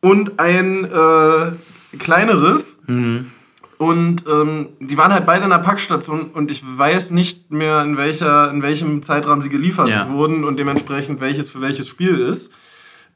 und 0.00 0.38
ein 0.38 0.84
äh, 0.84 1.96
kleineres. 1.98 2.78
Mhm. 2.86 3.30
Und 3.78 4.24
ähm, 4.28 4.68
die 4.80 4.96
waren 4.96 5.12
halt 5.12 5.26
beide 5.26 5.44
in 5.44 5.50
der 5.50 5.58
Packstation 5.58 6.30
und 6.32 6.50
ich 6.50 6.62
weiß 6.64 7.10
nicht 7.10 7.50
mehr, 7.50 7.82
in, 7.82 7.96
welcher, 7.96 8.50
in 8.50 8.62
welchem 8.62 9.02
Zeitraum 9.02 9.42
sie 9.42 9.48
geliefert 9.48 9.88
Ja. 9.88 10.08
wurden 10.10 10.44
und 10.44 10.58
dementsprechend 10.58 11.20
welches 11.20 11.50
für 11.50 11.60
welches 11.60 11.88
Spiel 11.88 12.18
ist. 12.20 12.52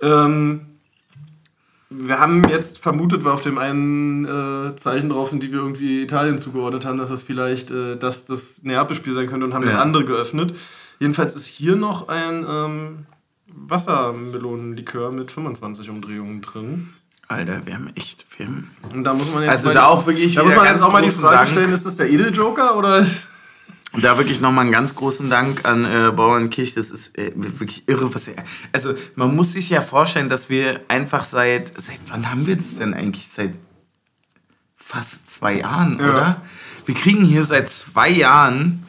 Ähm, 0.01 0.63
wir 1.91 2.19
haben 2.19 2.47
jetzt 2.49 2.79
vermutet, 2.79 3.25
weil 3.25 3.33
auf 3.33 3.41
dem 3.43 3.57
einen 3.57 4.25
äh, 4.27 4.77
Zeichen 4.77 5.09
drauf 5.09 5.31
sind, 5.31 5.43
die 5.43 5.53
wir 5.53 5.61
irgendwie 5.61 6.03
Italien 6.03 6.39
zugeordnet 6.39 6.85
haben, 6.85 6.99
dass 6.99 7.09
das 7.09 7.23
vielleicht 7.23 7.71
äh, 7.71 7.97
dass 7.97 8.27
das 8.27 8.63
Neapel-Spiel 8.63 9.13
sein 9.15 9.27
könnte 9.27 9.47
und 9.47 9.55
haben 9.55 9.65
das 9.65 9.75
Ja. 9.75 9.81
andere 9.81 10.05
geöffnet. 10.05 10.55
Jedenfalls 10.99 11.35
ist 11.37 11.47
hier 11.47 11.77
noch 11.77 12.09
ein 12.09 12.45
ähm, 12.49 13.07
Wassermelonenlikör 13.47 15.11
mit 15.13 15.31
25 15.31 15.89
Umdrehungen 15.91 16.43
drin. 16.43 16.89
Alter, 17.29 17.67
wir 17.67 17.75
haben 17.75 17.91
echt, 17.95 18.25
wir 18.39 18.47
haben 18.47 18.71
Und 18.93 19.05
da 19.05 19.13
muss 19.13 19.31
man 19.33 19.43
jetzt 19.43 19.53
Also 19.53 19.73
da 19.73 19.87
auch 19.87 20.07
wirklich 20.07 20.35
da 20.35 20.43
muss 20.45 20.55
man 20.55 20.65
jetzt 20.65 20.83
auch 20.83 20.93
mal 20.93 21.03
die 21.03 21.11
Frage 21.11 21.37
Dank. 21.37 21.49
stellen, 21.51 21.73
ist 21.73 21.85
das 21.85 21.97
der 21.97 22.11
Edeljoker 22.11 22.75
oder 22.77 23.07
Da 24.01 24.17
wirklich 24.17 24.41
nochmal 24.41 24.63
einen 24.65 24.73
ganz 24.73 24.95
großen 24.95 25.29
Dank 25.29 25.65
an 25.67 25.85
äh, 25.85 26.11
Bauernkirch. 26.11 26.75
Das 26.75 26.91
ist 26.91 27.17
äh, 27.19 27.33
wirklich 27.37 27.87
irre, 27.87 28.15
was 28.15 28.29
er. 28.29 28.45
Also, 28.73 28.95
man 29.15 29.37
muss 29.37 29.53
sich 29.53 29.69
ja 29.69 29.83
vorstellen, 29.83 30.29
dass 30.31 30.49
wir 30.49 30.81
einfach 30.89 31.25
seit. 31.25 31.69
Seit 31.83 32.01
wann 32.09 32.31
haben 32.31 32.47
wir 32.47 32.57
das 32.57 32.79
denn 32.79 32.95
eigentlich? 32.95 33.29
Seit 33.31 33.53
fast 34.77 35.31
zwei 35.31 35.55
Jahren, 35.59 35.99
Ja. 36.01 36.09
oder? 36.11 36.43
Wir 36.87 36.95
kriegen 36.95 37.25
hier 37.25 37.45
seit 37.45 37.71
zwei 37.71 38.09
Jahren 38.09 38.85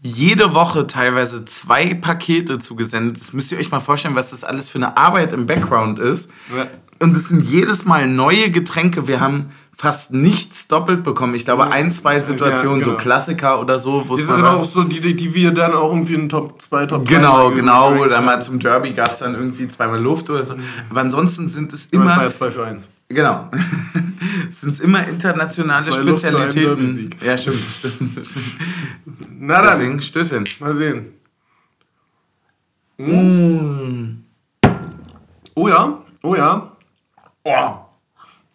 jede 0.00 0.54
Woche 0.54 0.86
teilweise 0.86 1.44
zwei 1.44 1.92
Pakete 1.92 2.60
zugesendet. 2.60 3.20
Das 3.20 3.32
müsst 3.34 3.52
ihr 3.52 3.58
euch 3.58 3.70
mal 3.70 3.80
vorstellen, 3.80 4.14
was 4.14 4.30
das 4.30 4.44
alles 4.44 4.68
für 4.70 4.78
eine 4.78 4.96
Arbeit 4.96 5.32
im 5.34 5.46
Background 5.46 5.98
ist. 5.98 6.30
Ja. 6.56 6.68
Und 7.00 7.16
es 7.16 7.28
sind 7.28 7.44
jedes 7.44 7.84
Mal 7.84 8.08
neue 8.08 8.50
Getränke. 8.50 9.06
Wir 9.06 9.20
haben 9.20 9.50
fast 9.76 10.12
nichts 10.12 10.66
doppelt 10.66 11.04
bekommen. 11.04 11.36
Ich 11.36 11.44
glaube, 11.44 11.70
ein, 11.70 11.92
zwei 11.92 12.18
Situationen, 12.18 12.80
Ja, 12.80 12.84
genau. 12.86 12.96
so 12.96 13.02
Klassiker 13.02 13.60
oder 13.60 13.78
so, 13.78 14.00
Die 14.16 14.22
sind 14.22 14.34
aber 14.34 14.56
auch 14.56 14.64
so, 14.64 14.82
die, 14.82 15.14
die, 15.14 15.34
wir 15.34 15.52
dann 15.52 15.72
auch 15.72 15.92
irgendwie 15.92 16.14
in 16.14 16.28
Top 16.28 16.60
2, 16.60 16.86
Top 16.86 17.06
3 17.06 17.14
Genau, 17.14 17.50
genau. 17.52 17.94
Oder 17.94 18.20
mal 18.20 18.42
zum 18.42 18.58
Derby 18.58 18.92
gab 18.92 19.12
es 19.12 19.20
dann 19.20 19.34
irgendwie 19.34 19.68
zweimal 19.68 20.00
Luft 20.02 20.28
oder 20.30 20.44
so. 20.44 20.56
Aber 20.90 21.00
ansonsten 21.00 21.48
sind 21.48 21.72
es 21.72 21.86
Immer. 21.86 22.06
Das 22.06 22.16
war 22.16 22.24
ja 22.24 22.30
2 22.30 22.50
für 22.50 22.64
1. 22.66 22.88
Genau. 23.08 23.50
sind 24.50 24.72
es 24.72 24.80
immer 24.80 25.06
internationale 25.06 25.84
Zwei 25.84 26.02
Spezialitäten. 26.02 27.10
Ja, 27.24 27.38
stimmt. 27.38 27.58
stimmt. 27.78 28.28
Na 29.38 29.62
dann, 29.62 29.78
Deswegen 29.78 30.02
Stößchen. 30.02 30.44
mal 30.60 30.74
sehen. 30.74 31.06
Mm. 32.98 34.24
Oh 35.54 35.68
ja, 35.68 36.02
oh 36.22 36.34
ja. 36.34 36.72
Oh. 37.44 37.74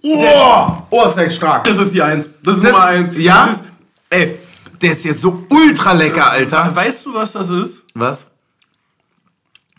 Oh, 0.05 0.77
oh, 0.89 1.05
ist 1.05 1.15
der 1.15 1.29
stark. 1.29 1.63
Das 1.63 1.77
ist 1.77 1.93
die 1.93 2.01
1. 2.01 2.29
Das 2.43 2.57
ist 2.57 2.63
Das- 2.65 2.71
Nummer 2.71 2.85
1. 2.85 3.11
ja? 3.17 3.47
Das 3.47 3.55
ist, 3.57 3.63
Ey, 4.09 4.39
der 4.81 4.91
ist 4.91 5.05
jetzt 5.05 5.21
so 5.21 5.45
ultra 5.49 5.93
lecker, 5.93 6.29
Alter. 6.29 6.75
weißt 6.75 7.05
du, 7.05 7.13
was 7.13 7.31
das 7.31 7.49
ist? 7.49 7.85
Was? 7.95 8.27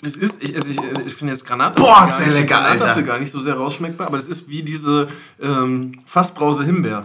Das 0.03 0.17
ist, 0.17 0.43
ich, 0.43 0.55
also 0.57 0.71
ich, 0.71 0.79
ich 1.07 1.15
finde 1.15 1.33
jetzt 1.35 1.47
Granat. 1.47 1.77
Boah, 1.77 2.07
ist 2.09 2.19
der 2.19 2.29
lecker, 2.29 2.59
Alter. 2.59 3.03
gar 3.03 3.19
nicht 3.19 3.31
so 3.33 3.41
sehr 3.43 3.55
rausschmeckbar, 3.55 4.07
aber 4.09 4.17
das 4.19 4.29
ist 4.29 4.49
wie 4.49 4.63
diese 4.63 5.09
ähm, 5.41 5.99
Fassbrause 6.07 6.65
Himbeer. 6.65 7.05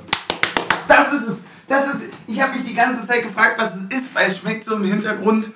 Das 0.87 1.13
ist 1.13 1.27
es. 1.27 1.43
Das 1.67 1.93
ist. 1.93 2.03
Ich 2.27 2.41
habe 2.41 2.53
mich 2.53 2.65
die 2.65 2.73
ganze 2.73 3.05
Zeit 3.05 3.23
gefragt, 3.23 3.55
was 3.59 3.75
es 3.75 3.83
ist, 3.85 4.15
weil 4.15 4.27
es 4.27 4.37
schmeckt 4.39 4.65
so 4.65 4.75
im 4.75 4.83
Hintergrund. 4.83 5.51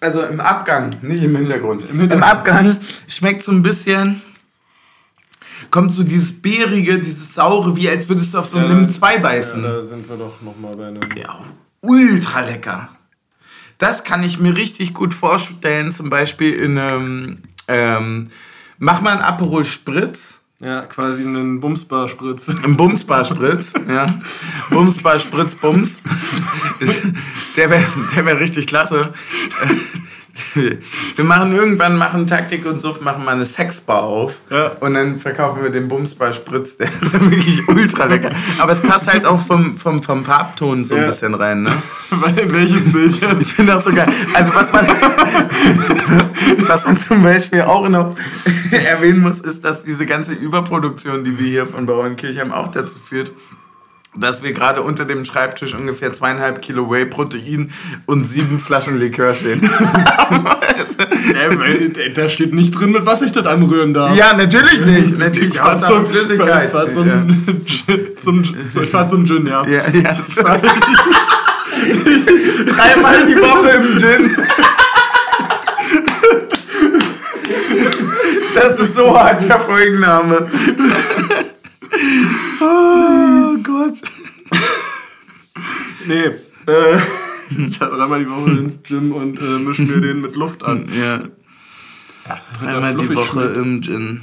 Also 0.00 0.22
im 0.22 0.40
Abgang, 0.40 0.90
nicht 1.02 1.22
im 1.22 1.34
Hintergrund. 1.34 1.82
Im 1.90 2.00
Hintergrund. 2.00 2.12
Im 2.12 2.22
Abgang 2.22 2.76
schmeckt 3.08 3.44
so 3.44 3.52
ein 3.52 3.62
bisschen. 3.62 4.22
Kommt 5.70 5.94
so 5.94 6.02
dieses 6.02 6.40
Beerige, 6.40 6.98
dieses 6.98 7.34
Saure, 7.34 7.76
wie 7.76 7.88
als 7.88 8.08
würdest 8.08 8.34
du 8.34 8.38
auf 8.38 8.46
so 8.46 8.58
einen 8.58 8.82
Nimm 8.82 8.90
2 8.90 9.18
beißen. 9.18 9.62
Ja, 9.62 9.72
da 9.72 9.80
sind 9.80 10.08
wir 10.08 10.16
doch 10.16 10.40
nochmal 10.42 10.76
bei 10.76 10.86
einem. 10.88 11.00
Ja, 11.16 11.40
ultra 11.80 12.40
lecker. 12.40 12.88
Das 13.78 14.04
kann 14.04 14.22
ich 14.22 14.38
mir 14.38 14.56
richtig 14.56 14.94
gut 14.94 15.12
vorstellen, 15.12 15.92
zum 15.92 16.08
Beispiel 16.10 16.52
in 16.54 16.78
einem. 16.78 17.38
Ähm, 17.68 18.28
mach 18.78 19.00
mal 19.00 19.12
einen 19.12 19.22
Aperol 19.22 19.64
Spritz. 19.64 20.40
Ja, 20.58 20.82
quasi 20.82 21.22
einen 21.22 21.60
Bumsbar-Spritz. 21.60 22.48
Ein 22.48 22.76
Bumsbar-Spritz, 22.78 23.74
ja. 23.88 24.22
Bumsbar-Spritz, 24.70 25.54
Bums. 25.56 25.98
Der 27.56 27.68
wäre 27.68 27.84
der 28.14 28.24
wär 28.24 28.40
richtig 28.40 28.66
klasse. 28.66 29.12
Wir 31.16 31.24
machen 31.24 31.52
irgendwann, 31.54 31.96
machen 31.96 32.26
Taktik 32.26 32.66
und 32.66 32.80
Suff, 32.80 33.00
machen 33.00 33.24
mal 33.24 33.34
eine 33.34 33.46
Sexbar 33.46 34.02
auf. 34.02 34.34
Ja. 34.50 34.72
Und 34.80 34.94
dann 34.94 35.18
verkaufen 35.18 35.62
wir 35.62 35.70
den 35.70 35.88
Bumsbar-Spritz. 35.88 36.76
Der 36.78 36.88
ist 37.00 37.12
wirklich 37.12 37.66
ultra 37.68 38.04
lecker. 38.06 38.30
Aber 38.58 38.72
es 38.72 38.80
passt 38.80 39.06
halt 39.12 39.24
auch 39.24 39.40
vom, 39.40 39.76
vom, 39.78 40.02
vom 40.02 40.24
Farbton 40.24 40.84
so 40.84 40.94
ein 40.94 41.02
Ja. 41.02 41.06
bisschen 41.08 41.34
rein, 41.34 41.62
ne? 41.62 41.72
Weil- 42.10 42.52
Welches 42.54 42.92
Bild 42.92 43.20
jetzt? 43.20 43.42
Ich 43.42 43.54
finde 43.54 43.72
das 43.72 43.84
so 43.84 43.92
geil. 43.92 44.08
Also 44.34 44.54
was 44.54 44.72
man, 44.72 44.86
was 46.68 46.84
man 46.86 46.98
zum 46.98 47.22
Beispiel 47.22 47.62
auch 47.62 47.88
noch 47.88 48.16
erwähnen 48.70 49.20
muss, 49.20 49.40
ist, 49.40 49.64
dass 49.64 49.82
diese 49.84 50.06
ganze 50.06 50.32
Überproduktion, 50.32 51.24
die 51.24 51.38
wir 51.38 51.46
hier 51.46 51.66
von 51.66 51.86
Bauernkirch 51.86 52.38
haben, 52.38 52.52
auch 52.52 52.68
dazu 52.68 52.98
führt, 52.98 53.32
dass 54.16 54.42
wir 54.42 54.52
gerade 54.52 54.82
unter 54.82 55.04
dem 55.04 55.24
Schreibtisch 55.24 55.74
ungefähr 55.74 56.12
zweieinhalb 56.12 56.62
Kilo 56.62 56.90
Whey-Protein 56.90 57.72
und 58.06 58.26
sieben 58.26 58.58
Flaschen 58.58 58.98
Likör 58.98 59.34
stehen. 59.34 59.68
Äh, 61.36 62.10
da 62.14 62.28
steht 62.28 62.54
nicht 62.54 62.72
drin, 62.72 62.92
mit 62.92 63.06
was 63.06 63.22
ich 63.22 63.32
das 63.32 63.46
anrühren 63.46 63.94
darf. 63.94 64.16
ja, 64.16 64.36
natürlich 64.36 64.80
nicht. 64.84 65.18
Natürlich 65.26 65.54
Ich 65.54 65.58
fahr 65.58 65.72
Hauptsache 65.72 65.94
zum, 65.94 66.06
Flüssigkeit. 66.06 66.66
Ich 66.66 66.70
fahr 66.70 66.90
zum, 66.90 67.54
zum, 68.18 68.44
zum, 68.72 68.82
ich 68.82 68.90
fahr 68.90 69.08
zum 69.08 69.26
Gin, 69.26 69.46
ja. 69.46 69.66
Ja, 69.66 69.82
ja. 69.92 70.12
Dreimal 72.66 73.26
die 73.26 73.36
Woche 73.36 73.70
im 73.70 73.98
Gin. 73.98 74.36
Das 78.54 78.78
ist 78.78 78.94
so 78.94 79.18
hart, 79.18 79.46
der 79.48 79.60
Folgenname. 79.60 80.48
Oh 82.60 83.56
Gott. 83.62 84.00
Nee, 86.06 86.26
äh, 86.66 86.98
ich 87.68 87.78
fahr 87.78 87.90
dreimal 87.90 88.20
die 88.20 88.30
Woche 88.30 88.50
ins 88.50 88.82
Gym 88.82 89.12
und 89.12 89.38
äh, 89.38 89.58
misch 89.58 89.78
mir 89.78 90.00
den 90.00 90.20
mit 90.20 90.36
Luft 90.36 90.62
an. 90.62 90.88
Ja. 90.92 91.22
Dreimal 92.60 92.96
die 92.96 93.14
Woche 93.14 93.42
schmeckt. 93.42 93.56
im 93.56 93.82
Gin. 93.82 94.20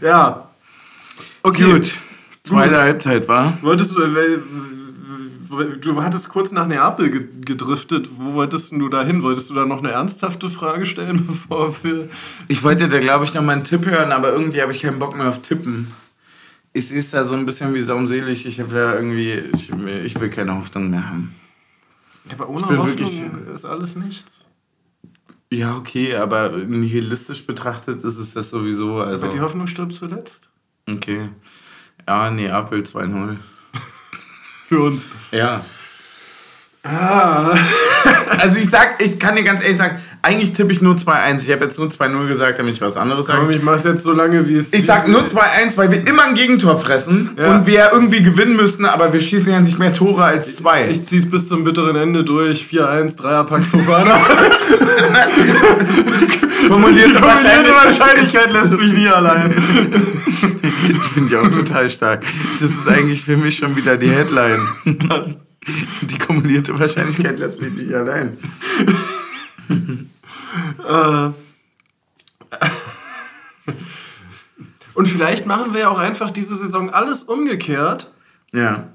Ja. 0.00 0.48
Okay. 1.42 1.72
Gut. 1.72 1.94
Zweite 2.44 2.78
Halbzeit 2.78 3.28
war. 3.28 3.58
Wolltest 3.62 3.94
du, 3.96 4.02
äh, 4.02 4.38
du 5.80 6.02
hattest 6.02 6.28
kurz 6.28 6.52
nach 6.52 6.66
Neapel 6.66 7.10
ge- 7.10 7.28
gedriftet. 7.44 8.08
Wo 8.16 8.34
wolltest 8.34 8.72
du 8.72 8.88
da 8.88 9.02
hin? 9.04 9.22
Wolltest 9.22 9.50
du 9.50 9.54
da 9.54 9.66
noch 9.66 9.78
eine 9.78 9.90
ernsthafte 9.90 10.48
Frage 10.50 10.86
stellen, 10.86 11.26
bevor 11.28 11.74
wir. 11.82 12.08
Ich 12.48 12.62
wollte 12.62 12.88
da, 12.88 12.98
glaube 12.98 13.24
ich, 13.24 13.34
noch 13.34 13.42
mal 13.42 13.52
einen 13.52 13.64
Tipp 13.64 13.86
hören, 13.86 14.12
aber 14.12 14.32
irgendwie 14.32 14.62
habe 14.62 14.72
ich 14.72 14.82
keinen 14.82 14.98
Bock 14.98 15.16
mehr 15.16 15.28
auf 15.28 15.42
Tippen. 15.42 15.92
Es 16.72 17.10
da 17.10 17.24
so 17.24 17.34
ein 17.34 17.46
bisschen 17.46 17.74
wie 17.74 17.82
saumselig. 17.82 18.46
Ich 18.46 18.60
habe 18.60 18.72
da 18.72 18.94
irgendwie. 18.94 19.32
Ich, 19.54 19.70
ich 19.70 20.20
will 20.20 20.30
keine 20.30 20.54
Hoffnung 20.56 20.90
mehr 20.90 21.08
haben. 21.08 21.34
Aber 22.32 22.48
ohne 22.48 22.62
Hoffnung 22.62 22.86
wirklich- 22.86 23.20
ist 23.52 23.64
alles 23.64 23.96
nichts. 23.96 24.36
Ja, 25.52 25.76
okay, 25.76 26.14
aber 26.14 26.50
nihilistisch 26.50 27.44
betrachtet 27.44 28.04
ist 28.04 28.18
es 28.18 28.34
das 28.34 28.50
sowieso. 28.50 28.98
Also, 29.00 29.24
Aber 29.26 29.34
die 29.34 29.40
Hoffnung 29.40 29.66
stirbt 29.66 29.94
zuletzt. 29.94 30.48
okay. 30.88 31.28
Ja, 32.08 32.30
Neapel 32.30 32.82
2-0. 32.82 33.36
Für 34.70 34.82
uns. 34.82 35.02
Ja. 35.32 35.64
Ah. 36.84 37.58
Also 38.38 38.60
ich 38.60 38.70
sag, 38.70 39.02
ich 39.02 39.18
kann 39.18 39.34
dir 39.34 39.42
ganz 39.42 39.62
ehrlich 39.62 39.76
sagen, 39.76 40.00
eigentlich 40.22 40.52
tippe 40.52 40.70
ich 40.72 40.82
nur 40.82 40.96
2-1. 40.96 41.42
Ich 41.44 41.50
habe 41.50 41.64
jetzt 41.64 41.78
nur 41.78 41.88
2-0 41.88 42.28
gesagt, 42.28 42.58
damit 42.58 42.74
ich 42.74 42.80
was 42.80 42.96
anderes 42.96 43.26
sage. 43.26 43.52
ich 43.54 43.62
mach's 43.62 43.84
jetzt 43.84 44.02
so 44.02 44.12
lange, 44.12 44.46
wie 44.48 44.54
es. 44.56 44.72
Ich 44.72 44.84
sag 44.86 45.08
nur 45.08 45.22
2-1, 45.22 45.76
weil 45.76 45.90
wir 45.90 46.06
immer 46.06 46.24
ein 46.24 46.34
Gegentor 46.34 46.78
fressen 46.78 47.30
Ja. 47.38 47.52
und 47.52 47.66
wir 47.66 47.90
irgendwie 47.92 48.22
gewinnen 48.22 48.56
müssen, 48.56 48.84
aber 48.84 49.12
wir 49.12 49.20
schießen 49.20 49.52
ja 49.52 49.60
nicht 49.60 49.78
mehr 49.78 49.92
Tore 49.92 50.24
als 50.24 50.56
zwei. 50.56 50.88
Ich 50.90 51.06
zieh's 51.06 51.30
bis 51.30 51.48
zum 51.48 51.64
bitteren 51.64 51.96
Ende 51.96 52.22
durch. 52.24 52.66
4-1, 52.70 53.16
Dreierpack 53.16 53.64
Fofana. 53.64 54.20
formulierte 56.68 57.14
Die 57.16 57.22
Wahrscheinlichkeit. 57.22 57.98
Wahrscheinlichkeit 57.98 58.52
lässt 58.52 58.72
mich 58.78 58.92
nie 58.92 59.08
allein. 59.08 59.52
Finde 61.14 61.28
ich 61.28 61.36
auch 61.36 61.50
total 61.50 61.90
stark. 61.90 62.22
Das 62.60 62.70
ist 62.70 62.86
eigentlich 62.88 63.24
für 63.24 63.36
mich 63.36 63.56
schon 63.56 63.76
wieder 63.76 63.96
die 63.96 64.10
Headline. 64.10 64.60
Das. 65.08 65.38
Die 66.02 66.18
kumulierte 66.18 66.78
Wahrscheinlichkeit 66.78 67.38
lässt 67.38 67.60
mich 67.60 67.72
nicht 67.74 67.92
allein. 67.92 68.38
Äh. 69.70 71.30
Und 74.94 75.06
vielleicht 75.06 75.46
machen 75.46 75.72
wir 75.72 75.80
ja 75.80 75.88
auch 75.88 75.98
einfach 75.98 76.30
diese 76.30 76.56
Saison 76.56 76.90
alles 76.90 77.22
umgekehrt. 77.22 78.12
Ja. 78.52 78.88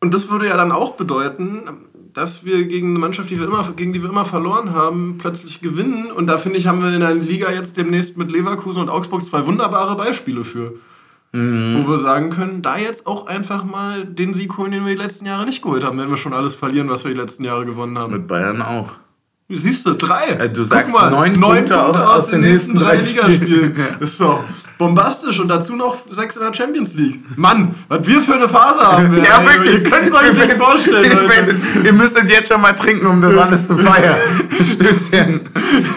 Und 0.00 0.14
das 0.14 0.30
würde 0.30 0.48
ja 0.48 0.56
dann 0.56 0.72
auch 0.72 0.96
bedeuten, 0.96 1.62
dass 2.12 2.44
wir 2.44 2.64
gegen 2.64 2.90
eine 2.90 2.98
Mannschaft, 2.98 3.30
die 3.30 3.38
wir 3.38 3.46
immer, 3.46 3.72
gegen 3.76 3.92
die 3.92 4.02
wir 4.02 4.08
immer 4.08 4.24
verloren 4.24 4.72
haben, 4.72 5.18
plötzlich 5.18 5.60
gewinnen. 5.60 6.10
Und 6.10 6.26
da 6.26 6.36
finde 6.36 6.58
ich, 6.58 6.66
haben 6.66 6.82
wir 6.82 6.92
in 6.92 7.00
der 7.00 7.14
Liga 7.14 7.50
jetzt 7.50 7.76
demnächst 7.76 8.16
mit 8.16 8.32
Leverkusen 8.32 8.82
und 8.82 8.88
Augsburg 8.88 9.22
zwei 9.22 9.46
wunderbare 9.46 9.96
Beispiele 9.96 10.44
für. 10.44 10.74
Wo 11.32 11.88
wir 11.88 11.98
sagen 11.98 12.30
können, 12.30 12.62
da 12.62 12.78
jetzt 12.78 13.08
auch 13.08 13.26
einfach 13.26 13.64
mal 13.64 14.04
den 14.04 14.34
Sieg 14.34 14.56
holen, 14.56 14.70
den 14.70 14.84
wir 14.84 14.94
die 14.94 15.02
letzten 15.02 15.26
Jahre 15.26 15.46
nicht 15.46 15.62
geholt 15.62 15.82
haben, 15.82 15.98
wenn 15.98 16.08
wir 16.08 16.16
schon 16.16 16.32
alles 16.32 16.54
verlieren, 16.54 16.88
was 16.88 17.04
wir 17.04 17.12
die 17.12 17.20
letzten 17.20 17.42
Jahre 17.42 17.66
gewonnen 17.66 17.98
haben. 17.98 18.12
Mit 18.12 18.28
Bayern 18.28 18.62
auch. 18.62 18.92
Siehst 19.48 19.84
du, 19.84 19.92
drei. 19.92 20.28
Äh, 20.28 20.48
du 20.48 20.62
Guck 20.62 20.70
sagst 20.70 20.94
neun 20.94 21.32
Punkte 21.34 21.78
aus 21.78 22.28
den 22.28 22.40
nächsten 22.40 22.74
drei 22.74 22.96
Ligaspielen. 22.96 23.76
Das 24.00 24.12
ist 24.12 24.20
doch 24.20 24.42
bombastisch 24.78 25.38
und 25.38 25.48
dazu 25.48 25.76
noch 25.76 26.10
sechs 26.10 26.36
in 26.36 26.42
der 26.42 26.54
Champions 26.54 26.94
League. 26.94 27.20
Mann, 27.36 27.74
was 27.88 28.06
wir 28.06 28.22
für 28.22 28.34
eine 28.34 28.48
Phase 28.48 28.80
haben. 28.80 29.22
Ja, 29.22 29.40
ey. 29.40 29.46
wirklich. 29.46 29.74
Ihr 29.74 29.90
könnt 29.90 30.08
es 30.08 30.14
euch 30.14 30.32
nicht 30.32 30.52
vorstellen, 30.54 31.12
Leute. 31.28 31.60
Ihr 31.84 31.92
müsstet 31.92 32.30
jetzt 32.30 32.50
schon 32.50 32.60
mal 32.62 32.72
trinken, 32.72 33.06
um 33.06 33.20
das 33.20 33.36
alles 33.36 33.66
zu 33.66 33.76
feiern. 33.76 34.16
Stößchen. 34.62 35.50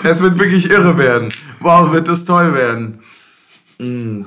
Es 0.03 0.21
wird 0.21 0.37
wirklich 0.37 0.69
irre 0.69 0.97
werden. 0.97 1.29
Wow, 1.61 1.93
wird 1.93 2.09
das 2.09 2.25
toll 2.25 2.53
werden. 2.53 2.99
Mm. 3.79 4.25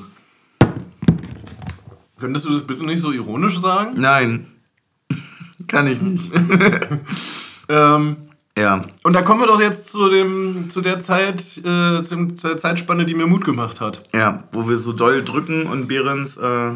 Könntest 2.18 2.46
du 2.46 2.52
das 2.52 2.66
bitte 2.66 2.84
nicht 2.84 3.00
so 3.00 3.12
ironisch 3.12 3.60
sagen? 3.60 4.00
Nein. 4.00 4.46
Kann 5.68 5.86
ich 5.86 6.00
nicht. 6.00 6.32
Ähm, 7.68 8.16
Ja. 8.58 8.84
und 9.04 9.14
da 9.14 9.22
kommen 9.22 9.40
wir 9.40 9.46
doch 9.46 9.60
jetzt 9.60 9.88
zu, 9.88 10.08
dem, 10.10 10.68
zu, 10.68 10.80
der 10.80 11.00
Zeit, 11.00 11.56
äh, 11.58 12.02
zu, 12.02 12.10
dem, 12.10 12.36
zu 12.36 12.48
der 12.48 12.58
Zeitspanne, 12.58 13.06
die 13.06 13.14
mir 13.14 13.26
Mut 13.26 13.44
gemacht 13.44 13.80
hat. 13.80 14.02
Ja, 14.12 14.44
wo 14.52 14.68
wir 14.68 14.76
so 14.76 14.92
doll 14.92 15.24
drücken 15.24 15.66
und 15.66 15.86
Behrens 15.86 16.36
äh, 16.36 16.72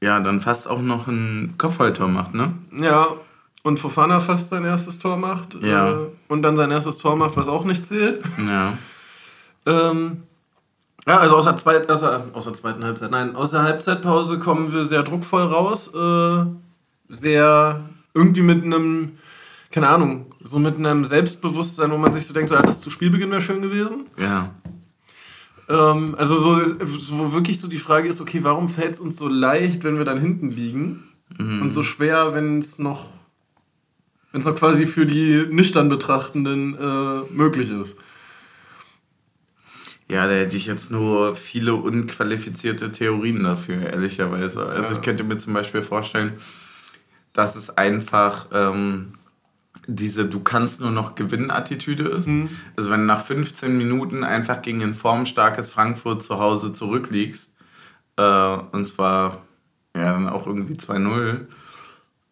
ja 0.00 0.20
dann 0.20 0.40
fast 0.40 0.68
auch 0.68 0.80
noch 0.80 1.08
ein 1.08 1.54
Kopfballtor 1.58 2.08
macht, 2.08 2.34
ne? 2.34 2.52
Ja, 2.78 3.08
und 3.62 3.80
Fofana 3.80 4.20
fast 4.20 4.50
sein 4.50 4.64
erstes 4.64 4.98
Tor 4.98 5.16
macht. 5.16 5.54
Ja. 5.62 5.90
Äh, 5.90 5.96
und 6.28 6.42
dann 6.42 6.56
sein 6.56 6.70
erstes 6.70 6.98
Tor 6.98 7.16
macht, 7.16 7.36
was 7.36 7.48
auch 7.48 7.64
nicht 7.64 7.86
zählt. 7.86 8.22
Ja. 8.46 8.76
Ähm, 9.64 10.24
ja, 11.06 11.18
also 11.18 11.36
aus 11.36 11.44
der, 11.44 11.56
zweit, 11.56 11.88
aus, 11.88 12.00
der, 12.00 12.24
aus 12.32 12.46
der 12.46 12.54
zweiten 12.54 12.82
Halbzeit. 12.84 13.12
Nein, 13.12 13.36
aus 13.36 13.52
der 13.52 13.62
Halbzeitpause 13.62 14.40
kommen 14.40 14.72
wir 14.72 14.84
sehr 14.84 15.04
druckvoll 15.04 15.42
raus. 15.42 15.94
Äh, 15.94 16.46
sehr 17.08 17.80
irgendwie 18.14 18.42
mit 18.42 18.64
einem, 18.64 19.18
keine 19.72 19.88
Ahnung, 19.88 20.32
so 20.44 20.58
mit 20.58 20.76
einem 20.76 21.04
Selbstbewusstsein, 21.04 21.90
wo 21.90 21.96
man 21.98 22.12
sich 22.12 22.26
so 22.26 22.34
denkt, 22.34 22.50
so, 22.50 22.54
ja, 22.54 22.62
das 22.62 22.80
zu 22.80 22.90
Spielbeginn 22.90 23.30
wäre 23.30 23.40
schön 23.40 23.62
gewesen. 23.62 24.06
Ja. 24.18 24.54
Ähm, 25.68 26.14
also 26.18 26.34
so, 26.36 26.60
wo 27.18 27.32
wirklich 27.32 27.60
so 27.60 27.68
die 27.68 27.78
Frage 27.78 28.08
ist, 28.08 28.20
okay, 28.20 28.40
warum 28.42 28.68
fällt 28.68 28.94
es 28.94 29.00
uns 29.00 29.16
so 29.18 29.28
leicht, 29.28 29.82
wenn 29.84 29.96
wir 29.98 30.04
dann 30.04 30.20
hinten 30.20 30.50
liegen? 30.50 31.04
Und 31.38 31.72
so 31.72 31.82
schwer, 31.82 32.34
wenn 32.34 32.58
es 32.58 32.78
noch, 32.78 33.06
wenn 34.32 34.40
es 34.42 34.46
noch 34.46 34.54
quasi 34.56 34.86
für 34.86 35.06
die 35.06 35.46
nüchtern 35.50 35.88
Betrachtenden 35.88 36.74
äh, 36.76 37.32
möglich 37.32 37.70
ist. 37.70 37.96
Ja, 40.08 40.26
da 40.26 40.34
hätte 40.34 40.58
ich 40.58 40.66
jetzt 40.66 40.90
nur 40.90 41.34
viele 41.34 41.74
unqualifizierte 41.74 42.92
Theorien 42.92 43.42
dafür, 43.44 43.80
ehrlicherweise. 43.80 44.66
Also 44.66 44.90
Ja. 44.90 44.96
ich 44.98 45.02
könnte 45.02 45.24
mir 45.24 45.38
zum 45.38 45.54
Beispiel 45.54 45.80
vorstellen, 45.80 46.34
dass 47.32 47.56
es 47.56 47.78
einfach 47.78 48.48
ähm, 48.52 49.14
diese 49.86 50.26
Du 50.26 50.40
kannst 50.40 50.80
nur 50.80 50.90
noch 50.90 51.14
gewinnen 51.14 51.50
Attitüde 51.50 52.08
ist. 52.08 52.28
Also 52.76 52.90
wenn 52.90 53.00
du 53.00 53.06
nach 53.06 53.24
15 53.24 53.76
Minuten 53.76 54.24
einfach 54.24 54.62
gegen 54.62 54.82
ein 54.82 54.94
formstarkes 54.94 55.70
Frankfurt 55.70 56.22
zu 56.22 56.38
Hause 56.38 56.72
zurückliegst, 56.72 57.52
äh, 58.16 58.56
und 58.72 58.86
zwar 58.86 59.42
ja 59.96 60.12
dann 60.12 60.28
auch 60.28 60.46
irgendwie 60.46 60.74
2-0 60.74 61.46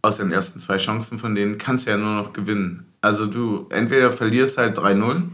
aus 0.02 0.16
den 0.16 0.32
ersten 0.32 0.60
zwei 0.60 0.78
Chancen 0.78 1.18
von 1.18 1.34
denen, 1.34 1.58
kannst 1.58 1.86
du 1.86 1.90
ja 1.90 1.96
nur 1.96 2.14
noch 2.14 2.32
gewinnen. 2.32 2.86
Also 3.00 3.26
du 3.26 3.66
entweder 3.70 4.12
verlierst 4.12 4.58
halt 4.58 4.78
3-0, 4.78 5.28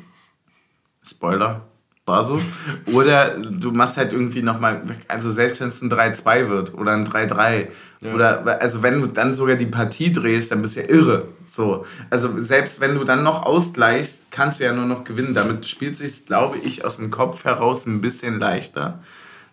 Spoiler, 1.04 1.62
war 2.07 2.24
so. 2.24 2.40
Oder 2.86 3.36
du 3.36 3.72
machst 3.72 3.96
halt 3.96 4.12
irgendwie 4.12 4.42
nochmal, 4.42 4.82
also 5.09 5.30
selbst 5.30 5.61
wenn 5.61 5.68
es 5.68 5.82
ein 5.82 5.90
3-2 5.90 6.48
wird 6.48 6.74
oder 6.74 6.92
ein 6.92 7.07
3-3. 7.07 7.68
Ja. 8.00 8.14
Oder 8.14 8.61
also 8.61 8.82
wenn 8.82 9.00
du 9.00 9.09
dann 9.09 9.34
sogar 9.34 9.57
die 9.57 9.66
Partie 9.66 10.12
drehst, 10.12 10.52
dann 10.52 10.62
bist 10.62 10.76
du 10.76 10.80
ja 10.80 10.88
irre. 10.88 11.28
So. 11.50 11.84
Also 12.09 12.44
selbst 12.44 12.80
wenn 12.80 12.94
du 12.94 13.04
dann 13.04 13.22
noch 13.22 13.42
ausgleichst, 13.42 14.30
kannst 14.30 14.61
du 14.61 14.64
ja 14.64 14.72
nur 14.72 14.86
noch 14.86 15.04
gewinnen. 15.04 15.34
Damit 15.34 15.66
spielt 15.66 15.98
sich, 15.98 16.26
glaube 16.26 16.59
ich, 16.59 16.84
aus 16.84 16.96
dem 16.96 17.11
Kopf 17.11 17.44
heraus 17.44 17.86
ein 17.86 18.00
bisschen 18.00 18.38
leichter. 18.38 19.00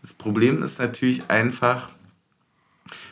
Das 0.04 0.14
Problem 0.14 0.62
ist 0.62 0.80
natürlich 0.80 1.30
einfach, 1.30 1.90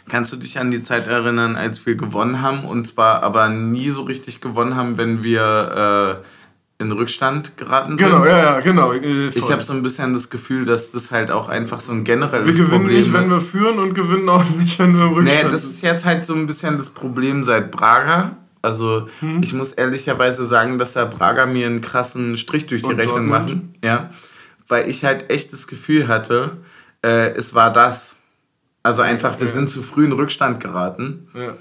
kannst 0.10 0.34
du 0.34 0.38
dich 0.38 0.60
an 0.60 0.72
die 0.72 0.84
Zeit 0.84 1.08
erinnern, 1.08 1.56
als 1.56 1.86
wir 1.86 1.96
gewonnen 1.96 2.42
haben 2.42 2.66
und 2.66 2.86
zwar 2.86 3.24
aber 3.24 3.50
nie 3.50 3.89
so 3.89 4.04
richtig 4.04 4.42
gewonnen 4.42 4.76
haben, 4.76 4.98
wenn 4.98 5.24
wir 5.24 6.22
äh, 6.22 6.26
in 6.82 6.92
Rückstand 6.92 7.56
geraten 7.58 7.96
Genau, 7.96 8.22
sind. 8.24 8.32
ja, 8.32 8.38
ja, 8.40 8.60
genau. 8.60 8.92
äh, 8.92 9.30
Ich 9.30 9.52
habe 9.52 9.64
so 9.64 9.72
ein 9.74 9.84
bisschen 9.84 10.14
das 10.14 10.30
Gefühl, 10.30 10.66
dass 10.66 10.92
das 10.92 11.12
halt 11.12 11.32
auch 11.32 11.48
einfach 11.48 11.80
so 11.80 11.92
ein 11.94 12.04
generelles 12.04 12.46
wir 12.48 12.54
gewinnen 12.66 12.70
Problem 12.82 12.98
nicht, 13.00 13.14
wenn 13.14 13.24
ist. 13.24 13.30
wir 13.32 13.40
führen 13.42 13.80
und 13.80 13.94
gewinnen 13.94 14.28
auch 14.28 14.44
nicht, 14.50 14.78
wenn 14.80 14.98
wir 14.98 15.06
im 15.06 15.14
Rückstand 15.14 15.44
Nee, 15.46 15.52
das 15.52 15.62
sind. 15.62 15.72
ist 15.74 15.82
jetzt 15.84 16.06
halt 16.06 16.26
so 16.26 16.34
ein 16.34 16.48
bisschen 16.48 16.78
das 16.78 16.90
Problem 16.90 17.44
seit 17.44 17.72
Braga. 17.72 18.36
Also 18.64 19.08
Hm. 19.22 19.42
ich 19.42 19.54
muss 19.54 19.74
ehrlicherweise 19.74 20.46
sagen, 20.46 20.78
dass 20.78 20.94
da 20.94 21.06
Braga 21.06 21.46
mir 21.46 21.66
einen 21.68 21.82
krassen 21.82 22.38
Strich 22.38 22.68
durch 22.68 22.82
die 22.82 22.90
Und 22.90 23.00
Rechnung 23.00 23.28
machen. 23.28 23.76
Ja. 23.84 24.10
Weil 24.68 24.90
ich 24.90 25.04
halt 25.04 25.30
echt 25.30 25.52
das 25.54 25.68
Gefühl 25.68 26.08
hatte, 26.08 26.58
äh, 27.04 27.30
es 27.34 27.54
war 27.56 27.72
das. 27.74 28.16
Also 28.84 29.02
einfach, 29.04 29.40
wir 29.40 29.48
Ja. 29.48 29.54
sind 29.54 29.70
zu 29.70 29.82
früh 29.84 30.06
in 30.06 30.12
Rückstand 30.12 30.60
geraten. 30.60 31.28
Ja. 31.36 31.54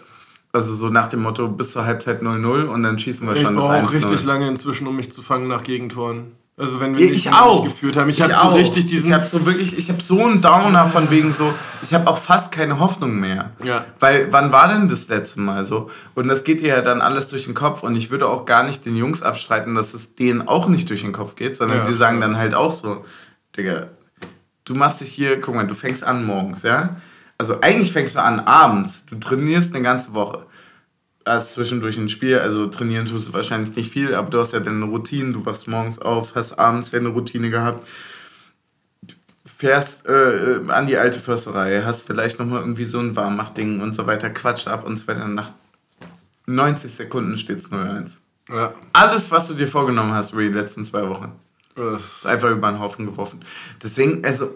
Also 0.52 0.74
so 0.74 0.88
nach 0.88 1.08
dem 1.08 1.22
Motto, 1.22 1.48
bis 1.48 1.72
zur 1.72 1.84
Halbzeit 1.84 2.22
0-0 2.22 2.64
und 2.64 2.82
dann 2.82 2.98
schießen 2.98 3.26
wir 3.26 3.34
Ich 3.36 3.42
schon 3.42 3.54
das 3.54 3.64
brauche 3.64 3.76
auch 3.84 3.90
1-0. 3.92 3.94
richtig 3.94 4.24
lange 4.24 4.48
inzwischen, 4.48 4.86
um 4.88 4.96
mich 4.96 5.12
zu 5.12 5.22
fangen 5.22 5.46
nach 5.46 5.62
Gegentoren. 5.62 6.32
Also 6.56 6.78
wenn 6.80 6.94
wir 6.98 7.04
Ich 7.06 7.12
nicht, 7.12 7.32
auch. 7.32 7.62
nicht 7.64 7.72
geführt 7.74 7.96
haben. 7.96 8.10
Ich, 8.10 8.18
Ich 8.18 8.22
habe 8.22 8.32
so 8.34 8.38
auch. 8.50 8.54
richtig 8.56 8.86
diesen... 8.86 9.08
Ich 9.10 9.14
habe 9.14 9.26
so 9.28 9.46
wirklich, 9.46 9.78
ich 9.78 9.88
habe 9.88 10.02
so 10.02 10.20
einen 10.26 10.42
Downer 10.42 10.88
von 10.88 11.08
wegen 11.10 11.32
so, 11.32 11.54
ich 11.82 11.94
habe 11.94 12.06
auch 12.10 12.18
fast 12.18 12.52
keine 12.52 12.80
Hoffnung 12.80 13.18
mehr. 13.20 13.52
Ja. 13.62 13.84
Weil, 14.00 14.32
wann 14.32 14.50
war 14.52 14.68
denn 14.68 14.88
das 14.88 15.08
letzte 15.08 15.40
Mal 15.40 15.64
so? 15.64 15.88
Und 16.14 16.26
das 16.28 16.42
geht 16.44 16.60
dir 16.60 16.68
ja 16.68 16.82
dann 16.82 17.00
alles 17.00 17.28
durch 17.28 17.44
den 17.44 17.54
Kopf 17.54 17.82
und 17.84 17.94
ich 17.96 18.10
würde 18.10 18.26
auch 18.28 18.44
gar 18.44 18.64
nicht 18.64 18.84
den 18.84 18.96
Jungs 18.96 19.22
abstreiten, 19.22 19.74
dass 19.76 19.94
es 19.94 20.16
denen 20.16 20.46
auch 20.48 20.66
nicht 20.68 20.90
durch 20.90 21.00
den 21.02 21.12
Kopf 21.12 21.36
geht, 21.36 21.56
sondern 21.56 21.78
Ja, 21.78 21.84
die 21.86 21.94
sagen 21.94 22.20
dann 22.20 22.36
halt 22.36 22.54
auch 22.54 22.72
so, 22.72 23.04
Digga, 23.56 23.86
du 24.64 24.74
machst 24.74 25.00
dich 25.00 25.12
hier, 25.12 25.40
guck 25.40 25.54
mal, 25.54 25.66
du 25.66 25.74
fängst 25.74 26.02
an 26.04 26.24
morgens, 26.26 26.62
ja? 26.64 26.96
Also 27.40 27.62
eigentlich 27.62 27.90
fängst 27.90 28.16
du 28.16 28.22
an 28.22 28.40
abends, 28.40 29.06
du 29.06 29.18
trainierst 29.18 29.74
eine 29.74 29.82
ganze 29.82 30.12
Woche. 30.12 30.44
Hast 31.24 31.54
zwischendurch 31.54 31.96
ein 31.96 32.10
Spiel, 32.10 32.38
also 32.38 32.66
trainieren 32.66 33.06
tust 33.06 33.28
du 33.28 33.32
wahrscheinlich 33.32 33.74
nicht 33.74 33.90
viel, 33.90 34.14
aber 34.14 34.28
du 34.28 34.40
hast 34.40 34.52
ja 34.52 34.60
deine 34.60 34.84
Routine, 34.84 35.32
du 35.32 35.46
wachst 35.46 35.66
morgens 35.66 35.98
auf, 35.98 36.34
hast 36.34 36.58
abends 36.58 36.90
deine 36.90 37.08
Routine 37.08 37.48
gehabt, 37.48 37.88
fährst 39.46 40.04
äh, 40.04 40.56
äh, 40.56 40.70
an 40.70 40.86
die 40.86 40.98
alte 40.98 41.18
Försterei, 41.18 41.80
hast 41.82 42.02
vielleicht 42.02 42.38
nochmal 42.38 42.60
irgendwie 42.60 42.84
so 42.84 42.98
ein 42.98 43.16
Warmachding 43.16 43.80
und 43.80 43.94
so 43.94 44.06
weiter, 44.06 44.28
quatscht 44.28 44.68
ab 44.68 44.84
und 44.84 44.98
so 44.98 45.08
weiter. 45.08 45.26
Nach 45.26 45.52
90 46.44 46.92
Sekunden 46.92 47.38
steht 47.38 47.60
es 47.60 47.72
0-1. 47.72 48.16
Ja. 48.50 48.74
Alles, 48.92 49.30
was 49.30 49.48
du 49.48 49.54
dir 49.54 49.66
vorgenommen 49.66 50.12
hast 50.12 50.34
über 50.34 50.42
die 50.42 50.48
letzten 50.48 50.84
zwei 50.84 51.08
Wochen, 51.08 51.32
Äh, 51.74 51.96
ist 51.96 52.26
einfach 52.26 52.50
über 52.50 52.70
den 52.70 52.80
Haufen 52.80 53.06
geworfen. 53.06 53.42
Deswegen, 53.82 54.22
also, 54.26 54.50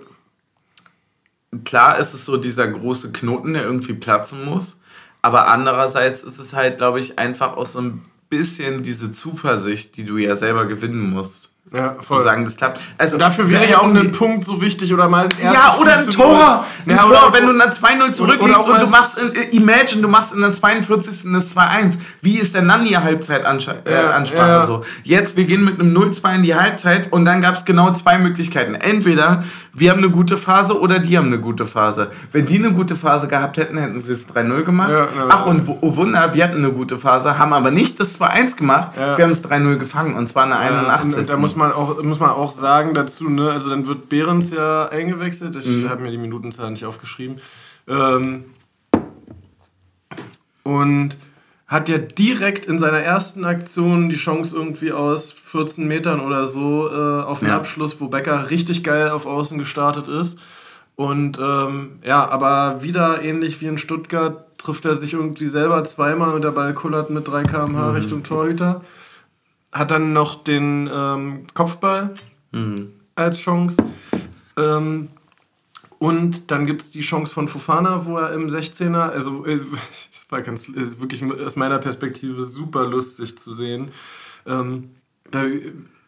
klar 1.63 1.99
ist 1.99 2.15
es 2.15 2.25
so 2.25 2.37
dieser 2.37 2.67
große 2.67 3.13
Knoten, 3.13 3.55
der 3.55 3.65
irgendwie 3.65 3.95
platzen 3.95 4.45
muss. 4.45 4.81
Aber 5.23 5.49
andererseits 5.49 6.23
ist 6.23 6.39
es 6.39 6.53
halt, 6.53 6.79
glaube 6.79 7.01
ich, 7.01 7.19
einfach 7.19 7.57
auch 7.57 7.67
so 7.67 7.81
ein 7.81 8.05
bisschen 8.29 8.83
diese 8.83 9.13
Zuversicht, 9.13 9.97
die 9.97 10.05
du 10.05 10.19
ja 10.19 10.37
selber 10.37 10.67
gewinnen 10.67 11.11
musst. 11.11 11.54
Ja, 11.73 11.97
Zu 11.97 12.03
voll. 12.05 12.23
sagen, 12.23 12.45
das 12.45 12.57
klappt. 12.57 12.79
Also 12.99 13.17
Dafür 13.17 13.51
wäre 13.51 13.69
ja 13.69 13.79
auch 13.79 13.85
ein 13.93 14.13
Punkt 14.13 14.45
so 14.45 14.61
wichtig 14.61 14.93
oder 14.93 15.09
mal 15.09 15.25
ein 15.25 15.53
Ja, 15.53 15.75
oder 15.81 15.95
ein 15.99 16.05
zu 16.05 16.11
Tor. 16.13 16.65
Ein 16.87 16.91
Ja, 16.91 16.99
Tor, 16.99 17.09
oder- 17.11 17.33
wenn 17.33 17.47
du 17.47 17.59
dann 17.59 17.73
2-0 17.73 18.13
zurückliegst 18.13 18.69
und 18.69 18.83
du 18.83 18.87
machst, 18.87 19.19
äh, 19.19 19.49
imagine, 19.57 20.03
du 20.03 20.09
machst 20.09 20.35
in 20.35 20.43
der 20.43 20.53
42. 20.53 21.33
das 21.33 21.49
2-1. 21.57 21.99
Wie 22.21 22.37
ist 22.39 22.55
der 22.55 22.63
Nanni 22.63 22.91
Halbzeitansprache 22.91 23.79
äh, 23.87 23.93
Ja, 24.37 24.49
ja. 24.49 24.67
so? 24.67 24.85
Jetzt, 25.03 25.37
wir 25.37 25.45
gehen 25.47 25.65
mit 25.65 25.81
einem 25.81 25.93
0-2 25.97 26.35
in 26.37 26.43
die 26.43 26.55
Halbzeit 26.55 27.11
und 27.11 27.25
dann 27.25 27.41
gab 27.41 27.55
es 27.57 27.65
genau 27.65 27.93
zwei 27.95 28.19
Möglichkeiten. 28.19 28.75
Entweder 28.75 29.45
wir 29.73 29.91
haben 29.91 29.99
eine 29.99 30.11
gute 30.11 30.37
Phase 30.37 30.79
oder 30.79 31.01
die 31.01 31.19
haben 31.19 31.27
eine 31.27 31.41
gute 31.41 31.67
Phase. 31.67 32.11
Wenn 32.31 32.47
die 32.47 32.59
eine 32.59 32.71
gute 32.73 32.95
Phase 32.95 33.27
gehabt 33.27 33.57
hätten, 33.57 33.77
hätten 33.79 34.01
sie 34.01 34.13
es 34.13 34.29
3-0 34.29 34.63
gemacht. 34.63 34.91
Ja, 34.93 35.09
Ach, 35.31 35.47
und 35.47 35.67
oh 35.81 35.97
Wunder, 35.97 36.33
wir 36.35 36.45
hatten 36.45 36.59
eine 36.59 36.71
gute 36.71 36.99
Phase, 36.99 37.37
haben 37.39 37.53
aber 37.53 37.73
nicht 37.73 37.99
das 37.99 38.21
2-1 38.21 38.57
gemacht. 38.57 38.93
Wir 38.97 39.25
haben 39.25 39.31
es 39.33 39.43
3-0 39.43 39.79
gefangen 39.79 40.15
und 40.15 40.29
zwar 40.29 40.45
in 40.45 40.51
der 40.51 40.61
Ja, 40.61 40.79
81. 40.79 41.27
muss 41.55 41.57
man 41.57 41.73
auch, 41.73 42.03
muss 42.03 42.19
man 42.21 42.31
auch 42.31 42.51
sagen 42.51 42.95
dazu, 42.95 43.31
ne, 43.31 43.51
also 43.51 43.71
dann 43.71 43.87
wird 43.87 44.09
Behrens 44.09 44.51
ja 44.53 44.89
eingewechselt. 44.89 45.55
Ich 45.57 45.67
Mhm. 45.67 45.89
habe 45.89 46.03
mir 46.03 46.11
die 46.11 46.19
Minutenzahl 46.19 46.71
nicht 46.71 46.85
aufgeschrieben. 46.85 47.39
Ähm, 47.87 48.45
und 50.65 51.17
hat 51.67 51.89
ja 51.89 51.99
direkt 51.99 52.67
in 52.67 52.79
seiner 52.79 52.99
ersten 52.99 53.45
Aktion 53.45 54.09
die 54.09 54.17
Chance 54.17 54.57
irgendwie 54.57 54.93
aus 54.93 55.33
14 55.33 55.87
Metern 55.87 56.21
oder 56.21 56.47
so 56.47 56.89
äh, 56.91 57.23
auf 57.23 57.39
den 57.41 57.49
Ja. 57.49 57.57
Abschluss, 57.57 58.01
wo 58.01 58.09
Becker 58.09 58.51
richtig 58.51 58.83
geil 58.85 59.11
auf 59.11 59.27
Außen 59.27 59.59
gestartet 59.59 60.09
ist. 60.09 60.39
Und 60.97 61.39
ähm, 61.41 61.99
ja, 62.05 62.29
aber 62.29 62.83
wieder 62.83 63.23
ähnlich 63.23 63.61
wie 63.61 63.67
in 63.67 63.79
Stuttgart 63.79 64.45
trifft 64.59 64.85
er 64.85 64.95
sich 64.95 65.13
irgendwie 65.15 65.49
selber 65.49 65.85
zweimal 65.85 66.33
und 66.35 66.43
der 66.43 66.53
Ball 66.53 66.73
kullert 66.75 67.11
mit 67.11 67.27
3 67.29 67.43
km/h 67.45 67.91
Mhm. 67.91 67.95
Richtung 67.97 68.23
Torhüter. 68.23 68.81
Hat 69.75 69.91
dann 69.91 70.15
noch 70.15 70.43
den 70.43 70.89
ähm, 70.91 71.47
Kopfball 71.53 72.15
Mhm. 72.53 72.93
als 73.17 73.39
Chance. 73.41 73.85
Ähm, 74.57 75.09
und 75.99 76.51
dann 76.51 76.67
gibt 76.67 76.83
es 76.83 76.91
die 76.91 77.01
Chance 77.01 77.33
von 77.33 77.49
Fofana, 77.49 78.07
wo 78.07 78.19
er 78.19 78.33
im 78.33 78.49
16er, 78.49 79.11
also 79.11 79.45
äh, 79.45 79.59
es 80.13 80.27
war 80.31 80.41
ganz, 80.43 80.69
ist 80.69 81.01
wirklich 81.01 81.25
aus 81.25 81.57
meiner 81.57 81.79
Perspektive 81.79 82.43
super 82.43 82.87
lustig 82.87 83.37
zu 83.39 83.53
sehen. 83.53 83.89
Ähm, 84.47 84.91
da 85.31 85.43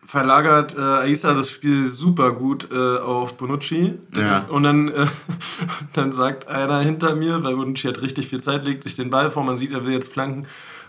verlagert 0.04 0.76
äh, 0.76 0.80
Aisa 0.80 1.34
das 1.34 1.50
Spiel 1.50 1.88
super 1.88 2.30
gut 2.32 2.68
äh, 2.70 2.98
auf 2.98 3.36
Bonucci. 3.36 3.94
Ja. 4.14 4.46
Und 4.48 4.62
dann, 4.62 4.88
äh, 4.88 5.06
dann 5.94 6.12
sagt 6.12 6.46
einer 6.46 6.80
hinter 6.80 7.16
mir, 7.16 7.42
weil 7.42 7.56
Bonucci 7.56 7.88
hat 7.88 8.00
richtig 8.02 8.28
viel 8.28 8.40
Zeit, 8.40 8.64
legt 8.64 8.84
sich 8.84 8.94
den 8.94 9.10
Ball 9.10 9.32
vor, 9.32 9.42
man 9.42 9.56
sieht, 9.56 9.72
er 9.72 9.84
will 9.84 9.92
jetzt 9.92 10.12
flanken. 10.12 10.46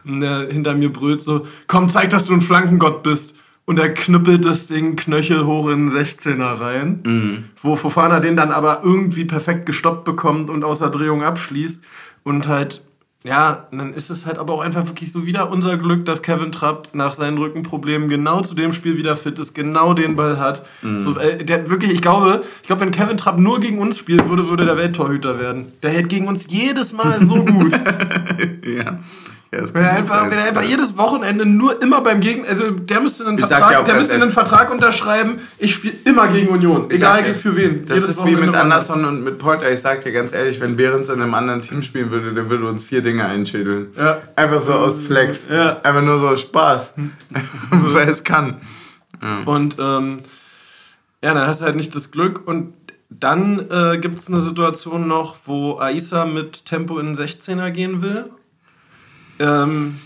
Der 0.07 0.47
hinter 0.49 0.73
mir 0.75 0.91
brüllt 0.91 1.21
so, 1.21 1.45
komm, 1.67 1.89
zeig, 1.89 2.09
dass 2.09 2.25
du 2.25 2.33
ein 2.33 2.41
Flankengott 2.41 3.03
bist. 3.03 3.35
Und 3.65 3.77
er 3.79 3.93
knüppelt 3.93 4.45
das 4.45 4.67
Ding 4.67 4.95
Knöchel 4.95 5.45
hoch 5.45 5.67
in 5.69 5.89
den 5.89 5.97
16er 5.97 6.59
rein, 6.61 7.01
Mhm. 7.05 7.43
wo 7.61 7.75
Fofana 7.75 8.21
den 8.21 8.37
dann 8.37 8.51
aber 8.51 8.79
irgendwie 8.83 9.25
perfekt 9.25 9.65
gestoppt 9.65 10.05
bekommt 10.05 10.49
und 10.49 10.63
außer 10.63 10.89
Drehung 10.89 11.21
abschließt 11.21 11.83
und 12.23 12.47
halt 12.47 12.81
ja, 13.23 13.67
dann 13.71 13.93
ist 13.93 14.09
es 14.09 14.25
halt 14.25 14.37
aber 14.37 14.53
auch 14.53 14.61
einfach 14.61 14.85
wirklich 14.87 15.11
so 15.11 15.25
wieder 15.25 15.51
unser 15.51 15.75
Glück, 15.75 16.05
dass 16.05 16.21
Kevin 16.21 16.53
Trapp 16.53 16.89
nach 16.93 17.11
seinen 17.11 17.37
Rückenproblemen 17.37 18.07
genau 18.07 18.39
zu 18.39 18.55
dem 18.55 18.71
Spiel 18.71 18.95
wieder 18.97 19.17
fit 19.17 19.37
ist, 19.37 19.53
genau 19.53 19.93
den 19.93 20.15
Ball 20.15 20.39
hat. 20.39 20.65
Mhm. 20.81 21.01
So, 21.01 21.17
äh, 21.19 21.43
der 21.43 21.69
wirklich, 21.69 21.91
ich 21.91 22.01
glaube, 22.01 22.43
ich 22.61 22.67
glaube, 22.67 22.83
wenn 22.83 22.91
Kevin 22.91 23.17
Trapp 23.17 23.37
nur 23.37 23.59
gegen 23.59 23.79
uns 23.79 23.97
spielen 23.97 24.29
würde, 24.29 24.49
würde 24.49 24.63
der 24.65 24.77
Welttorhüter 24.77 25.39
werden. 25.39 25.73
Der 25.83 25.91
hält 25.91 26.07
gegen 26.07 26.27
uns 26.29 26.47
jedes 26.49 26.93
Mal 26.93 27.25
so 27.25 27.43
gut. 27.43 27.73
ja. 28.65 28.99
Ja, 29.51 29.59
Wenn 29.73 29.83
er, 29.83 29.93
einfach, 29.93 30.19
sein. 30.19 30.31
wenn 30.31 30.39
er 30.39 30.45
einfach 30.45 30.63
jedes 30.63 30.97
Wochenende 30.97 31.45
nur 31.45 31.81
immer 31.81 32.01
beim 32.01 32.19
Gegner, 32.19 32.49
also 32.49 32.69
der 32.71 32.99
müsste 32.99 33.25
einen, 33.25 33.37
Ich 33.37 33.45
Vertrag, 33.45 33.71
ja 33.71 33.81
der 33.81 33.95
müsste 33.95 34.13
einen 34.15 34.31
Vertrag 34.31 34.71
unterschreiben, 34.71 35.39
ich 35.57 35.73
spiele 35.73 35.95
immer 36.03 36.27
gegen 36.27 36.49
Union, 36.49 36.87
Ich 36.89 36.97
egal 36.97 37.23
dir, 37.23 37.33
für 37.33 37.55
wen. 37.55 37.85
Das 37.85 37.95
Jedes 37.95 38.09
ist 38.11 38.25
wie 38.25 38.31
mit 38.31 38.39
Wochenende 38.39 38.59
Anderson 38.59 39.05
und 39.05 39.23
mit 39.23 39.37
Porter. 39.39 39.71
Ich 39.71 39.79
sag 39.79 40.01
dir 40.01 40.11
ganz 40.11 40.33
ehrlich, 40.33 40.59
wenn 40.59 40.75
Behrens 40.75 41.07
in 41.07 41.21
einem 41.21 41.33
anderen 41.33 41.61
Team 41.61 41.81
spielen 41.81 42.11
würde, 42.11 42.33
der 42.33 42.49
würde 42.49 42.67
uns 42.67 42.83
vier 42.83 43.01
Dinge 43.01 43.25
einschädeln. 43.25 43.87
Ja. 43.97 44.19
Einfach 44.35 44.59
so 44.61 44.73
aus 44.73 44.99
Flex. 44.99 45.47
Ja. 45.49 45.77
Einfach 45.81 46.01
nur 46.01 46.19
so 46.19 46.35
Spaß. 46.35 46.95
Weil 47.69 48.09
es 48.09 48.23
kann. 48.25 48.61
Und 49.45 49.77
ähm, 49.79 50.19
ja, 51.23 51.33
dann 51.33 51.47
hast 51.47 51.61
du 51.61 51.65
halt 51.65 51.75
nicht 51.75 51.95
das 51.95 52.11
Glück. 52.11 52.45
Und 52.45 52.73
dann 53.09 53.69
äh, 53.71 53.97
gibt 53.97 54.19
es 54.19 54.27
eine 54.27 54.41
Situation 54.41 55.07
noch, 55.07 55.37
wo 55.45 55.79
Aisa 55.79 56.25
mit 56.25 56.65
Tempo 56.65 56.99
in 56.99 57.13
den 57.13 57.15
16er 57.15 57.71
gehen 57.71 58.01
will. 58.01 58.25
Ähm, 59.39 59.99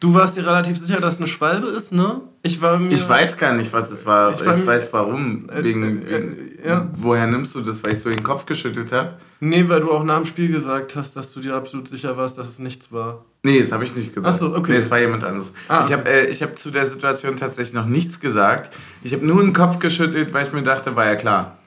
du 0.00 0.14
warst 0.14 0.36
dir 0.36 0.46
relativ 0.46 0.78
sicher, 0.78 1.00
dass 1.00 1.14
es 1.14 1.20
eine 1.20 1.28
Schwalbe 1.28 1.68
ist, 1.68 1.92
ne? 1.92 2.20
Ich 2.42 2.60
war 2.60 2.78
mir. 2.78 2.90
Ich 2.94 3.08
weiß 3.08 3.38
gar 3.38 3.54
nicht, 3.54 3.72
was 3.72 3.90
es 3.90 4.04
war. 4.04 4.32
Ich 4.34 4.40
Ich, 4.40 4.46
war 4.46 4.56
mir- 4.56 4.66
weiß 4.66 4.92
warum. 4.92 5.48
Äh, 5.48 5.64
Wegen, 5.64 6.02
äh, 6.06 6.10
wegen, 6.10 6.36
ja. 6.64 6.88
Woher 6.96 7.26
nimmst 7.26 7.54
du 7.54 7.60
das? 7.62 7.82
Weil 7.82 7.94
ich 7.94 8.00
so 8.00 8.10
den 8.10 8.22
Kopf 8.22 8.44
geschüttelt 8.46 8.92
habe? 8.92 9.14
Nee, 9.40 9.68
weil 9.68 9.80
du 9.80 9.90
auch 9.92 10.04
nach 10.04 10.16
dem 10.18 10.26
Spiel 10.26 10.50
gesagt 10.50 10.94
hast, 10.96 11.16
dass 11.16 11.32
du 11.32 11.40
dir 11.40 11.54
absolut 11.54 11.88
sicher 11.88 12.16
warst, 12.16 12.38
dass 12.38 12.48
es 12.48 12.58
nichts 12.58 12.92
war. 12.92 13.24
Nee, 13.42 13.60
das 13.60 13.72
habe 13.72 13.84
ich 13.84 13.94
nicht 13.94 14.14
gesagt. 14.14 14.34
Ach 14.34 14.38
so, 14.38 14.54
okay. 14.56 14.72
Nee, 14.72 14.78
es 14.78 14.90
war 14.90 14.98
jemand 15.00 15.22
anderes. 15.24 15.52
Ah, 15.68 15.82
ich 15.86 15.92
habe 15.92 16.08
äh, 16.08 16.26
ich 16.28 16.42
hab 16.42 16.58
zu 16.58 16.70
der 16.70 16.86
Situation 16.86 17.36
tatsächlich 17.36 17.74
noch 17.74 17.84
nichts 17.86 18.20
gesagt. 18.20 18.74
Ich 19.02 19.12
habe 19.12 19.26
nur 19.26 19.42
den 19.42 19.52
Kopf 19.52 19.78
geschüttelt, 19.80 20.32
weil 20.32 20.46
ich 20.46 20.52
mir 20.52 20.62
dachte, 20.62 20.96
war 20.96 21.04
ja 21.06 21.16
klar. 21.16 21.58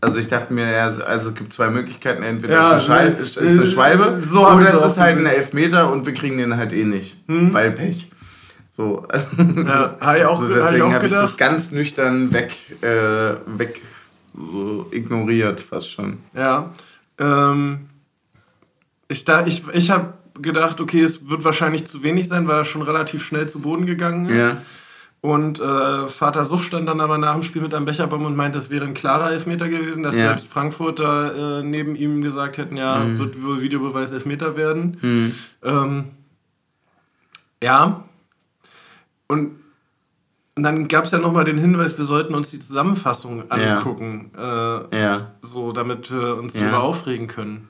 Also 0.00 0.18
ich 0.20 0.28
dachte 0.28 0.52
mir, 0.52 0.70
ja, 0.70 0.86
also 0.88 1.28
es 1.30 1.34
gibt 1.34 1.52
zwei 1.52 1.68
Möglichkeiten. 1.70 2.22
Entweder 2.22 2.54
Ja, 2.54 2.66
ist, 2.68 2.72
eine 2.72 2.80
Schwalbe, 2.82 3.20
äh, 3.20 3.22
ist 3.22 3.38
eine 3.38 3.66
Schwalbe 3.66 4.20
so 4.24 4.46
hab 4.48 4.56
oder 4.56 4.72
es 4.74 4.92
ist 4.92 4.98
halt 4.98 5.18
ein. 5.18 5.26
Elfmeter 5.26 5.90
und 5.92 6.06
wir 6.06 6.14
kriegen 6.14 6.38
den 6.38 6.56
halt 6.56 6.72
eh 6.72 6.84
nicht. 6.84 7.16
Weil 7.26 7.72
Pech. 7.72 8.10
So. 8.70 9.06
Ja, 9.66 9.96
hab 10.00 10.16
ich 10.16 10.24
auch- 10.26 10.38
so 10.40 10.44
hab 10.44 10.50
ich 10.50 10.56
deswegen 10.62 10.94
habe 10.94 11.06
ich 11.06 11.12
gedacht. 11.12 11.24
das 11.24 11.36
ganz 11.36 11.70
nüchtern 11.70 12.32
weg, 12.32 12.52
äh, 12.82 13.34
weg 13.58 13.80
so 14.34 14.86
ignoriert 14.90 15.60
fast 15.60 15.90
schon. 15.90 16.18
Ja. 16.34 16.70
Ähm, 17.18 17.88
ich 19.08 19.24
da, 19.24 19.44
ich, 19.46 19.64
ich 19.72 19.90
habe 19.90 20.14
gedacht, 20.40 20.80
okay, 20.80 21.02
es 21.02 21.28
wird 21.28 21.44
wahrscheinlich 21.44 21.86
zu 21.86 22.02
wenig 22.02 22.28
sein, 22.28 22.46
weil 22.48 22.58
er 22.58 22.64
schon 22.64 22.82
relativ 22.82 23.22
schnell 23.24 23.48
zu 23.48 23.60
Boden 23.60 23.84
gegangen 23.86 24.28
ist. 24.30 24.36
Ja. 24.38 24.56
Und 25.22 25.60
äh, 25.60 26.08
Vater 26.08 26.44
Suff 26.44 26.64
stand 26.64 26.88
dann 26.88 27.00
aber 27.02 27.18
nach 27.18 27.34
dem 27.34 27.42
Spiel 27.42 27.60
mit 27.60 27.74
einem 27.74 27.84
Becherbaum 27.84 28.24
und 28.24 28.36
meinte, 28.36 28.56
es 28.58 28.70
wäre 28.70 28.86
ein 28.86 28.94
klarer 28.94 29.30
Elfmeter 29.32 29.68
gewesen, 29.68 30.02
dass 30.02 30.16
Ja. 30.16 30.28
selbst 30.28 30.46
Frankfurter 30.48 31.58
äh, 31.58 31.62
neben 31.62 31.94
ihm 31.94 32.22
gesagt 32.22 32.56
hätten, 32.56 32.76
ja, 32.78 33.00
Mhm. 33.00 33.18
wird 33.18 33.42
wohl 33.42 33.60
Videobeweis 33.60 34.12
Elfmeter 34.12 34.56
werden. 34.56 35.34
Ähm, 35.62 36.04
ja. 37.62 38.04
Und, 39.28 39.56
und 40.56 40.62
dann 40.62 40.88
gab 40.88 41.04
es 41.04 41.10
ja 41.10 41.18
nochmal 41.18 41.44
den 41.44 41.58
Hinweis, 41.58 41.98
wir 41.98 42.04
sollten 42.06 42.34
uns 42.34 42.50
die 42.50 42.60
Zusammenfassung 42.60 43.44
Ja. 43.50 43.76
angucken, 43.76 44.30
äh, 44.38 44.98
Ja. 44.98 45.32
so 45.42 45.72
damit 45.72 46.10
wir 46.10 46.36
uns 46.38 46.54
Ja. 46.54 46.62
darüber 46.62 46.80
aufregen 46.82 47.26
können. 47.26 47.68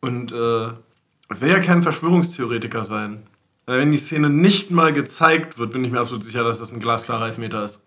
Und 0.00 0.30
äh, 0.32 0.66
ich 0.68 1.40
will 1.40 1.50
ja 1.50 1.58
kein 1.60 1.82
Verschwörungstheoretiker 1.82 2.84
sein. 2.84 3.24
Wenn 3.66 3.92
die 3.92 3.98
Szene 3.98 4.28
nicht 4.28 4.70
mal 4.70 4.92
gezeigt 4.92 5.58
wird, 5.58 5.72
bin 5.72 5.84
ich 5.84 5.92
mir 5.92 6.00
absolut 6.00 6.24
sicher, 6.24 6.42
dass 6.44 6.58
das 6.58 6.72
ein 6.72 6.80
glasklarer 6.80 7.26
Elfmeter 7.26 7.64
ist. 7.64 7.82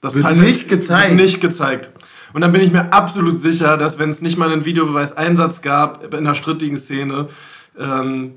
Das 0.00 0.14
Wird 0.14 0.24
Peilte- 0.24 0.40
nicht 0.42 0.68
gezeigt? 0.68 1.10
Wird 1.10 1.20
nicht 1.20 1.40
gezeigt. 1.40 1.90
Und 2.32 2.42
dann 2.42 2.52
bin 2.52 2.60
ich 2.60 2.70
mir 2.70 2.92
absolut 2.92 3.40
sicher, 3.40 3.76
dass 3.76 3.98
wenn 3.98 4.10
es 4.10 4.22
nicht 4.22 4.36
mal 4.38 4.52
einen 4.52 4.64
Videobeweis-Einsatz 4.64 5.62
gab 5.62 6.04
in 6.04 6.14
einer 6.20 6.34
strittigen 6.34 6.76
Szene, 6.76 7.28
ähm, 7.78 8.34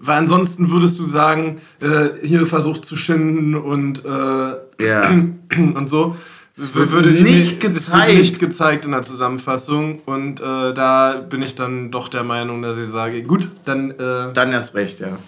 weil 0.00 0.18
ansonsten 0.18 0.70
würdest 0.70 0.98
du 0.98 1.04
sagen, 1.04 1.60
äh, 1.82 2.10
hier 2.26 2.46
versucht 2.46 2.84
zu 2.84 2.96
schinden 2.96 3.54
und, 3.54 4.04
äh, 4.04 4.84
Ja. 4.84 5.10
und 5.56 5.88
so. 5.88 6.16
Es 6.56 6.74
wird 6.74 6.90
Würde 6.92 7.10
nicht 7.10 7.52
es 7.54 7.58
gezeigt. 7.58 8.08
Wird 8.08 8.18
nicht 8.18 8.38
gezeigt 8.38 8.84
in 8.84 8.92
der 8.92 9.02
Zusammenfassung. 9.02 10.00
Und 10.06 10.40
äh, 10.40 10.74
da 10.74 11.14
bin 11.28 11.42
ich 11.42 11.54
dann 11.54 11.90
doch 11.90 12.08
der 12.08 12.22
Meinung, 12.22 12.60
dass 12.62 12.76
ich 12.78 12.88
sage, 12.88 13.22
gut, 13.22 13.48
dann, 13.64 13.90
äh, 13.92 14.32
Dann 14.32 14.52
erst 14.52 14.74
recht, 14.74 15.00
ja. 15.00 15.18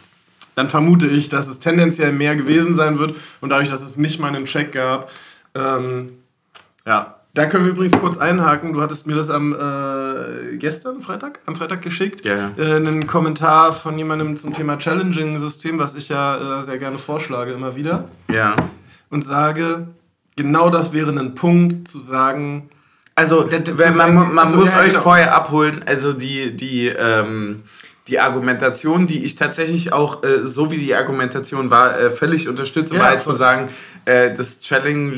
Dann 0.54 0.68
vermute 0.68 1.06
ich, 1.06 1.28
dass 1.28 1.48
es 1.48 1.58
tendenziell 1.60 2.12
mehr 2.12 2.36
gewesen 2.36 2.74
sein 2.74 2.98
wird. 2.98 3.14
Und 3.40 3.50
dadurch, 3.50 3.70
dass 3.70 3.82
es 3.82 3.96
nicht 3.96 4.20
mal 4.20 4.28
einen 4.28 4.44
Check 4.44 4.72
gab, 4.72 5.10
ähm, 5.54 6.12
ja. 6.86 7.16
Da 7.34 7.46
können 7.46 7.64
wir 7.64 7.72
übrigens 7.72 7.98
kurz 7.98 8.18
einhaken. 8.18 8.74
Du 8.74 8.82
hattest 8.82 9.06
mir 9.06 9.14
das 9.14 9.30
am 9.30 9.54
äh, 9.54 10.56
gestern, 10.58 11.00
Freitag, 11.02 11.40
am 11.46 11.56
Freitag 11.56 11.80
geschickt. 11.80 12.26
Ja, 12.26 12.36
ja. 12.36 12.50
Äh, 12.58 12.74
einen 12.76 13.06
Kommentar 13.06 13.72
von 13.72 13.96
jemandem 13.96 14.36
zum 14.36 14.52
Thema 14.52 14.78
Challenging-System, 14.78 15.78
was 15.78 15.94
ich 15.94 16.10
ja 16.10 16.58
äh, 16.60 16.62
sehr 16.62 16.76
gerne 16.76 16.98
vorschlage 16.98 17.52
immer 17.52 17.74
wieder. 17.74 18.10
Ja. 18.30 18.54
Und 19.08 19.24
sage, 19.24 19.88
genau 20.36 20.68
das 20.68 20.92
wäre 20.92 21.10
ein 21.10 21.34
Punkt 21.34 21.88
zu 21.88 22.00
sagen, 22.00 22.68
Also, 23.14 23.44
zu 23.44 23.56
man, 23.76 23.94
sagen- 23.96 24.14
man 24.34 24.38
also, 24.38 24.58
muss 24.58 24.70
ja, 24.70 24.80
euch 24.80 24.90
genau. 24.90 25.00
vorher 25.00 25.34
abholen, 25.34 25.82
also 25.86 26.12
die, 26.12 26.54
die, 26.54 26.88
ähm, 26.88 27.62
die 28.08 28.18
Argumentation, 28.18 29.06
die 29.06 29.24
ich 29.24 29.36
tatsächlich 29.36 29.92
auch, 29.92 30.24
äh, 30.24 30.44
so 30.44 30.70
wie 30.70 30.78
die 30.78 30.94
Argumentation 30.94 31.70
war, 31.70 31.98
äh, 31.98 32.10
völlig 32.10 32.48
unterstütze, 32.48 32.94
Ja, 32.94 33.00
war 33.00 33.08
halt 33.10 33.22
zu 33.22 33.32
sagen, 33.32 33.68
äh, 34.04 34.34
das 34.34 34.60
Challenge, 34.60 35.14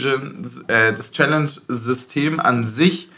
äh, 0.68 0.92
Challenge-System 0.94 2.40
an 2.40 2.66
sich 2.66 3.08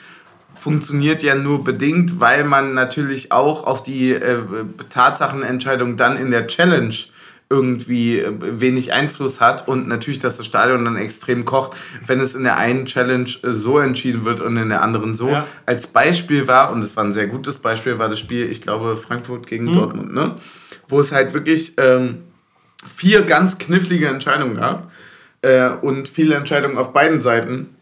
funktioniert 0.54 1.22
ja 1.22 1.34
nur 1.34 1.64
bedingt, 1.64 2.20
weil 2.20 2.44
man 2.44 2.74
natürlich 2.74 3.32
auch 3.32 3.64
auf 3.64 3.82
die 3.82 4.12
äh, 4.12 4.38
Tatsachenentscheidung 4.88 5.96
dann 5.96 6.16
in 6.16 6.30
der 6.30 6.46
Challenge 6.46 6.94
irgendwie 7.48 8.18
äh, 8.18 8.32
wenig 8.60 8.92
Einfluss 8.92 9.40
hat 9.40 9.68
und 9.68 9.86
natürlich, 9.86 10.18
dass 10.18 10.36
das 10.36 10.46
Stadion 10.46 10.84
dann 10.84 10.96
extrem 10.96 11.44
kocht, 11.44 11.76
wenn 12.04 12.20
es 12.20 12.34
in 12.34 12.42
der 12.42 12.56
einen 12.56 12.86
Challenge 12.86 13.30
äh, 13.42 13.52
so 13.52 13.78
entschieden 13.78 14.24
wird 14.24 14.40
und 14.40 14.56
in 14.56 14.68
der 14.68 14.82
anderen 14.82 15.14
so. 15.14 15.28
Ja. 15.30 15.46
Als 15.64 15.86
Beispiel 15.86 16.48
war, 16.48 16.72
und 16.72 16.82
es 16.82 16.96
war 16.96 17.04
ein 17.04 17.12
sehr 17.12 17.28
gutes 17.28 17.58
Beispiel, 17.58 17.98
war 17.98 18.08
das 18.08 18.18
Spiel, 18.18 18.50
ich 18.50 18.62
glaube, 18.62 18.96
Frankfurt 18.96 19.46
gegen 19.46 19.72
Dortmund, 19.72 20.12
ne? 20.12 20.36
Wo 20.88 21.00
es 21.00 21.12
halt 21.12 21.34
wirklich 21.34 21.74
ähm, 21.76 22.24
vier 22.94 23.22
ganz 23.22 23.58
knifflige 23.58 24.08
Entscheidungen 24.08 24.56
gab 24.56 24.90
äh, 25.42 25.68
und 25.68 26.08
viele 26.08 26.34
Entscheidungen 26.34 26.78
auf 26.78 26.92
beiden 26.92 27.20
Seiten 27.20 27.76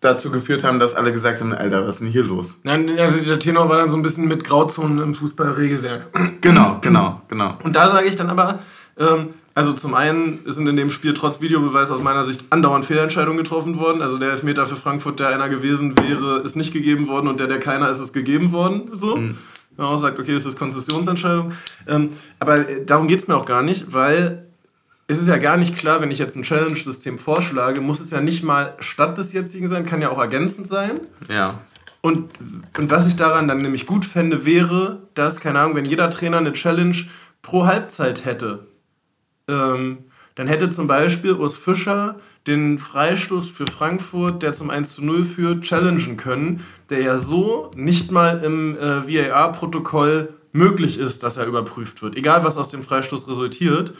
dazu 0.00 0.30
geführt 0.30 0.62
haben, 0.62 0.78
dass 0.78 0.94
alle 0.94 1.12
gesagt 1.12 1.40
haben, 1.40 1.52
Alter, 1.52 1.86
was 1.86 1.96
ist 1.96 2.00
denn 2.02 2.08
hier 2.08 2.22
los? 2.22 2.60
Ja, 2.64 2.74
also 3.02 3.20
der 3.20 3.38
Tenor 3.38 3.68
war 3.68 3.78
dann 3.78 3.90
so 3.90 3.96
ein 3.96 4.02
bisschen 4.02 4.28
mit 4.28 4.44
Grauzonen 4.44 4.98
im 5.00 5.14
Fußballregelwerk. 5.14 6.06
Genau, 6.40 6.78
genau, 6.80 7.22
genau. 7.28 7.58
Und 7.64 7.74
da 7.74 7.88
sage 7.88 8.06
ich 8.06 8.14
dann 8.14 8.30
aber, 8.30 8.60
ähm, 8.98 9.34
also 9.54 9.72
zum 9.72 9.94
einen 9.94 10.40
sind 10.46 10.68
in 10.68 10.76
dem 10.76 10.90
Spiel 10.90 11.14
trotz 11.14 11.40
Videobeweis 11.40 11.90
aus 11.90 12.00
meiner 12.00 12.22
Sicht 12.22 12.44
andauernd 12.50 12.86
Fehlentscheidungen 12.86 13.38
getroffen 13.38 13.80
worden. 13.80 14.02
Also 14.02 14.16
der 14.16 14.30
Elfmeter 14.30 14.66
für 14.66 14.76
Frankfurt, 14.76 15.18
der 15.18 15.30
einer 15.30 15.48
gewesen 15.48 15.96
wäre, 15.98 16.42
ist 16.44 16.54
nicht 16.54 16.72
gegeben 16.72 17.08
worden 17.08 17.26
und 17.26 17.40
der, 17.40 17.48
der 17.48 17.58
keiner 17.58 17.90
ist, 17.90 17.98
ist 17.98 18.12
gegeben 18.12 18.52
worden. 18.52 18.90
So. 18.92 19.16
Mhm. 19.16 19.38
Man 19.76 19.86
auch 19.88 19.96
sagt, 19.96 20.20
okay, 20.20 20.34
es 20.34 20.46
ist 20.46 20.58
Konzessionsentscheidung. 20.58 21.54
Ähm, 21.88 22.10
aber 22.38 22.68
äh, 22.68 22.84
darum 22.84 23.08
geht 23.08 23.18
es 23.18 23.26
mir 23.26 23.36
auch 23.36 23.46
gar 23.46 23.62
nicht, 23.62 23.92
weil 23.92 24.46
es 25.08 25.18
ist 25.18 25.26
ja 25.26 25.38
gar 25.38 25.56
nicht 25.56 25.76
klar, 25.76 26.00
wenn 26.00 26.12
ich 26.12 26.20
jetzt 26.20 26.36
ein 26.36 26.44
Challenge-System 26.44 27.18
vorschlage, 27.18 27.80
muss 27.80 27.98
es 27.98 28.12
ja 28.12 28.20
nicht 28.20 28.44
mal 28.44 28.76
statt 28.78 29.18
des 29.18 29.32
jetzigen 29.32 29.68
sein, 29.68 29.86
kann 29.86 30.02
ja 30.02 30.10
auch 30.10 30.18
ergänzend 30.18 30.68
sein. 30.68 31.00
Ja. 31.28 31.58
Und, 32.00 32.30
und 32.78 32.90
was 32.90 33.08
ich 33.08 33.16
daran 33.16 33.48
dann 33.48 33.58
nämlich 33.58 33.86
gut 33.86 34.04
fände, 34.04 34.46
wäre, 34.46 35.02
dass, 35.14 35.40
keine 35.40 35.58
Ahnung, 35.58 35.74
wenn 35.74 35.84
jeder 35.84 36.10
Trainer 36.10 36.36
eine 36.36 36.52
Challenge 36.52 36.96
pro 37.42 37.66
Halbzeit 37.66 38.24
hätte, 38.24 38.68
ähm, 39.48 39.98
dann 40.34 40.46
hätte 40.46 40.70
zum 40.70 40.86
Beispiel 40.86 41.32
Urs 41.32 41.56
Fischer 41.56 42.16
den 42.46 42.78
Freistoß 42.78 43.48
für 43.48 43.66
Frankfurt, 43.66 44.42
der 44.42 44.52
zum 44.52 44.70
1 44.70 44.94
zu 44.94 45.04
0 45.04 45.24
führt, 45.24 45.64
challengen 45.64 46.16
können, 46.16 46.64
der 46.90 47.02
ja 47.02 47.18
so 47.18 47.70
nicht 47.76 48.10
mal 48.10 48.42
im 48.42 48.76
äh, 48.76 49.06
VAR-Protokoll 49.06 50.34
möglich 50.52 50.98
ist, 50.98 51.22
dass 51.22 51.36
er 51.36 51.46
überprüft 51.46 52.02
wird. 52.02 52.16
Egal, 52.16 52.44
was 52.44 52.56
aus 52.56 52.70
dem 52.70 52.82
Freistoß 52.82 53.28
resultiert, 53.28 53.94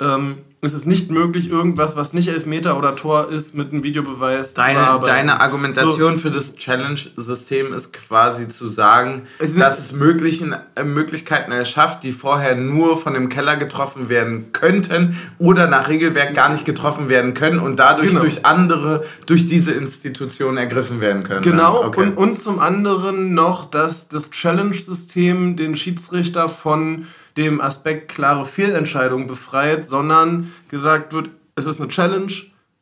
ähm, 0.00 0.38
ist 0.64 0.74
es 0.74 0.86
nicht 0.86 1.10
möglich, 1.10 1.50
irgendwas, 1.50 1.96
was 1.96 2.12
nicht 2.12 2.28
Elfmeter 2.28 2.78
oder 2.78 2.94
Tor 2.94 3.30
ist, 3.30 3.52
mit 3.56 3.72
einem 3.72 3.82
Videobeweis 3.82 4.50
zu 4.50 4.60
Deine, 4.60 4.78
bearbeiten. 4.78 5.12
deine 5.12 5.40
Argumentation 5.40 6.20
für 6.20 6.30
das 6.30 6.54
Challenge-System 6.54 7.72
ist 7.74 7.92
quasi 7.92 8.48
zu 8.48 8.68
sagen, 8.68 9.22
Es 9.40 9.56
dass 9.56 9.80
es 9.80 9.92
möglichen, 9.92 10.54
äh, 10.76 10.84
Möglichkeiten 10.84 11.50
erschafft, 11.50 12.04
die 12.04 12.12
vorher 12.12 12.54
nur 12.54 12.96
von 12.96 13.14
dem 13.14 13.28
Keller 13.28 13.56
getroffen 13.56 14.08
werden 14.08 14.52
könnten 14.52 15.16
oder 15.38 15.66
nach 15.66 15.88
Regelwerk 15.88 16.32
gar 16.34 16.48
nicht 16.50 16.64
getroffen 16.64 17.08
werden 17.08 17.34
können 17.34 17.58
und 17.58 17.76
dadurch 17.76 18.08
Genau. 18.10 18.20
durch 18.20 18.46
andere, 18.46 19.04
durch 19.26 19.48
diese 19.48 19.72
Institution 19.72 20.56
ergriffen 20.56 21.00
werden 21.00 21.24
können. 21.24 21.42
Genau, 21.42 21.84
okay. 21.84 22.02
und, 22.02 22.16
und 22.16 22.38
zum 22.40 22.60
anderen 22.60 23.34
noch, 23.34 23.68
dass 23.68 24.08
das 24.08 24.30
Challenge-System 24.30 25.56
den 25.56 25.74
Schiedsrichter 25.76 26.48
von 26.48 27.06
dem 27.36 27.60
Aspekt 27.60 28.08
klare 28.08 28.46
Fehlentscheidung 28.46 29.26
befreit, 29.26 29.84
sondern 29.84 30.52
gesagt 30.68 31.12
wird, 31.12 31.30
es 31.54 31.66
ist 31.66 31.80
eine 31.80 31.88
Challenge 31.88 32.32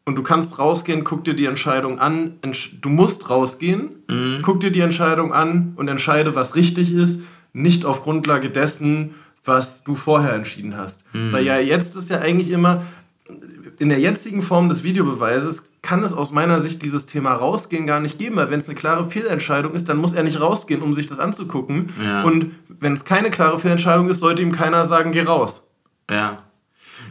und 0.04 0.16
du 0.16 0.22
kannst 0.22 0.58
rausgehen, 0.58 1.04
guck 1.04 1.24
dir 1.24 1.34
die 1.34 1.46
Entscheidung 1.46 1.98
an, 1.98 2.38
du 2.80 2.88
musst 2.88 3.28
rausgehen, 3.30 4.02
mhm. 4.08 4.40
guck 4.42 4.60
dir 4.60 4.70
die 4.70 4.80
Entscheidung 4.80 5.32
an 5.32 5.74
und 5.76 5.88
entscheide, 5.88 6.34
was 6.34 6.56
richtig 6.56 6.92
ist, 6.92 7.22
nicht 7.52 7.84
auf 7.84 8.02
Grundlage 8.02 8.50
dessen, 8.50 9.14
was 9.44 9.84
du 9.84 9.94
vorher 9.94 10.34
entschieden 10.34 10.76
hast. 10.76 11.04
Mhm. 11.14 11.32
Weil 11.32 11.44
ja 11.44 11.58
jetzt 11.58 11.96
ist 11.96 12.10
ja 12.10 12.18
eigentlich 12.18 12.50
immer, 12.50 12.82
in 13.78 13.88
der 13.88 13.98
jetzigen 13.98 14.42
Form 14.42 14.68
des 14.68 14.82
Videobeweises 14.82 15.68
kann 15.82 16.02
es 16.02 16.12
aus 16.12 16.30
meiner 16.30 16.60
Sicht 16.60 16.82
dieses 16.82 17.06
Thema 17.06 17.32
rausgehen 17.32 17.86
gar 17.86 18.00
nicht 18.00 18.18
geben, 18.18 18.36
weil 18.36 18.50
wenn 18.50 18.60
es 18.60 18.68
eine 18.68 18.78
klare 18.78 19.10
Fehlentscheidung 19.10 19.72
ist, 19.72 19.88
dann 19.88 19.96
muss 19.96 20.12
er 20.12 20.22
nicht 20.22 20.40
rausgehen, 20.40 20.82
um 20.82 20.92
sich 20.92 21.06
das 21.06 21.18
anzugucken. 21.18 21.92
Ja. 22.02 22.22
Und 22.22 22.52
wenn 22.68 22.92
es 22.92 23.04
keine 23.04 23.30
klare 23.30 23.58
Fehlentscheidung 23.58 24.08
ist, 24.08 24.20
sollte 24.20 24.42
ihm 24.42 24.52
keiner 24.52 24.84
sagen, 24.84 25.12
geh 25.12 25.22
raus. 25.22 25.68
Ja. 26.10 26.42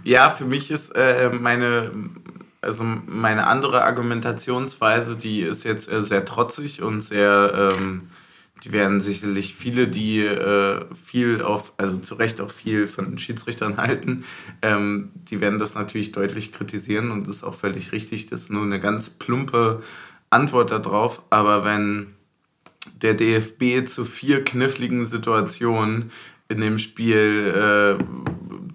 Ja, 0.04 0.30
für 0.30 0.46
mich 0.46 0.70
ist 0.70 0.96
äh, 0.96 1.30
meine, 1.30 1.92
also 2.62 2.84
meine 2.84 3.48
andere 3.48 3.84
Argumentationsweise, 3.84 5.18
die 5.18 5.42
ist 5.42 5.66
jetzt 5.66 5.92
äh, 5.92 6.04
sehr 6.04 6.26
trotzig 6.26 6.84
und 6.84 7.02
sehr 7.02 7.72
ähm, 7.74 8.10
die 8.64 8.72
werden 8.72 9.00
sicherlich 9.00 9.56
viele, 9.56 9.88
die 9.88 10.20
äh, 10.20 10.86
viel 11.06 11.42
auf, 11.42 11.74
also 11.78 11.98
zu 11.98 12.16
Recht 12.16 12.42
auch 12.42 12.52
viel 12.52 12.88
von 12.88 13.06
den 13.06 13.18
Schiedsrichtern 13.18 13.78
halten, 13.78 14.26
ähm, 14.62 15.12
die 15.16 15.40
werden 15.40 15.60
das 15.60 15.76
natürlich 15.76 16.12
deutlich 16.12 16.52
kritisieren 16.52 17.12
und 17.12 17.28
das 17.28 17.38
ist 17.38 17.44
auch 17.44 17.56
völlig 17.56 17.92
richtig. 17.92 18.28
Das 18.28 18.42
ist 18.42 18.52
nur 18.52 18.64
eine 18.64 18.80
ganz 18.80 19.10
plumpe 19.10 19.82
Antwort 20.30 20.72
darauf. 20.72 21.22
Aber 21.30 21.64
wenn 21.64 22.16
der 23.02 23.14
DFB 23.14 23.88
zu 23.88 24.06
vier 24.06 24.44
kniffligen 24.44 25.06
Situationen 25.06 26.12
in 26.50 26.62
dem 26.62 26.80
Spiel 26.80 27.98
äh, 28.00 28.04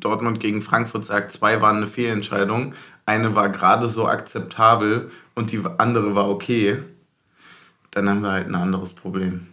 Dortmund 0.00 0.40
gegen 0.40 0.62
Frankfurt 0.62 1.06
sagt, 1.06 1.32
zwei 1.32 1.60
waren 1.60 1.78
eine 1.78 1.86
Fehlentscheidung, 1.86 2.74
eine 3.06 3.34
war 3.34 3.48
gerade 3.50 3.88
so 3.88 4.06
akzeptabel 4.06 5.10
und 5.34 5.52
die 5.52 5.60
andere 5.78 6.14
war 6.14 6.28
okay, 6.28 6.78
dann 7.90 8.08
haben 8.08 8.22
wir 8.22 8.30
halt 8.30 8.46
ein 8.46 8.54
anderes 8.54 8.92
Problem. 8.92 9.48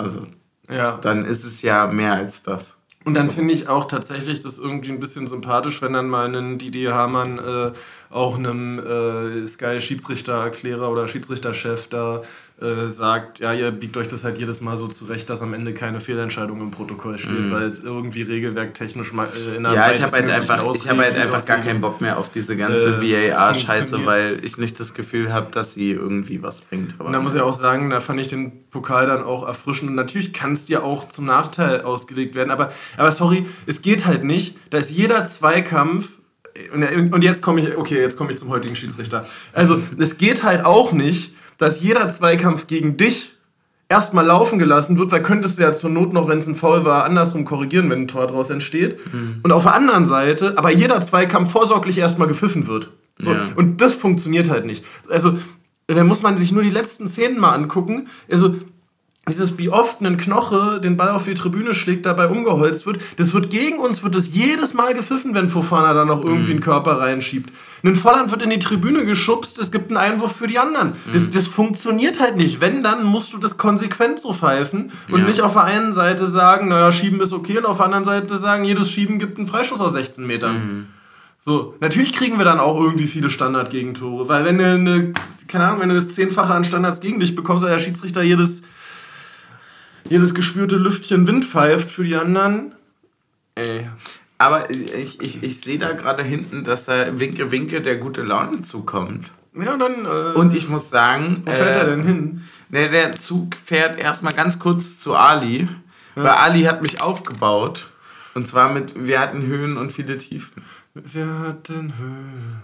Also, 0.00 0.26
ja. 0.68 0.98
dann 0.98 1.24
ist 1.24 1.44
es 1.44 1.62
ja 1.62 1.86
mehr 1.86 2.14
als 2.14 2.42
das. 2.42 2.76
Und 3.04 3.14
dann 3.14 3.30
finde 3.30 3.54
ich 3.54 3.66
auch 3.66 3.86
tatsächlich 3.86 4.42
das 4.42 4.58
irgendwie 4.58 4.90
ein 4.90 5.00
bisschen 5.00 5.26
sympathisch, 5.26 5.80
wenn 5.80 5.94
dann 5.94 6.08
mal 6.08 6.34
ein 6.34 6.58
Didier 6.58 6.94
Hamann 6.94 7.38
äh, 7.38 7.72
auch 8.10 8.36
einem 8.36 8.78
äh, 8.78 9.46
Sky-Schiedsrichter-Erklärer 9.46 10.90
oder 10.90 11.08
Schiedsrichterchef 11.08 11.88
da 11.88 12.20
äh, 12.60 12.88
sagt, 12.90 13.38
ja, 13.38 13.54
ihr 13.54 13.70
biegt 13.70 13.96
euch 13.96 14.08
das 14.08 14.22
halt 14.22 14.38
jedes 14.38 14.60
Mal 14.60 14.76
so 14.76 14.86
zurecht, 14.88 15.30
dass 15.30 15.40
am 15.40 15.54
Ende 15.54 15.72
keine 15.72 16.00
Fehlentscheidung 16.00 16.60
im 16.60 16.70
Protokoll 16.70 17.16
steht, 17.16 17.46
mhm. 17.46 17.50
weil 17.50 17.62
es 17.64 17.82
irgendwie 17.82 18.20
regelwerktechnisch 18.20 19.14
mal 19.14 19.28
äh, 19.34 19.56
in 19.56 19.62
der 19.62 19.72
Ja, 19.72 19.90
ich 19.90 20.02
habe 20.02 20.12
halt 20.12 20.28
einfach, 20.28 20.74
ich 20.74 20.86
hab 20.86 20.98
halt 20.98 21.16
einfach 21.16 21.46
gar 21.46 21.58
keinen 21.58 21.80
Bock 21.80 22.02
mehr 22.02 22.18
auf 22.18 22.30
diese 22.30 22.58
ganze 22.58 22.98
äh, 23.02 23.32
VAR-Scheiße, 23.32 24.04
weil 24.04 24.40
ich 24.42 24.58
nicht 24.58 24.78
das 24.78 24.92
Gefühl 24.92 25.32
habe, 25.32 25.50
dass 25.52 25.72
sie 25.72 25.92
irgendwie 25.92 26.42
was 26.42 26.60
bringt. 26.60 26.96
Aber 26.98 27.06
und 27.06 27.14
da 27.14 27.20
muss 27.20 27.34
ich 27.34 27.40
auch 27.40 27.54
sagen, 27.54 27.88
da 27.88 28.00
fand 28.00 28.20
ich 28.20 28.28
den 28.28 28.68
Pokal 28.68 29.06
dann 29.06 29.22
auch 29.22 29.46
erfrischend. 29.46 29.88
Und 29.88 29.96
natürlich 29.96 30.34
kann 30.34 30.52
es 30.52 30.66
dir 30.66 30.84
auch 30.84 31.08
zum 31.08 31.24
Nachteil 31.24 31.80
ausgelegt 31.80 32.34
werden, 32.34 32.50
aber, 32.50 32.72
aber 32.98 33.10
sorry, 33.10 33.46
es 33.66 33.80
geht 33.80 34.04
halt 34.04 34.24
nicht, 34.24 34.58
da 34.68 34.76
ist 34.76 34.90
jeder 34.90 35.24
Zweikampf 35.24 36.10
und 36.74 37.22
jetzt 37.22 37.42
komme 37.42 37.60
ich, 37.62 37.76
okay, 37.76 38.00
jetzt 38.00 38.18
komme 38.18 38.32
ich 38.32 38.38
zum 38.38 38.50
heutigen 38.50 38.76
Schiedsrichter. 38.76 39.26
Also, 39.52 39.80
es 39.98 40.18
geht 40.18 40.42
halt 40.42 40.64
auch 40.64 40.92
nicht, 40.92 41.34
dass 41.60 41.80
jeder 41.80 42.10
Zweikampf 42.10 42.66
gegen 42.66 42.96
dich 42.96 43.34
erstmal 43.90 44.24
laufen 44.24 44.58
gelassen 44.58 44.98
wird, 44.98 45.12
weil 45.12 45.22
könntest 45.22 45.58
du 45.58 45.62
ja 45.62 45.74
zur 45.74 45.90
Not 45.90 46.14
noch, 46.14 46.26
wenn 46.26 46.38
es 46.38 46.46
ein 46.46 46.54
Foul 46.54 46.86
war, 46.86 47.04
andersrum 47.04 47.44
korrigieren, 47.44 47.90
wenn 47.90 48.02
ein 48.02 48.08
Tor 48.08 48.26
daraus 48.26 48.48
entsteht. 48.48 48.98
Mhm. 49.12 49.40
Und 49.42 49.52
auf 49.52 49.64
der 49.64 49.74
anderen 49.74 50.06
Seite, 50.06 50.56
aber 50.56 50.70
jeder 50.70 51.02
Zweikampf 51.02 51.50
vorsorglich 51.50 51.98
erstmal 51.98 52.28
gepfiffen 52.28 52.66
wird. 52.66 52.90
So, 53.18 53.32
ja. 53.32 53.48
Und 53.56 53.82
das 53.82 53.94
funktioniert 53.94 54.48
halt 54.48 54.64
nicht. 54.64 54.84
Also, 55.08 55.38
da 55.86 56.02
muss 56.02 56.22
man 56.22 56.38
sich 56.38 56.50
nur 56.50 56.62
die 56.62 56.70
letzten 56.70 57.06
Szenen 57.06 57.38
mal 57.38 57.52
angucken. 57.52 58.08
Also, 58.30 58.54
dieses, 59.30 59.58
wie 59.58 59.68
oft 59.68 60.00
ein 60.00 60.16
Knoche 60.16 60.80
den 60.80 60.96
Ball 60.96 61.10
auf 61.10 61.24
die 61.24 61.34
Tribüne 61.34 61.74
schlägt, 61.74 62.06
dabei 62.06 62.28
umgeholzt 62.28 62.86
wird, 62.86 63.00
das 63.16 63.32
wird 63.34 63.50
gegen 63.50 63.78
uns, 63.78 64.02
wird 64.02 64.14
das 64.14 64.32
jedes 64.32 64.74
Mal 64.74 64.94
gepfiffen, 64.94 65.34
wenn 65.34 65.48
Fofana 65.48 65.92
da 65.92 66.04
noch 66.04 66.22
irgendwie 66.22 66.46
mhm. 66.46 66.50
einen 66.50 66.60
Körper 66.60 66.98
reinschiebt. 66.98 67.50
Ein 67.82 67.96
Volland 67.96 68.30
wird 68.30 68.42
in 68.42 68.50
die 68.50 68.58
Tribüne 68.58 69.06
geschubst, 69.06 69.58
es 69.58 69.70
gibt 69.72 69.90
einen 69.90 69.96
Einwurf 69.96 70.36
für 70.36 70.46
die 70.46 70.58
anderen. 70.58 70.88
Mhm. 70.88 71.12
Das, 71.12 71.30
das 71.30 71.46
funktioniert 71.46 72.20
halt 72.20 72.36
nicht. 72.36 72.60
Wenn, 72.60 72.82
dann 72.82 73.04
musst 73.04 73.32
du 73.32 73.38
das 73.38 73.56
konsequent 73.56 74.20
so 74.20 74.32
pfeifen 74.32 74.92
und 75.10 75.20
ja. 75.20 75.26
nicht 75.26 75.40
auf 75.40 75.54
der 75.54 75.64
einen 75.64 75.92
Seite 75.92 76.28
sagen, 76.28 76.68
naja, 76.68 76.92
Schieben 76.92 77.20
ist 77.20 77.32
okay 77.32 77.58
und 77.58 77.66
auf 77.66 77.78
der 77.78 77.86
anderen 77.86 78.04
Seite 78.04 78.36
sagen, 78.36 78.64
jedes 78.64 78.90
Schieben 78.90 79.18
gibt 79.18 79.38
einen 79.38 79.46
Freistoß 79.46 79.80
aus 79.80 79.94
16 79.94 80.26
Metern. 80.26 80.54
Mhm. 80.54 80.86
So, 81.42 81.74
natürlich 81.80 82.12
kriegen 82.12 82.36
wir 82.36 82.44
dann 82.44 82.60
auch 82.60 82.78
irgendwie 82.78 83.06
viele 83.06 83.30
Standard-Gegentore, 83.30 84.28
weil 84.28 84.44
wenn 84.44 84.58
du 84.58 84.64
eine, 84.66 85.12
keine 85.48 85.64
Ahnung, 85.64 85.80
wenn 85.80 85.88
du 85.88 85.94
das 85.94 86.10
Zehnfache 86.10 86.52
an 86.52 86.64
Standards 86.64 87.00
gegen 87.00 87.18
dich 87.18 87.34
bekommst, 87.34 87.64
weil 87.64 87.72
der 87.72 87.78
Schiedsrichter 87.78 88.22
jedes 88.22 88.62
jedes 90.08 90.34
gespürte 90.34 90.76
Lüftchen 90.76 91.26
Wind 91.26 91.44
pfeift 91.44 91.90
für 91.90 92.04
die 92.04 92.16
anderen. 92.16 92.74
Ey. 93.54 93.88
Aber 94.38 94.70
ich, 94.70 95.20
ich, 95.20 95.42
ich 95.42 95.60
sehe 95.60 95.78
da 95.78 95.92
gerade 95.92 96.22
hinten, 96.22 96.64
dass 96.64 96.86
da 96.86 97.18
Winke 97.18 97.50
Winke 97.50 97.82
der 97.82 97.96
gute 97.96 98.22
Laune 98.22 98.62
zukommt. 98.62 99.30
Ja, 99.54 99.76
dann. 99.76 100.06
Äh, 100.06 100.38
Und 100.38 100.54
ich 100.54 100.68
muss 100.68 100.90
sagen. 100.90 101.42
Wo 101.44 101.50
fährt 101.50 101.76
äh, 101.76 101.80
er 101.80 101.86
denn 101.86 102.02
hin? 102.02 102.42
Der, 102.68 102.88
der 102.88 103.12
Zug 103.12 103.54
fährt 103.56 103.98
erstmal 103.98 104.32
ganz 104.32 104.58
kurz 104.58 104.98
zu 104.98 105.14
Ali. 105.14 105.68
Ja. 106.16 106.24
Weil 106.24 106.30
Ali 106.30 106.62
hat 106.62 106.82
mich 106.82 107.02
aufgebaut. 107.02 107.88
Und 108.34 108.46
zwar 108.46 108.72
mit 108.72 108.94
Wir 108.96 109.20
hatten 109.20 109.42
Höhen 109.42 109.76
und 109.76 109.92
viele 109.92 110.16
Tiefen. 110.18 110.62
Wir 110.94 111.26
hatten 111.40 111.94
Höhen. 111.98 112.62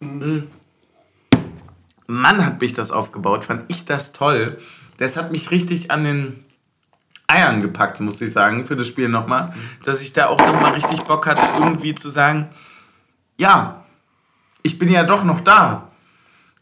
Mhm. 0.00 0.46
Mann, 2.06 2.44
hat 2.44 2.60
mich 2.60 2.74
das 2.74 2.90
aufgebaut, 2.90 3.44
fand 3.44 3.64
ich 3.68 3.84
das 3.84 4.12
toll. 4.12 4.58
Das 4.98 5.16
hat 5.16 5.32
mich 5.32 5.50
richtig 5.50 5.90
an 5.90 6.04
den 6.04 6.44
Eiern 7.26 7.62
gepackt, 7.62 8.00
muss 8.00 8.20
ich 8.20 8.32
sagen, 8.32 8.66
für 8.66 8.76
das 8.76 8.86
Spiel 8.86 9.08
nochmal. 9.08 9.52
Dass 9.84 10.00
ich 10.00 10.12
da 10.12 10.28
auch 10.28 10.38
nochmal 10.38 10.72
richtig 10.72 11.00
Bock 11.04 11.26
hatte, 11.26 11.42
irgendwie 11.58 11.94
zu 11.94 12.10
sagen, 12.10 12.48
ja, 13.36 13.84
ich 14.62 14.78
bin 14.78 14.88
ja 14.88 15.02
doch 15.04 15.24
noch 15.24 15.40
da. 15.40 15.90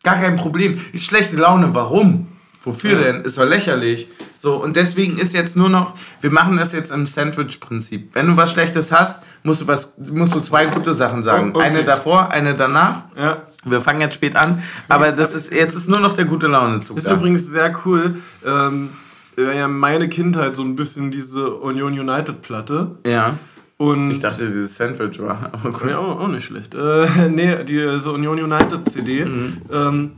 Gar 0.02 0.16
kein 0.16 0.36
Problem. 0.36 0.80
Ist 0.92 1.04
schlechte 1.04 1.36
Laune, 1.36 1.74
warum? 1.74 2.28
Wofür 2.62 3.00
ja. 3.00 3.12
denn? 3.12 3.22
Ist 3.22 3.38
doch 3.38 3.44
lächerlich. 3.44 4.08
So, 4.38 4.62
und 4.62 4.76
deswegen 4.76 5.18
ist 5.18 5.32
jetzt 5.32 5.56
nur 5.56 5.68
noch, 5.68 5.96
wir 6.20 6.30
machen 6.30 6.56
das 6.56 6.72
jetzt 6.72 6.90
im 6.90 7.06
Sandwich-Prinzip. 7.06 8.14
Wenn 8.14 8.26
du 8.26 8.36
was 8.36 8.52
Schlechtes 8.52 8.90
hast, 8.92 9.22
musst 9.44 9.60
du, 9.60 9.68
was, 9.68 9.94
musst 9.98 10.34
du 10.34 10.40
zwei 10.40 10.66
gute 10.66 10.92
Sachen 10.94 11.22
sagen. 11.22 11.52
Oh, 11.54 11.58
okay. 11.58 11.66
Eine 11.68 11.84
davor, 11.84 12.30
eine 12.30 12.54
danach. 12.54 13.04
Ja. 13.16 13.42
Wir 13.64 13.80
fangen 13.80 14.00
jetzt 14.00 14.14
spät 14.14 14.36
an, 14.36 14.62
aber 14.88 15.12
das 15.12 15.34
ist, 15.34 15.54
jetzt 15.54 15.74
ist 15.74 15.88
nur 15.88 16.00
noch 16.00 16.16
der 16.16 16.24
gute 16.24 16.48
Laune-Zug. 16.48 16.96
Ist 16.96 17.06
da. 17.06 17.14
übrigens 17.14 17.46
sehr 17.46 17.74
cool. 17.86 18.18
Ähm, 18.44 18.90
ja, 19.36 19.68
meine 19.68 20.08
Kindheit 20.08 20.56
so 20.56 20.62
ein 20.62 20.76
bisschen 20.76 21.10
diese 21.10 21.54
Union 21.54 21.98
United-Platte. 21.98 22.98
Ja. 23.06 23.38
Und 23.76 24.10
ich 24.10 24.20
dachte, 24.20 24.46
dieses 24.48 24.76
Sandwich 24.76 25.20
war. 25.20 25.50
Okay. 25.64 25.90
Ja, 25.90 25.98
auch, 25.98 26.20
auch 26.20 26.28
nicht 26.28 26.44
schlecht. 26.44 26.74
Äh, 26.74 27.28
nee, 27.28 27.64
diese 27.64 28.12
Union 28.12 28.42
United 28.42 28.88
CD. 28.88 29.24
Mhm. 29.24 29.62
Ähm, 29.70 30.10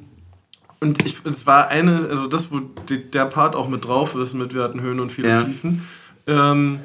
und 0.80 1.04
ich, 1.04 1.16
es 1.24 1.46
war 1.46 1.68
eine, 1.68 2.06
also 2.10 2.26
das, 2.26 2.52
wo 2.52 2.60
die, 2.88 3.10
der 3.10 3.24
Part 3.26 3.56
auch 3.56 3.68
mit 3.68 3.84
drauf 3.84 4.14
ist, 4.14 4.34
mit 4.34 4.54
Wir 4.54 4.62
hatten 4.62 4.80
Höhen 4.80 5.00
und 5.00 5.10
viele 5.10 5.28
ja. 5.28 5.42
Tiefen, 5.42 5.86
ähm, 6.26 6.80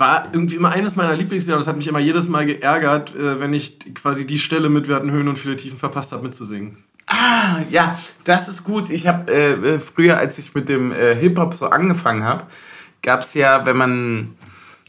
war 0.00 0.28
irgendwie 0.32 0.56
immer 0.56 0.70
eines 0.70 0.96
meiner 0.96 1.14
Lieblingslieder. 1.14 1.56
Das 1.56 1.68
hat 1.68 1.76
mich 1.76 1.86
immer 1.86 1.98
jedes 1.98 2.28
Mal 2.28 2.46
geärgert, 2.46 3.14
äh, 3.14 3.38
wenn 3.38 3.52
ich 3.54 3.94
quasi 3.94 4.26
die 4.26 4.38
Stelle 4.38 4.68
mit 4.68 4.88
Wir 4.88 4.96
hatten 4.96 5.10
Höhen 5.10 5.28
und 5.28 5.38
viele 5.38 5.56
Tiefen 5.56 5.78
verpasst 5.78 6.12
habe, 6.12 6.24
mitzusingen. 6.24 6.78
Ah, 7.06 7.60
ja, 7.70 7.98
das 8.24 8.48
ist 8.48 8.64
gut. 8.64 8.90
Ich 8.90 9.06
habe 9.06 9.32
äh, 9.32 9.52
äh, 9.52 9.78
früher, 9.78 10.16
als 10.16 10.38
ich 10.38 10.54
mit 10.54 10.68
dem 10.68 10.92
äh, 10.92 11.14
Hip-Hop 11.14 11.54
so 11.54 11.68
angefangen 11.70 12.24
habe, 12.24 12.44
gab 13.02 13.20
es 13.20 13.34
ja, 13.34 13.66
wenn 13.66 13.76
man 13.76 14.34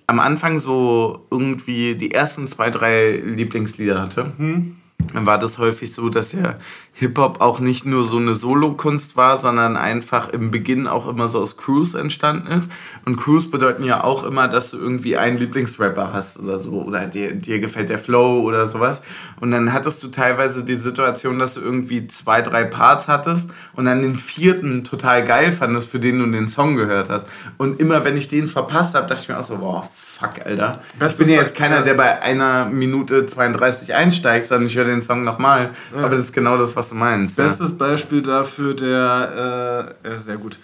am 0.07 0.19
Anfang 0.19 0.59
so 0.59 1.25
irgendwie 1.31 1.95
die 1.95 2.11
ersten 2.11 2.47
zwei, 2.47 2.69
drei 2.69 3.11
Lieblingslieder 3.11 4.01
hatte, 4.01 4.33
hm 4.37 4.75
dann 4.75 4.80
war 5.13 5.37
das 5.37 5.57
häufig 5.57 5.93
so, 5.93 6.09
dass 6.09 6.31
ja 6.31 6.55
Hip-Hop 6.93 7.41
auch 7.41 7.59
nicht 7.59 7.85
nur 7.85 8.03
so 8.03 8.17
eine 8.17 8.35
Solo-Kunst 8.35 9.15
war, 9.15 9.39
sondern 9.39 9.77
einfach 9.77 10.29
im 10.29 10.51
Beginn 10.51 10.87
auch 10.87 11.07
immer 11.07 11.29
so 11.29 11.39
aus 11.39 11.57
Crews 11.57 11.93
entstanden 11.93 12.47
ist. 12.47 12.71
Und 13.05 13.15
Crews 13.17 13.49
bedeuten 13.49 13.83
ja 13.83 14.03
auch 14.03 14.23
immer, 14.23 14.47
dass 14.47 14.71
du 14.71 14.77
irgendwie 14.77 15.17
einen 15.17 15.37
Lieblingsrapper 15.37 16.11
hast 16.13 16.37
oder 16.37 16.59
so, 16.59 16.83
oder 16.83 17.07
dir, 17.07 17.33
dir 17.33 17.59
gefällt 17.59 17.89
der 17.89 17.97
Flow 17.97 18.41
oder 18.41 18.67
sowas. 18.67 19.01
Und 19.39 19.51
dann 19.51 19.73
hattest 19.73 20.03
du 20.03 20.09
teilweise 20.09 20.63
die 20.63 20.75
Situation, 20.75 21.39
dass 21.39 21.55
du 21.55 21.61
irgendwie 21.61 22.07
zwei, 22.07 22.41
drei 22.41 22.65
Parts 22.65 23.07
hattest 23.07 23.51
und 23.73 23.85
dann 23.85 24.01
den 24.01 24.17
vierten 24.17 24.83
total 24.83 25.25
geil 25.25 25.53
fandest, 25.53 25.89
für 25.89 25.99
den 25.99 26.19
du 26.19 26.25
den 26.27 26.49
Song 26.49 26.75
gehört 26.75 27.09
hast. 27.09 27.27
Und 27.57 27.79
immer 27.79 28.03
wenn 28.05 28.17
ich 28.17 28.29
den 28.29 28.47
verpasst 28.47 28.95
habe, 28.95 29.07
dachte 29.07 29.23
ich 29.23 29.29
mir 29.29 29.39
auch 29.39 29.43
so, 29.43 29.57
boah, 29.57 29.89
fuck, 30.21 30.45
Alter. 30.45 30.81
ich 31.05 31.17
bin 31.17 31.29
ja 31.29 31.41
jetzt 31.41 31.55
keiner, 31.55 31.81
der 31.81 31.95
bei 31.95 32.21
einer 32.21 32.65
Minute 32.65 33.25
32 33.25 33.93
einsteigt, 33.93 34.47
sondern 34.47 34.67
ich 34.67 34.75
höre 34.77 34.85
den 34.85 35.01
Song 35.01 35.23
nochmal. 35.23 35.71
Ja. 35.93 36.05
Aber 36.05 36.15
das 36.15 36.27
ist 36.27 36.33
genau 36.33 36.57
das, 36.57 36.75
was 36.75 36.89
du 36.89 36.95
meinst. 36.95 37.35
Bestes 37.35 37.71
ja. 37.71 37.75
Beispiel 37.77 38.21
dafür, 38.21 38.73
der, 38.75 39.95
äh, 40.03 40.17
sehr 40.17 40.37
gut. 40.37 40.57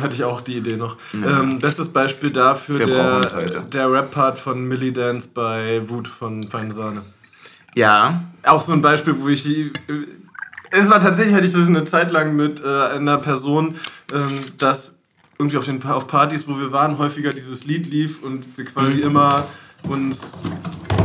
hatte 0.00 0.14
ich 0.14 0.22
auch 0.24 0.40
die 0.40 0.58
Idee 0.58 0.76
noch. 0.76 0.96
Ähm, 1.12 1.58
bestes 1.58 1.88
Beispiel 1.92 2.30
dafür 2.30 2.78
Wir 2.78 2.86
der, 2.86 3.60
der 3.62 3.92
Rap-Part 3.92 4.38
von 4.38 4.62
Millie 4.68 4.92
Dance 4.92 5.30
bei 5.34 5.82
Wut 5.88 6.06
von 6.06 6.44
Feine 6.44 6.72
Sahne. 6.72 7.02
Ja, 7.74 8.24
Auch 8.44 8.60
so 8.60 8.72
ein 8.72 8.82
Beispiel, 8.82 9.14
wo 9.18 9.28
ich 9.28 9.42
die. 9.42 9.72
äh, 9.88 10.06
Es 10.70 10.88
war 10.90 11.00
tatsächlich, 11.00 11.34
hatte 11.34 11.46
ich 11.46 11.52
das 11.52 11.66
eine 11.68 11.84
Zeit 11.84 12.10
lang 12.12 12.36
mit 12.36 12.62
äh, 12.62 12.66
einer 12.68 13.18
Person, 13.18 13.76
ähm, 14.12 14.44
dass 14.58 14.99
irgendwie 15.40 15.56
auf, 15.56 15.64
den, 15.64 15.82
auf 15.84 16.06
Partys, 16.06 16.46
wo 16.46 16.58
wir 16.58 16.70
waren, 16.70 16.98
häufiger 16.98 17.30
dieses 17.30 17.64
Lied 17.64 17.86
lief 17.90 18.22
und 18.22 18.44
wir 18.56 18.64
quasi 18.66 19.00
immer 19.00 19.46
uns, 19.88 20.36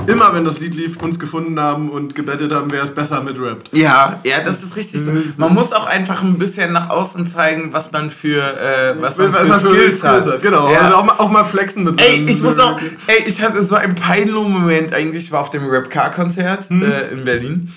immer 0.07 0.33
wenn 0.33 0.43
das 0.43 0.59
Lied 0.59 0.75
lief, 0.75 1.01
uns 1.01 1.17
gefunden 1.17 1.57
haben 1.57 1.89
und 1.89 2.13
gebettet 2.15 2.51
haben, 2.51 2.69
wer 2.69 2.83
es 2.83 2.93
besser 2.93 3.21
mitrappt. 3.23 3.69
Ja, 3.71 4.19
ja, 4.25 4.43
das 4.43 4.61
ist 4.61 4.75
richtig 4.75 4.99
so. 5.01 5.11
Man 5.37 5.53
muss 5.53 5.71
auch 5.71 5.87
einfach 5.87 6.21
ein 6.21 6.37
bisschen 6.37 6.73
nach 6.73 6.89
außen 6.89 7.25
zeigen, 7.27 7.71
was 7.71 7.93
man 7.93 8.09
für, 8.11 8.41
äh, 8.43 8.95
was 9.01 9.17
man 9.17 9.33
für 9.33 9.45
für 9.45 9.59
Skills 9.59 10.03
hat. 10.03 10.41
Genau, 10.41 10.69
Ja. 10.69 10.87
und 10.87 10.93
auch, 10.93 11.05
mal, 11.05 11.15
auch 11.17 11.31
mal 11.31 11.45
flexen 11.45 11.85
mit 11.85 11.99
Ey, 12.01 12.25
ich 12.29 12.41
muss 12.41 12.59
auch, 12.59 12.77
ey, 13.07 13.23
ich 13.25 13.41
hatte 13.41 13.65
so 13.65 13.75
einen 13.75 13.95
peinlichen 13.95 14.51
Moment 14.51 14.91
eigentlich, 14.93 15.23
ich 15.23 15.31
war 15.31 15.39
auf 15.39 15.51
dem 15.51 15.65
Rap-Car-Konzert 15.65 16.69
äh, 16.71 17.11
in 17.13 17.23
Berlin. 17.23 17.71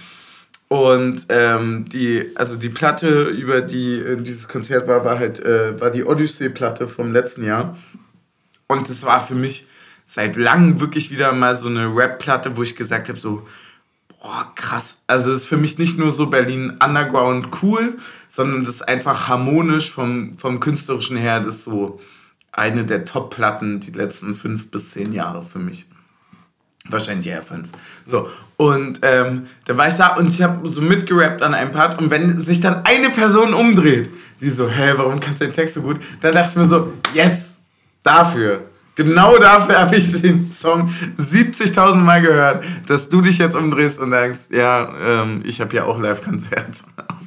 Und 0.69 1.27
ähm, 1.31 1.89
die, 1.89 2.31
also 2.35 2.57
die 2.57 2.69
Platte, 2.69 3.25
über 3.25 3.63
die 3.63 3.95
äh, 3.95 4.23
dieses 4.23 4.49
Konzert 4.49 4.87
war, 4.87 5.05
war 5.05 5.19
halt, 5.19 5.41
äh, 5.41 5.81
war 5.81 5.91
die 5.91 6.05
Odyssey-Platte 6.05 6.89
vom 6.89 7.11
letzten 7.11 7.43
Jahr. 7.45 7.79
Und 8.67 8.89
es 8.91 9.05
war 9.05 9.27
für 9.27 9.35
mich 9.35 9.67
seit 10.07 10.37
langem 10.37 10.79
wirklich 10.79 11.11
wieder 11.11 11.33
mal 11.33 11.57
so 11.57 11.69
eine 11.69 11.87
Rap-Platte, 11.95 12.57
wo 12.57 12.63
ich 12.63 12.77
gesagt 12.77 13.09
habe, 13.09 13.19
so, 13.19 13.47
boah, 14.21 14.53
krass. 14.55 15.03
Also 15.07 15.31
es 15.33 15.43
ist 15.43 15.47
für 15.47 15.57
mich 15.57 15.79
nicht 15.79 15.99
nur 15.99 16.13
so 16.13 16.27
Berlin 16.27 16.79
Underground 16.83 17.49
cool, 17.63 17.99
sondern 18.29 18.65
das 18.65 18.77
ist 18.77 18.89
einfach 18.89 19.27
harmonisch 19.27 19.91
vom, 19.91 20.37
vom 20.37 20.61
künstlerischen 20.61 21.17
her, 21.17 21.41
das 21.41 21.57
ist 21.57 21.65
so 21.65 22.01
eine 22.53 22.85
der 22.85 23.05
Top-Platten 23.05 23.81
die 23.81 23.93
letzten 23.93 24.35
fünf 24.35 24.71
bis 24.71 24.91
zehn 24.91 25.13
Jahre 25.13 25.45
für 25.45 25.59
mich. 25.59 25.87
Wahrscheinlich 26.89 27.29
eher 27.29 27.43
fünf. 27.43 27.69
So, 28.05 28.29
und 28.59 28.99
ähm, 29.03 29.47
dann 29.67 29.77
war 29.77 29.87
ich 29.87 29.95
da 29.95 30.17
und 30.17 30.35
ich 30.35 30.43
habe 30.43 30.69
so 30.69 30.83
mitgerappt 30.83 31.43
an 31.43 31.55
einem 31.55 31.71
Part 31.71 31.97
und 32.01 32.11
wenn 32.11 32.41
sich 32.41 32.61
dann 32.61 32.85
eine 32.85 33.11
Person 33.11 33.55
umdreht, 33.55 34.11
die 34.41 34.51
so, 34.51 34.69
hä, 34.69 34.95
warum 34.97 35.21
kannst 35.21 35.41
du 35.41 35.45
den 35.45 35.55
Text 35.55 35.77
so 35.77 35.83
gut? 35.83 36.01
Dann 36.21 36.35
dachte 36.35 36.51
ich 36.51 36.57
mir 36.57 36.67
so, 36.67 36.93
yes, 37.15 37.61
dafür. 38.03 38.63
Genau 38.97 39.39
dafür 39.39 39.79
habe 39.79 39.95
ich 39.95 40.11
den 40.21 40.51
Song 40.51 40.93
70.000 41.19 41.95
Mal 41.99 42.21
gehört, 42.21 42.65
dass 42.89 43.09
du 43.09 43.21
dich 43.21 43.39
jetzt 43.39 43.55
umdrehst 43.55 44.01
und 44.01 44.11
sagst, 44.11 44.51
ja, 44.51 44.93
ähm, 45.01 45.43
ich 45.45 45.61
habe 45.61 45.77
ja 45.77 45.85
auch 45.85 46.01
Live-Konzert, 46.01 46.79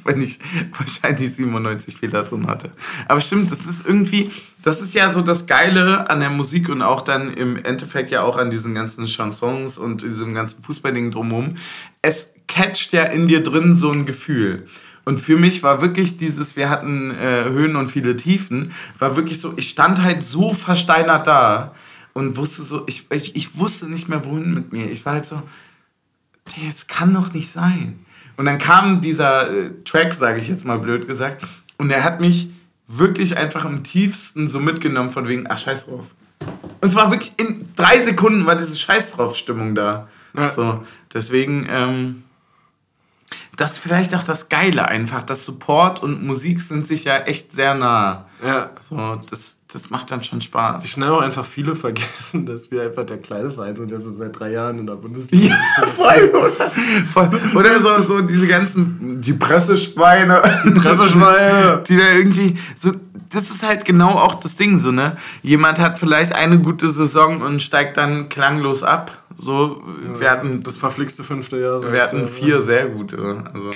wenn 0.04 0.22
ich 0.22 0.38
wahrscheinlich 0.76 1.34
97 1.34 1.96
Fehler 1.96 2.22
drin 2.24 2.46
hatte. 2.46 2.70
Aber 3.08 3.20
stimmt, 3.20 3.50
das 3.50 3.66
ist 3.66 3.86
irgendwie, 3.86 4.30
das 4.62 4.80
ist 4.80 4.94
ja 4.94 5.12
so 5.12 5.22
das 5.22 5.46
Geile 5.46 6.08
an 6.10 6.20
der 6.20 6.30
Musik 6.30 6.68
und 6.68 6.82
auch 6.82 7.02
dann 7.02 7.32
im 7.32 7.56
Endeffekt 7.56 8.10
ja 8.10 8.22
auch 8.22 8.36
an 8.36 8.50
diesen 8.50 8.74
ganzen 8.74 9.06
Chansons 9.06 9.78
und 9.78 10.02
diesem 10.02 10.34
ganzen 10.34 10.62
Fußballding 10.62 11.10
drumherum. 11.10 11.56
Es 12.02 12.34
catcht 12.48 12.92
ja 12.92 13.04
in 13.04 13.28
dir 13.28 13.42
drin 13.42 13.76
so 13.76 13.90
ein 13.90 14.06
Gefühl. 14.06 14.66
Und 15.04 15.20
für 15.20 15.36
mich 15.36 15.62
war 15.62 15.82
wirklich 15.82 16.16
dieses, 16.18 16.54
wir 16.54 16.70
hatten 16.70 17.10
äh, 17.10 17.44
Höhen 17.44 17.74
und 17.76 17.90
viele 17.90 18.16
Tiefen, 18.16 18.72
war 18.98 19.16
wirklich 19.16 19.40
so, 19.40 19.54
ich 19.56 19.70
stand 19.70 20.02
halt 20.02 20.26
so 20.26 20.54
versteinert 20.54 21.26
da 21.26 21.74
und 22.12 22.36
wusste 22.36 22.62
so, 22.62 22.84
ich, 22.86 23.10
ich, 23.10 23.34
ich 23.34 23.56
wusste 23.56 23.88
nicht 23.88 24.08
mehr, 24.08 24.24
wohin 24.24 24.54
mit 24.54 24.72
mir. 24.72 24.90
Ich 24.90 25.04
war 25.04 25.14
halt 25.14 25.26
so, 25.26 25.42
"Digga, 26.48 26.68
jetzt 26.68 26.88
kann 26.88 27.14
doch 27.14 27.32
nicht 27.32 27.50
sein. 27.50 28.04
Und 28.36 28.46
dann 28.46 28.58
kam 28.58 29.00
dieser 29.00 29.50
äh, 29.50 29.70
Track, 29.84 30.12
sage 30.12 30.40
ich 30.40 30.48
jetzt 30.48 30.64
mal 30.64 30.78
blöd 30.78 31.06
gesagt, 31.06 31.44
und 31.78 31.90
er 31.90 32.04
hat 32.04 32.20
mich 32.20 32.50
wirklich 32.86 33.36
einfach 33.36 33.64
im 33.64 33.82
tiefsten 33.82 34.48
so 34.48 34.60
mitgenommen 34.60 35.10
von 35.10 35.26
wegen, 35.28 35.46
ach 35.48 35.58
scheiß 35.58 35.86
drauf. 35.86 36.06
Und 36.80 36.88
es 36.88 36.94
war 36.94 37.10
wirklich 37.10 37.32
in 37.36 37.68
drei 37.76 38.00
Sekunden 38.00 38.46
war 38.46 38.56
diese 38.56 38.76
Scheiß 38.76 39.12
drauf 39.12 39.36
Stimmung 39.36 39.74
da. 39.74 40.08
Ja. 40.36 40.50
So, 40.50 40.84
deswegen, 41.12 41.66
ähm, 41.70 42.24
das 43.56 43.72
ist 43.72 43.78
vielleicht 43.78 44.14
auch 44.14 44.22
das 44.22 44.48
Geile 44.48 44.88
einfach, 44.88 45.22
dass 45.22 45.44
Support 45.44 46.02
und 46.02 46.24
Musik 46.24 46.60
sind 46.60 46.86
sich 46.86 47.04
ja 47.04 47.18
echt 47.18 47.52
sehr 47.52 47.74
nah. 47.74 48.26
Ja. 48.42 48.70
So, 48.76 49.20
das, 49.30 49.56
das 49.72 49.88
macht 49.88 50.10
dann 50.10 50.22
schon 50.22 50.42
Spaß. 50.42 50.84
Wie 50.84 50.88
schnell 50.88 51.08
auch 51.10 51.22
einfach 51.22 51.46
viele 51.46 51.74
vergessen, 51.74 52.44
dass 52.46 52.70
wir 52.70 52.82
einfach 52.82 53.06
der 53.06 53.18
kleine 53.18 53.50
Verein 53.50 53.74
sind, 53.74 53.90
der 53.90 53.98
so 53.98 54.12
seit 54.12 54.38
drei 54.38 54.52
Jahren 54.52 54.78
in 54.78 54.86
der 54.86 54.94
Bundesliga 54.94 55.54
Ja, 55.54 55.86
voll, 55.86 56.30
oder? 56.30 56.70
Voll. 57.12 57.30
Oder 57.54 57.80
so, 57.80 58.04
so 58.04 58.20
diese 58.20 58.46
ganzen, 58.46 59.20
die 59.22 59.32
Presseschweine. 59.32 60.42
Presseschweine. 60.76 61.84
Die 61.88 61.96
da 61.96 62.12
irgendwie, 62.12 62.58
so, 62.78 62.92
das 63.30 63.50
ist 63.50 63.62
halt 63.62 63.86
genau 63.86 64.10
auch 64.10 64.34
das 64.40 64.56
Ding, 64.56 64.78
so, 64.78 64.92
ne? 64.92 65.16
Jemand 65.42 65.78
hat 65.78 65.96
vielleicht 65.98 66.34
eine 66.34 66.58
gute 66.58 66.90
Saison 66.90 67.40
und 67.40 67.62
steigt 67.62 67.96
dann 67.96 68.28
klanglos 68.28 68.82
ab. 68.82 69.22
So, 69.38 69.82
wir 70.18 70.30
hatten, 70.30 70.62
das 70.62 70.76
verflixte 70.76 71.24
fünfte 71.24 71.58
Jahr. 71.58 71.80
sag 71.80 71.90
wir 71.90 71.96
ich 71.96 72.04
hatten 72.04 72.20
ja. 72.20 72.26
vier 72.26 72.60
sehr 72.60 72.88
gute, 72.88 73.42
also. 73.54 73.70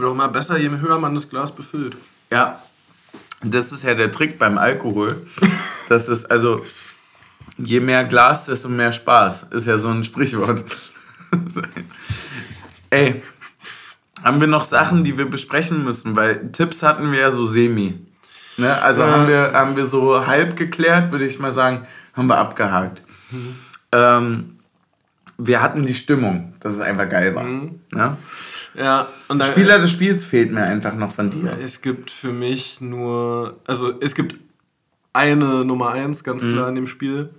Wird 0.00 0.08
auch 0.08 0.14
immer 0.14 0.28
besser, 0.28 0.56
je 0.56 0.70
höher 0.70 0.98
man 0.98 1.14
das 1.14 1.28
Glas 1.28 1.54
befüllt. 1.54 1.94
Ja, 2.30 2.58
das 3.42 3.70
ist 3.70 3.84
ja 3.84 3.94
der 3.94 4.10
Trick 4.10 4.38
beim 4.38 4.56
Alkohol. 4.56 5.26
Das 5.90 6.08
ist 6.08 6.30
also, 6.30 6.64
je 7.58 7.80
mehr 7.80 8.04
Glas, 8.04 8.46
desto 8.46 8.68
mehr 8.70 8.92
Spaß. 8.92 9.48
Ist 9.50 9.66
ja 9.66 9.76
so 9.76 9.88
ein 9.88 10.04
Sprichwort. 10.04 10.64
Ey, 12.90 13.22
haben 14.22 14.40
wir 14.40 14.48
noch 14.48 14.64
Sachen, 14.64 15.04
die 15.04 15.18
wir 15.18 15.26
besprechen 15.26 15.84
müssen? 15.84 16.16
Weil 16.16 16.50
Tipps 16.52 16.82
hatten 16.82 17.12
wir 17.12 17.20
ja 17.20 17.32
so 17.32 17.46
semi. 17.46 17.98
Ne? 18.56 18.80
Also 18.82 19.02
Ja. 19.02 19.10
haben, 19.10 19.28
wir, 19.28 19.52
haben 19.52 19.76
wir 19.76 19.86
so 19.86 20.26
halb 20.26 20.56
geklärt, 20.56 21.12
würde 21.12 21.26
ich 21.26 21.38
mal 21.38 21.52
sagen, 21.52 21.86
haben 22.14 22.26
wir 22.26 22.38
abgehakt. 22.38 23.02
Ähm, 23.92 24.58
wir 25.38 25.62
hatten 25.62 25.84
die 25.86 25.94
Stimmung, 25.94 26.54
dass 26.60 26.74
es 26.74 26.80
einfach 26.80 27.08
geil 27.08 27.34
war. 27.34 27.44
Ne? 27.44 28.16
Ja, 28.74 29.08
und 29.28 29.38
dann, 29.40 29.50
Spieler 29.50 29.78
des 29.78 29.90
Spiels 29.90 30.24
fehlt 30.24 30.52
mir 30.52 30.62
einfach 30.62 30.94
noch 30.94 31.12
von 31.12 31.30
Ja, 31.44 31.54
dir. 31.54 31.62
es 31.64 31.80
gibt 31.82 32.10
für 32.10 32.32
mich 32.32 32.80
nur, 32.80 33.58
also 33.66 33.92
es 34.00 34.14
gibt 34.14 34.36
eine 35.12 35.64
Nummer 35.64 35.90
eins 35.90 36.22
ganz 36.22 36.42
Mhm. 36.42 36.52
klar 36.52 36.68
in 36.68 36.74
dem 36.76 36.86
Spiel. 36.86 37.30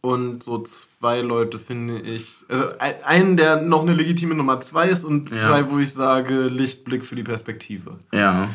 Und 0.00 0.42
so 0.42 0.58
zwei 0.64 1.20
Leute 1.20 1.60
finde 1.60 2.00
ich, 2.00 2.28
also 2.48 2.76
ein- 2.80 3.04
einen, 3.04 3.36
der 3.36 3.62
noch 3.62 3.82
eine 3.82 3.94
legitime 3.94 4.34
Nummer 4.34 4.60
zwei 4.60 4.88
ist 4.88 5.04
und 5.04 5.30
Ja. 5.30 5.36
zwei, 5.46 5.70
wo 5.70 5.78
ich 5.78 5.92
sage, 5.92 6.48
Lichtblick 6.48 7.04
für 7.04 7.14
die 7.14 7.22
Perspektive. 7.22 7.98
Ja. 8.12 8.48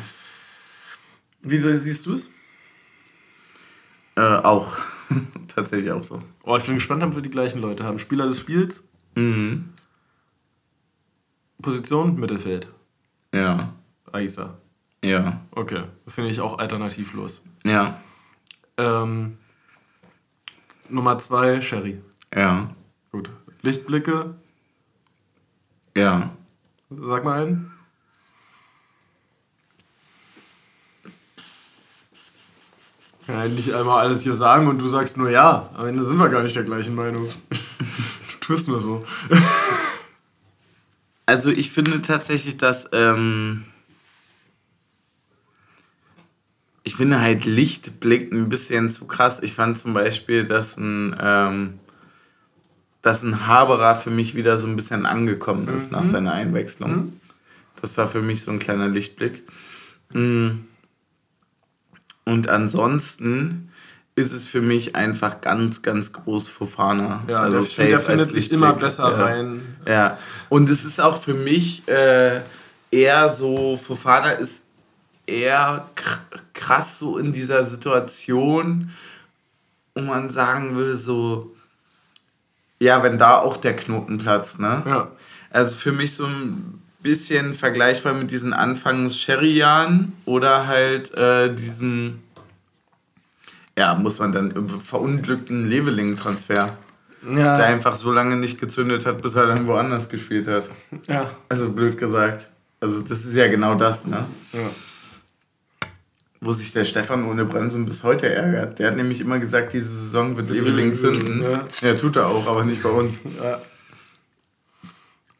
Wie 1.40 1.56
siehst 1.56 2.04
du 2.04 2.12
es? 2.12 2.28
Äh, 4.16 4.20
auch. 4.20 4.76
Tatsächlich 5.48 5.90
auch 5.90 6.04
so. 6.04 6.20
Oh, 6.42 6.56
ich 6.58 6.64
bin 6.64 6.74
gespannt, 6.74 7.02
ob 7.02 7.14
wir 7.14 7.22
die 7.22 7.30
gleichen 7.30 7.62
Leute 7.62 7.84
haben. 7.84 7.98
Spieler 7.98 8.26
des 8.26 8.38
Spiels, 8.40 8.84
Mhm. 9.14 9.70
Position, 11.62 12.18
Mittelfeld. 12.18 12.68
Ja. 13.34 13.74
Aisa. 14.12 14.58
Ja. 15.04 15.40
Okay, 15.50 15.84
finde 16.06 16.30
ich 16.30 16.40
auch 16.40 16.58
alternativlos. 16.58 17.42
Ja. 17.64 18.00
Ähm, 18.76 19.38
Nummer 20.88 21.18
zwei, 21.18 21.60
Sherry. 21.60 22.00
Ja. 22.34 22.70
Gut. 23.12 23.30
Lichtblicke, 23.62 24.34
Ja. 25.96 26.30
sag 26.90 27.24
mal 27.24 27.42
einen. 27.42 27.72
Ich 33.20 33.26
kann 33.26 33.36
eigentlich 33.36 33.74
einmal 33.74 34.06
alles 34.06 34.22
hier 34.22 34.34
sagen 34.34 34.68
und 34.68 34.78
du 34.78 34.88
sagst 34.88 35.16
nur 35.16 35.30
ja. 35.30 35.68
Am 35.76 35.86
Ende 35.86 36.04
sind 36.04 36.18
wir 36.18 36.28
gar 36.28 36.42
nicht 36.42 36.56
der 36.56 36.64
gleichen 36.64 36.94
Meinung. 36.94 37.28
du 37.50 38.38
tust 38.40 38.68
nur 38.68 38.80
so. 38.80 39.00
Also 41.28 41.50
ich 41.50 41.72
finde 41.72 42.00
tatsächlich, 42.00 42.56
dass 42.56 42.88
ähm, 42.92 43.64
ich 46.84 46.96
finde 46.96 47.20
halt 47.20 47.44
Lichtblick 47.44 48.32
ein 48.32 48.48
bisschen 48.48 48.88
zu 48.88 49.04
krass. 49.04 49.42
Ich 49.42 49.52
fand 49.52 49.76
zum 49.76 49.92
Beispiel, 49.92 50.46
dass 50.46 50.78
ein 50.78 51.14
ähm, 51.20 51.80
dass 53.02 53.22
ein 53.22 53.46
Haberer 53.46 53.96
für 53.96 54.08
mich 54.08 54.36
wieder 54.36 54.56
so 54.56 54.66
ein 54.66 54.74
bisschen 54.74 55.04
angekommen 55.04 55.68
ist 55.68 55.92
nach 55.92 56.06
seiner 56.06 56.32
Einwechslung. 56.32 57.12
Das 57.82 57.98
war 57.98 58.08
für 58.08 58.22
mich 58.22 58.40
so 58.40 58.50
ein 58.50 58.58
kleiner 58.58 58.88
Lichtblick. 58.88 59.42
Mm. 60.14 60.60
Und 62.24 62.48
ansonsten 62.48 63.67
ist 64.18 64.32
es 64.32 64.46
für 64.46 64.60
mich 64.60 64.94
einfach 64.96 65.40
ganz, 65.40 65.80
ganz 65.82 66.12
groß 66.12 66.48
Fofana. 66.48 67.22
Ja, 67.28 67.40
also 67.40 67.58
der, 67.58 67.64
safe 67.66 67.88
der 67.88 68.00
findet 68.00 68.32
sich 68.32 68.52
immer 68.52 68.72
besser 68.74 69.10
Ja. 69.10 69.24
rein. 69.24 69.76
Ja, 69.86 70.18
und 70.48 70.68
es 70.68 70.84
ist 70.84 71.00
auch 71.00 71.22
für 71.22 71.34
mich 71.34 71.86
äh, 71.88 72.40
eher 72.90 73.32
so, 73.34 73.76
Fofana 73.76 74.32
ist 74.32 74.62
eher 75.26 75.86
kr- 75.96 76.40
krass 76.54 76.98
so 76.98 77.18
in 77.18 77.32
dieser 77.32 77.64
Situation, 77.64 78.90
wo 79.94 80.00
man 80.02 80.30
sagen 80.30 80.74
würde, 80.74 80.96
so, 80.96 81.54
ja, 82.78 83.02
wenn 83.02 83.18
da 83.18 83.38
auch 83.38 83.56
der 83.56 83.74
Knoten 83.76 84.18
platzt, 84.18 84.60
ne? 84.60 84.82
Ja. 84.86 85.08
Also 85.50 85.76
für 85.76 85.92
mich 85.92 86.14
so 86.14 86.26
ein 86.26 86.80
bisschen 87.00 87.54
vergleichbar 87.54 88.12
mit 88.12 88.30
diesen 88.30 88.52
Anfangs-Sherry-Jahren 88.52 90.12
oder 90.24 90.66
halt 90.66 91.12
äh, 91.14 91.54
diesem, 91.54 92.20
ja, 93.78 93.94
muss 93.94 94.18
man 94.18 94.32
dann, 94.32 94.68
verunglückten 94.80 95.68
Leveling-Transfer. 95.68 96.76
Ja. 97.30 97.56
Der 97.56 97.66
einfach 97.66 97.94
so 97.94 98.12
lange 98.12 98.36
nicht 98.36 98.60
gezündet 98.60 99.06
hat, 99.06 99.22
bis 99.22 99.36
er 99.36 99.46
dann 99.46 99.68
woanders 99.68 100.08
gespielt 100.08 100.48
hat. 100.48 100.68
Ja. 101.06 101.30
Also 101.48 101.70
blöd 101.70 101.96
gesagt. 101.96 102.48
Also 102.80 103.02
das 103.02 103.24
ist 103.24 103.36
ja 103.36 103.46
genau 103.46 103.76
das, 103.76 104.04
ne? 104.04 104.26
ja. 104.52 104.70
Wo 106.40 106.52
sich 106.52 106.72
der 106.72 106.84
Stefan 106.84 107.24
ohne 107.24 107.44
Bremsen 107.44 107.86
bis 107.86 108.02
heute 108.02 108.28
ärgert. 108.32 108.78
Der 108.78 108.88
hat 108.88 108.96
nämlich 108.96 109.20
immer 109.20 109.38
gesagt, 109.38 109.72
diese 109.72 109.92
Saison 109.92 110.36
wird 110.36 110.50
Leveling 110.50 110.92
zünden. 110.92 111.42
Ja. 111.42 111.64
Ja, 111.80 111.94
tut 111.94 112.16
er 112.16 112.26
auch, 112.26 112.46
aber 112.46 112.64
nicht 112.64 112.82
bei 112.82 112.90
uns. 112.90 113.18
Ja. 113.24 113.60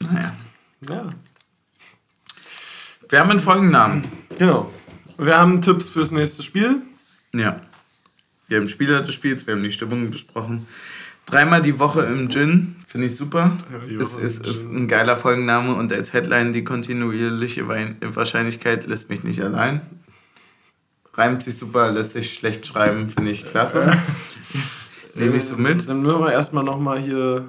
Naja. 0.00 0.34
ja. 0.88 1.08
Wir 3.08 3.20
haben 3.20 3.30
einen 3.30 3.40
Folgennamen. 3.40 4.02
Genau. 4.38 4.72
Wir 5.16 5.38
haben 5.38 5.60
Tipps 5.62 5.90
fürs 5.90 6.10
nächste 6.12 6.42
Spiel. 6.44 6.82
Ja. 7.32 7.60
Wir 8.48 8.58
haben 8.58 8.68
Spieler 8.68 9.02
des 9.02 9.14
Spiels, 9.14 9.46
wir 9.46 9.54
haben 9.54 9.62
die 9.62 9.72
Stimmung 9.72 10.10
besprochen. 10.10 10.66
Dreimal 11.26 11.60
die 11.60 11.78
Woche 11.78 12.00
im 12.02 12.30
Gin, 12.30 12.76
finde 12.86 13.06
ich 13.08 13.16
super. 13.16 13.58
Ja, 13.70 14.00
Ist, 14.00 14.18
ist, 14.18 14.46
ist 14.46 14.72
ein 14.72 14.88
geiler 14.88 15.18
Folgenname 15.18 15.74
und 15.74 15.92
als 15.92 16.14
Headline 16.14 16.54
die 16.54 16.64
kontinuierliche 16.64 17.68
Wahrscheinlichkeit 17.68 18.86
lässt 18.86 19.10
mich 19.10 19.24
nicht 19.24 19.42
allein. 19.42 19.82
Reimt 21.12 21.42
sich 21.42 21.58
super, 21.58 21.92
lässt 21.92 22.12
sich 22.12 22.32
schlecht 22.32 22.66
schreiben, 22.66 23.10
finde 23.10 23.32
ich 23.32 23.44
klasse. 23.44 23.92
Nehme 25.14 25.36
ich 25.36 25.44
so 25.44 25.56
mit. 25.56 25.86
Dann 25.86 26.00
müssen 26.00 26.20
wir 26.20 26.32
erstmal 26.32 26.64
nochmal 26.64 26.98
hier 27.00 27.44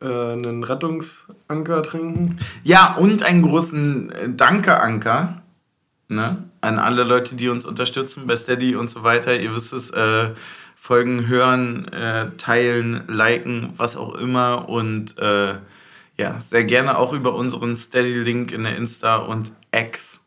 äh, 0.00 0.06
einen 0.06 0.62
Rettungsanker 0.62 1.82
trinken. 1.82 2.38
Ja, 2.62 2.94
und 2.94 3.24
einen 3.24 3.42
großen 3.42 4.12
äh, 4.12 4.28
Danke-Anker 4.30 5.42
ne? 6.14 6.44
an 6.60 6.78
alle 6.78 7.04
Leute, 7.04 7.36
die 7.36 7.48
uns 7.48 7.64
unterstützen 7.64 8.26
bei 8.26 8.36
Steady 8.36 8.76
und 8.76 8.90
so 8.90 9.02
weiter. 9.02 9.36
Ihr 9.36 9.54
wisst 9.54 9.72
es, 9.72 9.90
äh, 9.90 10.30
Folgen 10.84 11.26
hören, 11.28 11.88
äh, 11.88 12.30
teilen, 12.36 13.04
liken, 13.08 13.72
was 13.78 13.96
auch 13.96 14.14
immer. 14.16 14.68
Und 14.68 15.16
äh, 15.18 15.54
ja, 16.18 16.38
sehr 16.50 16.64
gerne 16.64 16.98
auch 16.98 17.14
über 17.14 17.34
unseren 17.34 17.78
Steady-Link 17.78 18.52
in 18.52 18.64
der 18.64 18.76
Insta- 18.76 19.16
und 19.16 19.50
X-Bio 19.72 20.20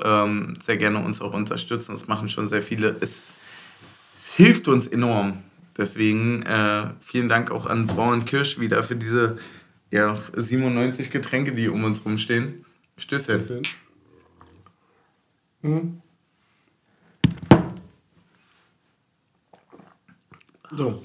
ähm, 0.04 0.58
sehr 0.62 0.76
gerne 0.76 1.02
uns 1.02 1.22
auch 1.22 1.32
unterstützen. 1.32 1.92
Das 1.92 2.06
machen 2.06 2.28
schon 2.28 2.48
sehr 2.48 2.60
viele. 2.60 2.96
Es, 3.00 3.32
es 4.14 4.34
hilft 4.34 4.68
uns 4.68 4.86
enorm. 4.86 5.42
Deswegen 5.78 6.42
äh, 6.42 6.90
vielen 7.00 7.30
Dank 7.30 7.50
auch 7.50 7.64
an 7.64 7.86
Braun 7.86 8.26
Kirsch 8.26 8.60
wieder 8.60 8.82
für 8.82 8.96
diese 8.96 9.38
ja, 9.90 10.18
97 10.36 11.10
Getränke, 11.10 11.54
die 11.54 11.70
um 11.70 11.82
uns 11.84 12.04
rumstehen. 12.04 12.66
Stößchen. 12.98 13.62
Mhm. 15.66 16.00
So. 20.72 21.02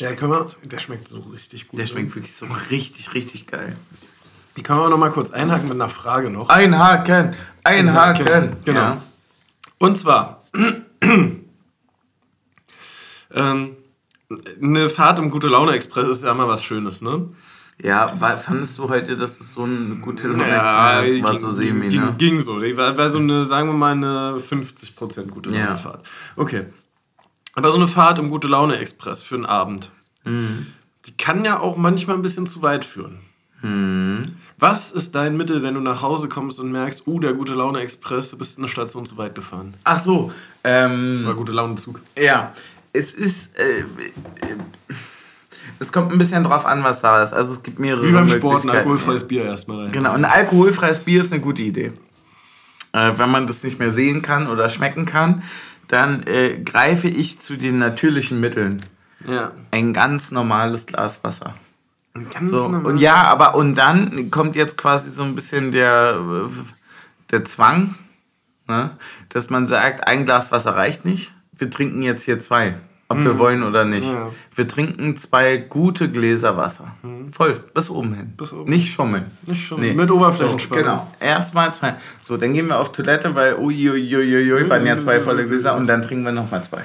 Der, 0.00 0.16
können 0.16 0.32
wir, 0.32 0.46
der 0.64 0.78
schmeckt 0.80 1.06
so 1.08 1.20
richtig 1.20 1.68
gut. 1.68 1.78
Der 1.78 1.86
schmeckt 1.86 2.14
wirklich 2.16 2.34
so 2.34 2.46
richtig, 2.70 3.14
richtig 3.14 3.46
geil. 3.46 3.76
Die 4.56 4.62
können 4.62 4.80
wir 4.80 4.88
noch 4.88 4.98
mal 4.98 5.10
kurz 5.10 5.30
einhaken 5.30 5.68
mit 5.68 5.80
einer 5.80 5.88
Frage 5.88 6.30
noch. 6.30 6.48
Einhaken, 6.48 7.36
einhaken. 7.62 8.56
Genau. 8.64 8.80
Ja. 8.80 9.02
Und 9.78 9.98
zwar, 9.98 10.42
ähm, 13.32 13.76
eine 14.60 14.90
Fahrt 14.90 15.18
im 15.20 15.30
Gute-Laune-Express 15.30 16.08
ist 16.08 16.24
ja 16.24 16.32
immer 16.32 16.48
was 16.48 16.64
Schönes, 16.64 17.00
ne? 17.00 17.28
Ja, 17.82 18.14
war, 18.20 18.38
fandest 18.38 18.78
du 18.78 18.88
heute, 18.88 19.16
dass 19.16 19.40
es 19.40 19.52
so 19.52 19.64
eine 19.64 19.96
gute 19.96 20.28
Laune 20.28 20.48
Ja, 20.48 21.02
das 21.02 21.22
war 21.22 21.32
ging, 21.32 21.40
so 21.40 21.50
semi, 21.50 21.88
ging, 21.88 22.00
ne? 22.00 22.14
ging 22.16 22.40
so. 22.40 22.60
War, 22.60 22.96
war 22.96 23.08
so 23.10 23.18
eine, 23.18 23.44
sagen 23.44 23.68
wir 23.68 23.74
mal, 23.74 23.92
eine 23.92 24.38
50% 24.38 25.28
gute 25.28 25.50
Ja. 25.50 25.66
Laune-Fahrt. 25.66 26.06
Okay. 26.36 26.66
Aber 27.54 27.70
so 27.70 27.76
eine 27.76 27.88
Fahrt 27.88 28.18
im 28.18 28.30
Gute-Laune-Express 28.30 29.22
für 29.22 29.34
einen 29.36 29.46
Abend, 29.46 29.90
Mhm. 30.24 30.66
die 31.06 31.16
kann 31.16 31.44
ja 31.44 31.58
auch 31.60 31.76
manchmal 31.76 32.16
ein 32.16 32.22
bisschen 32.22 32.46
zu 32.46 32.62
weit 32.62 32.84
führen. 32.84 33.18
Mhm. 33.62 34.36
Was 34.58 34.92
ist 34.92 35.14
dein 35.14 35.36
Mittel, 35.36 35.62
wenn 35.62 35.74
du 35.74 35.80
nach 35.80 36.00
Hause 36.00 36.28
kommst 36.28 36.60
und 36.60 36.70
merkst, 36.72 37.06
uh, 37.06 37.18
der 37.20 37.32
Gute-Laune-Express, 37.34 38.30
du 38.30 38.38
bist 38.38 38.56
eine 38.58 38.68
Station 38.68 39.04
zu 39.04 39.16
weit 39.18 39.34
gefahren? 39.34 39.74
Ach 39.84 40.00
so, 40.02 40.32
ähm, 40.62 41.24
Oder 41.26 41.34
Gute-Laune-Zug. 41.34 42.00
Ja, 42.16 42.54
es 42.92 43.14
ist. 43.14 43.58
Äh, 43.58 43.80
äh, 43.80 43.84
es 45.78 45.92
kommt 45.92 46.12
ein 46.12 46.18
bisschen 46.18 46.44
drauf 46.44 46.66
an, 46.66 46.84
was 46.84 47.00
da 47.00 47.22
ist. 47.22 47.32
Also 47.32 47.54
es 47.54 47.62
gibt 47.62 47.78
mehrere 47.78 48.06
Wie 48.06 48.12
beim 48.12 48.28
Sport, 48.28 48.64
ein 48.64 48.70
alkoholfreies 48.70 49.26
Bier 49.26 49.44
erstmal. 49.44 49.90
Genau, 49.90 50.12
ein 50.12 50.24
alkoholfreies 50.24 51.00
Bier 51.00 51.22
ist 51.22 51.32
eine 51.32 51.42
gute 51.42 51.62
Idee. 51.62 51.92
Äh, 52.92 53.12
wenn 53.16 53.30
man 53.30 53.46
das 53.46 53.62
nicht 53.64 53.78
mehr 53.78 53.90
sehen 53.90 54.22
kann 54.22 54.46
oder 54.46 54.70
schmecken 54.70 55.04
kann, 55.04 55.42
dann 55.88 56.22
äh, 56.26 56.58
greife 56.62 57.08
ich 57.08 57.40
zu 57.40 57.56
den 57.56 57.78
natürlichen 57.78 58.40
Mitteln. 58.40 58.82
Ja. 59.26 59.52
Ein 59.70 59.92
ganz 59.92 60.30
normales 60.30 60.86
Glas 60.86 61.22
Wasser. 61.24 61.54
Ein 62.14 62.30
Ganz 62.30 62.50
So, 62.50 62.68
normal- 62.68 62.92
und 62.92 62.98
ja, 62.98 63.16
aber 63.24 63.54
und 63.56 63.74
dann 63.74 64.30
kommt 64.30 64.54
jetzt 64.54 64.78
quasi 64.78 65.10
so 65.10 65.22
ein 65.22 65.34
bisschen 65.34 65.72
der, 65.72 66.18
äh, 66.20 66.50
der 67.32 67.44
Zwang, 67.44 67.96
ne? 68.68 68.90
dass 69.30 69.50
man 69.50 69.66
sagt, 69.66 70.06
ein 70.06 70.24
Glas 70.24 70.52
Wasser 70.52 70.76
reicht 70.76 71.04
nicht, 71.04 71.32
wir 71.52 71.70
trinken 71.70 72.02
jetzt 72.02 72.22
hier 72.22 72.38
zwei, 72.38 72.74
ob 73.18 73.24
wir 73.24 73.38
wollen 73.38 73.62
oder 73.62 73.84
nicht. 73.84 74.08
Mhm. 74.08 74.14
Ja. 74.14 74.30
Wir 74.54 74.68
trinken 74.68 75.16
zwei 75.16 75.56
gute 75.56 76.10
Gläser 76.10 76.56
Wasser. 76.56 76.94
Voll, 77.32 77.60
bis 77.72 77.90
oben 77.90 78.14
hin. 78.14 78.26
Mhm. 78.26 78.36
Bis 78.36 78.52
oben. 78.52 78.70
Nicht 78.70 78.92
schummeln. 78.92 79.26
Nicht 79.46 79.66
schummeln. 79.66 79.96
Mit 79.96 80.10
Oberflächenspannung. 80.10 80.84
So, 80.84 80.90
genau. 80.90 81.12
Erstmal 81.20 81.74
zwei. 81.74 81.94
So, 82.20 82.36
dann 82.36 82.52
gehen 82.52 82.68
wir 82.68 82.78
auf 82.78 82.92
Toilette, 82.92 83.34
weil 83.34 83.56
uiuiuiui, 83.56 84.68
waren 84.68 84.86
ja 84.86 84.98
zwei 84.98 85.20
volle 85.20 85.46
Gläser 85.46 85.74
und 85.76 85.86
dann 85.86 86.02
trinken 86.02 86.24
wir 86.24 86.32
nochmal 86.32 86.62
zwei. 86.64 86.82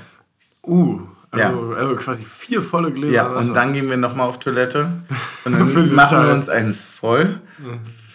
Uh, 0.64 1.02
also, 1.32 1.74
also 1.78 1.96
quasi 1.96 2.24
vier 2.24 2.62
volle 2.62 2.92
Gläser. 2.92 3.14
Ja, 3.14 3.36
Wasser. 3.36 3.50
und 3.50 3.54
dann 3.56 3.74
gehen 3.74 3.90
wir 3.90 3.98
nochmal 3.98 4.28
auf 4.28 4.40
Toilette 4.40 4.92
und 5.46 5.54
dann 5.60 5.96
machen 5.96 6.26
wir 6.26 6.34
uns 6.34 6.50
eins 6.50 6.84
voll 6.84 7.40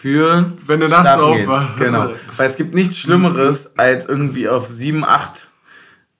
für 0.05 0.51
Wenn 0.65 0.81
du 0.81 0.87
nachts 0.87 1.21
aufwachst. 1.21 1.77
Genau, 1.77 2.09
weil 2.37 2.49
es 2.49 2.57
gibt 2.57 2.73
nichts 2.73 2.97
Schlimmeres, 2.97 3.77
als 3.77 4.07
irgendwie 4.07 4.49
auf 4.49 4.69
sieben, 4.69 5.03
acht 5.03 5.47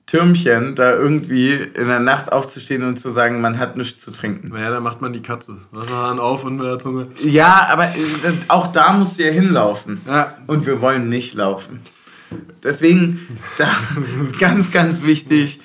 Türmchen 0.08 0.76
da 0.76 0.91
irgendwie 0.91 1.53
in 1.53 1.88
der 1.88 1.99
Nacht 1.99 2.32
aufzustehen 2.32 2.84
und 2.84 2.99
zu 2.99 3.12
sagen, 3.12 3.41
man 3.41 3.58
hat 3.58 3.76
nichts 3.76 4.03
zu 4.03 4.12
trinken. 4.12 4.49
Naja, 4.49 4.70
dann 4.70 4.84
macht 4.84 5.01
man 5.01 5.14
die 5.14 5.22
Katze. 5.22 5.58
Wasserhahn 5.72 6.20
auf 6.20 6.43
und 6.43 6.58
mit 6.58 6.68
der 6.68 6.78
Zunge. 6.78 7.08
Ja, 7.20 7.68
aber 7.72 7.86
äh, 7.86 8.34
auch 8.47 8.68
da 8.68 8.93
musst 8.93 9.18
du 9.18 9.24
ja 9.24 9.32
hinlaufen. 9.32 10.01
Ja. 10.08 10.36
Und 10.45 10.68
wir 10.68 10.80
wollen 10.82 11.10
nicht 11.10 11.34
laufen. 11.34 11.80
Deswegen 12.64 13.28
da, 13.58 13.70
ganz, 14.39 14.72
ganz 14.72 15.03
wichtig, 15.03 15.62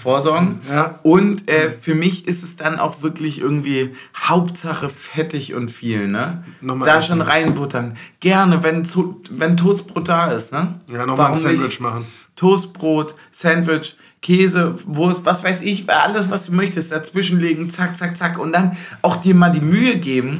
vorsorgen. 0.00 0.60
Ja. 0.68 1.00
Und 1.02 1.48
äh, 1.48 1.70
für 1.70 1.94
mich 1.94 2.26
ist 2.28 2.42
es 2.42 2.56
dann 2.56 2.78
auch 2.78 3.02
wirklich 3.02 3.40
irgendwie 3.40 3.94
Hauptsache 4.16 4.88
fettig 4.88 5.54
und 5.54 5.70
viel, 5.70 6.08
ne? 6.08 6.44
Nochmal 6.60 6.88
da 6.88 7.02
schon 7.02 7.20
reinbuttern. 7.20 7.96
Gerne, 8.20 8.62
wenn, 8.62 8.86
wenn 9.30 9.56
Toastbrot 9.56 10.08
da 10.08 10.30
ist, 10.32 10.52
ne? 10.52 10.78
Ja, 10.88 11.06
nochmal 11.06 11.32
ein 11.32 11.36
Sandwich 11.36 11.62
nicht? 11.62 11.80
machen. 11.80 12.06
Toastbrot, 12.36 13.14
Sandwich, 13.32 13.96
Käse, 14.20 14.78
Wurst, 14.86 15.24
was 15.24 15.42
weiß 15.42 15.60
ich, 15.62 15.90
alles, 15.90 16.30
was 16.30 16.46
du 16.46 16.52
möchtest, 16.52 16.92
dazwischenlegen, 16.92 17.70
zack, 17.70 17.98
zack, 17.98 18.16
zack. 18.16 18.38
Und 18.38 18.52
dann 18.52 18.76
auch 19.02 19.16
dir 19.16 19.34
mal 19.34 19.50
die 19.50 19.60
Mühe 19.60 19.98
geben 19.98 20.38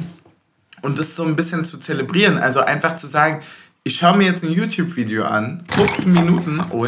und 0.82 0.99
das 0.99 1.16
so 1.16 1.24
ein 1.24 1.36
bisschen 1.36 1.64
zu 1.64 1.78
zelebrieren. 1.78 2.38
Also 2.38 2.61
einfach 2.61 2.97
zu 2.97 3.07
sagen, 3.07 3.43
ich 3.84 3.97
schaue 3.97 4.16
mir 4.16 4.26
jetzt 4.26 4.45
ein 4.45 4.53
YouTube-Video 4.53 5.24
an, 5.24 5.64
15 5.70 6.12
Minuten, 6.12 6.62
oh, 6.70 6.86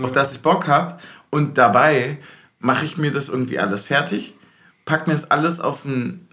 auf 0.00 0.12
das 0.12 0.34
ich 0.34 0.42
Bock 0.42 0.68
habe. 0.68 0.98
Und 1.30 1.58
dabei 1.58 2.18
mache 2.60 2.84
ich 2.84 2.96
mir 2.96 3.10
das 3.10 3.28
irgendwie 3.28 3.58
alles 3.58 3.82
fertig, 3.82 4.34
pack 4.84 5.06
mir 5.06 5.14
das 5.14 5.30
alles 5.30 5.60
auf 5.60 5.84
ein... 5.84 6.25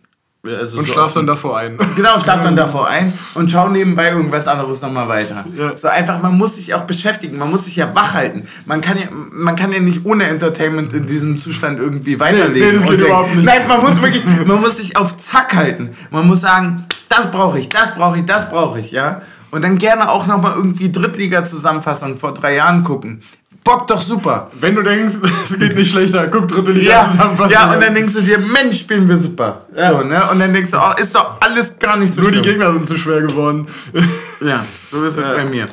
Also 0.45 0.77
Und 0.77 0.85
so 0.85 0.91
schlaf 0.91 1.13
dann 1.13 1.25
davor 1.25 1.57
ein. 1.57 1.77
Genau, 1.95 2.19
schlaf 2.19 2.41
dann 2.41 2.57
davor 2.57 2.89
ein 2.89 3.13
und 3.33 3.49
schau 3.49 3.69
nebenbei 3.69 4.09
irgendwas 4.09 4.45
anderes 4.45 4.81
nochmal 4.81 5.07
weiter. 5.07 5.45
Ja. 5.57 5.77
So 5.77 5.87
einfach, 5.87 6.21
man 6.21 6.37
muss 6.37 6.57
sich 6.57 6.73
auch 6.73 6.81
beschäftigen, 6.81 7.37
man 7.37 7.49
muss 7.49 7.63
sich 7.63 7.77
ja 7.77 7.95
wach 7.95 8.13
halten. 8.13 8.45
Man 8.65 8.81
kann 8.81 8.97
ja, 8.97 9.05
man 9.09 9.55
kann 9.55 9.71
ja 9.71 9.79
nicht 9.79 10.05
ohne 10.05 10.25
Entertainment 10.25 10.93
in 10.93 11.07
diesem 11.07 11.37
Zustand 11.37 11.79
irgendwie 11.79 12.19
weiterleben. 12.19 12.71
nee, 12.71 12.73
das 12.73 12.83
und 12.83 12.89
geht 12.89 13.07
überhaupt 13.07 13.33
nicht. 13.35 13.45
Nein, 13.45 13.67
man 13.69 13.83
muss 13.83 14.01
wirklich, 14.01 14.25
man 14.45 14.59
muss 14.59 14.75
sich 14.75 14.97
auf 14.97 15.17
Zack 15.17 15.55
halten. 15.55 15.95
Man 16.11 16.27
muss 16.27 16.41
sagen, 16.41 16.87
das 17.07 17.31
brauche 17.31 17.57
ich, 17.57 17.69
das 17.69 17.95
brauche 17.95 18.17
ich, 18.17 18.25
das 18.25 18.49
brauche 18.49 18.79
ich, 18.79 18.91
ja. 18.91 19.21
Und 19.49 19.61
dann 19.61 19.77
gerne 19.77 20.11
auch 20.11 20.27
nochmal 20.27 20.55
irgendwie 20.57 20.91
Drittliga-Zusammenfassung 20.91 22.17
vor 22.17 22.33
drei 22.33 22.55
Jahren 22.55 22.83
gucken. 22.83 23.21
Bock 23.63 23.87
doch 23.87 24.01
super. 24.01 24.51
Wenn 24.59 24.75
du 24.75 24.81
denkst, 24.81 25.13
es 25.49 25.57
geht 25.57 25.75
nicht 25.75 25.91
schlechter, 25.91 26.27
guck 26.27 26.47
dritte 26.49 26.71
Liga 26.73 26.91
Ja, 26.91 27.11
Zusammenfassung. 27.11 27.51
ja, 27.53 27.73
und 27.73 27.81
dann 27.83 27.93
denkst 27.95 28.13
du 28.13 28.21
dir, 28.21 28.37
Mensch, 28.37 28.79
spielen 28.81 29.07
wir 29.07 29.17
super. 29.17 29.65
So, 29.73 30.01
ne? 30.03 30.29
Und 30.29 30.39
dann 30.39 30.53
denkst 30.53 30.71
du, 30.71 30.77
oh, 30.77 30.91
ist 31.01 31.15
doch 31.15 31.37
alles 31.39 31.79
gar 31.79 31.95
nicht 31.97 32.13
so 32.13 32.21
Nur 32.21 32.31
die 32.31 32.39
schlimm. 32.39 32.49
Gegner 32.59 32.73
sind 32.73 32.87
zu 32.87 32.97
schwer 32.97 33.21
geworden. 33.21 33.67
Ja, 34.41 34.65
so 34.91 35.03
ist 35.05 35.13
es 35.17 35.23
Ja. 35.23 35.33
bei 35.35 35.45
mir. 35.45 35.67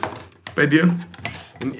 Bei 0.55 0.67
dir? 0.67 0.95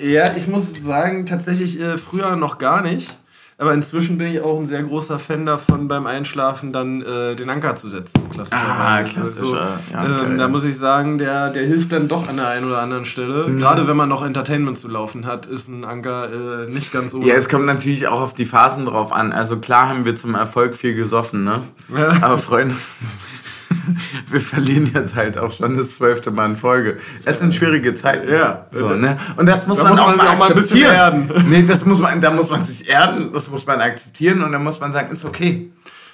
Ja, 0.03 0.35
ich 0.37 0.49
muss 0.49 0.75
sagen, 0.83 1.25
tatsächlich 1.27 1.81
äh, 1.81 1.97
früher 1.97 2.35
noch 2.35 2.59
gar 2.59 2.83
nicht. 2.83 3.17
Aber 3.61 3.75
inzwischen 3.75 4.17
bin 4.17 4.29
ich 4.29 4.41
auch 4.41 4.59
ein 4.59 4.65
sehr 4.65 4.83
großer 4.83 5.19
Fan 5.19 5.45
davon, 5.45 5.87
beim 5.87 6.07
Einschlafen 6.07 6.73
dann 6.73 7.03
äh, 7.03 7.37
den 7.37 7.51
Anker 7.51 7.75
zu 7.75 7.91
setzen. 7.91 8.19
Ah, 8.53 9.03
klassischer. 9.03 9.39
So, 9.39 9.55
Ja, 9.55 10.23
ähm, 10.23 10.39
da 10.39 10.49
muss 10.49 10.65
ich 10.65 10.79
sagen, 10.79 11.19
der, 11.19 11.51
der 11.51 11.67
hilft 11.67 11.93
dann 11.93 12.09
doch 12.09 12.27
an 12.27 12.39
der 12.39 12.49
einen 12.49 12.67
oder 12.67 12.81
anderen 12.81 13.05
Stelle. 13.05 13.49
Mhm. 13.49 13.59
Gerade 13.59 13.87
wenn 13.87 13.99
man 13.99 14.09
noch 14.09 14.25
Entertainment 14.25 14.79
zu 14.79 14.89
laufen 14.89 15.27
hat, 15.27 15.45
ist 15.45 15.69
ein 15.69 15.85
Anker 15.85 16.31
äh, 16.69 16.73
nicht 16.73 16.91
ganz 16.91 17.13
ohne. 17.13 17.27
Ja, 17.27 17.35
es 17.35 17.51
kommt 17.51 17.67
natürlich 17.67 18.09
auch 18.09 18.23
auf 18.23 18.33
die 18.33 18.47
Phasen 18.47 18.87
drauf 18.87 19.13
an. 19.13 19.31
Also 19.31 19.59
klar 19.59 19.91
haben 19.91 20.07
wir 20.07 20.17
zum 20.17 20.35
Erfolg 20.35 20.75
viel 20.75 20.95
gesoffen, 20.95 21.45
ne? 21.45 21.61
Ja. 21.95 22.17
Aber 22.23 22.39
Freunde, 22.39 22.77
wir 24.31 24.41
verlieren 24.41 24.91
jetzt 24.95 25.15
halt 25.17 25.39
auch 25.39 25.53
schon 25.53 25.77
das 25.77 25.91
zwölfte 25.99 26.31
Mal 26.31 26.51
in 26.51 26.57
Folge. 26.57 26.99
Es 27.25 27.39
sind 27.39 27.55
schwierige 27.55 27.95
Zeiten. 27.95 28.29
Ja. 28.33 28.67
So, 28.73 28.91
ne? 28.91 29.19
Und 29.37 29.47
das 29.47 29.67
muss 29.67 29.79
Da 29.79 29.85
man 29.85 29.93
muss 29.93 30.01
auch 30.01 30.07
man 30.09 30.17
mal 30.17 30.29
auch 30.29 30.39
mal 30.39 30.49
ein 30.49 30.55
bisschen 30.55 30.87
akzeptieren. 30.87 31.29
erden. 31.31 31.45
Nee, 31.51 31.63
das 31.67 31.85
muss 31.85 31.99
man, 31.99 32.21
da 32.21 32.31
muss 32.31 32.51
man 32.51 32.65
sich 32.65 32.89
erden, 32.89 33.33
das 33.33 33.51
muss 33.51 33.67
man 33.67 33.81
akzeptieren 33.81 34.43
und 34.43 34.53
dann 34.53 34.63
muss 34.65 34.79
man 34.81 34.93
sagen, 34.93 35.13
ist 35.13 35.25
okay. 35.25 35.71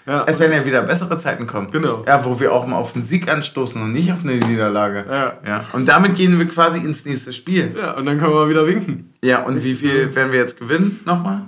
ja. 0.06 0.24
Es 0.26 0.38
werden 0.40 0.52
ja 0.52 0.64
wieder 0.64 0.82
bessere 0.82 1.18
Zeiten 1.18 1.46
kommen. 1.46 1.70
Genau. 1.70 2.04
Ja, 2.06 2.24
wo 2.24 2.38
wir 2.40 2.52
auch 2.52 2.66
mal 2.66 2.76
auf 2.76 2.92
den 2.92 3.04
Sieg 3.06 3.28
anstoßen 3.28 3.80
und 3.82 3.92
nicht 3.92 4.12
auf 4.12 4.22
eine 4.24 4.34
Niederlage. 4.36 5.04
Ja. 5.10 5.32
ja. 5.46 5.64
Und 5.72 5.86
damit 5.88 6.14
gehen 6.14 6.38
wir 6.38 6.46
quasi 6.48 6.78
ins 6.78 7.04
nächste 7.04 7.32
Spiel. 7.32 7.74
ja, 7.76 7.92
und 7.92 8.06
dann 8.06 8.18
können 8.18 8.32
wir 8.32 8.40
mal 8.44 8.48
wieder 8.48 8.66
winken. 8.66 9.10
Ja, 9.22 9.42
und 9.42 9.64
wie 9.64 9.74
viel 9.74 10.14
werden 10.14 10.30
wir 10.32 10.38
jetzt 10.38 10.58
gewinnen? 10.58 11.00
Nochmal? 11.04 11.42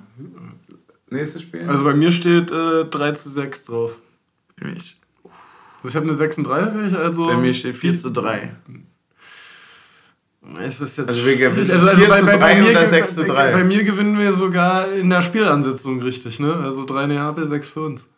Nächstes 1.11 1.43
Spiel? 1.43 1.67
Also 1.69 1.85
bei 1.85 1.95
mir 1.95 2.13
steht 2.13 2.51
äh, 2.51 2.85
3 2.85 3.13
zu 3.13 3.31
6 3.31 3.65
drauf. 3.65 3.93
Mir- 4.61 4.75
Also 5.79 5.89
ich 5.89 5.97
habe 5.97 6.07
eine 6.07 6.15
36, 6.17 6.97
also. 6.97 7.27
bei 7.27 7.37
mir 7.37 7.55
steht 7.55 7.77
4 7.77 7.97
zu 7.97 8.11
3. 8.11 8.51
Es 10.61 10.81
ist 10.81 10.97
jetzt 10.99 11.09
Also 11.09 11.25
wir 11.27 11.37
gewinnen 11.37 11.67
schwierig. 11.67 11.83
4 11.99 12.09
zu 12.17 12.25
3 12.39 12.55
mir 12.61 12.71
oder 12.71 12.81
gew- 12.87 12.89
6 12.89 13.15
zu 13.15 13.25
3. 13.25 13.53
Bei 13.53 13.65
mir 13.65 13.85
gewinnen 13.85 14.19
wir 14.19 14.33
sogar 14.33 14.91
in 14.93 15.11
der 15.11 15.23
Spielansetzung 15.23 16.01
richtig, 16.03 16.41
ne? 16.41 16.55
Also 16.55 16.85
3 16.87 17.07
Neapel, 17.07 17.47
6 17.47 17.69
für 17.69 17.83
uns. 17.83 18.09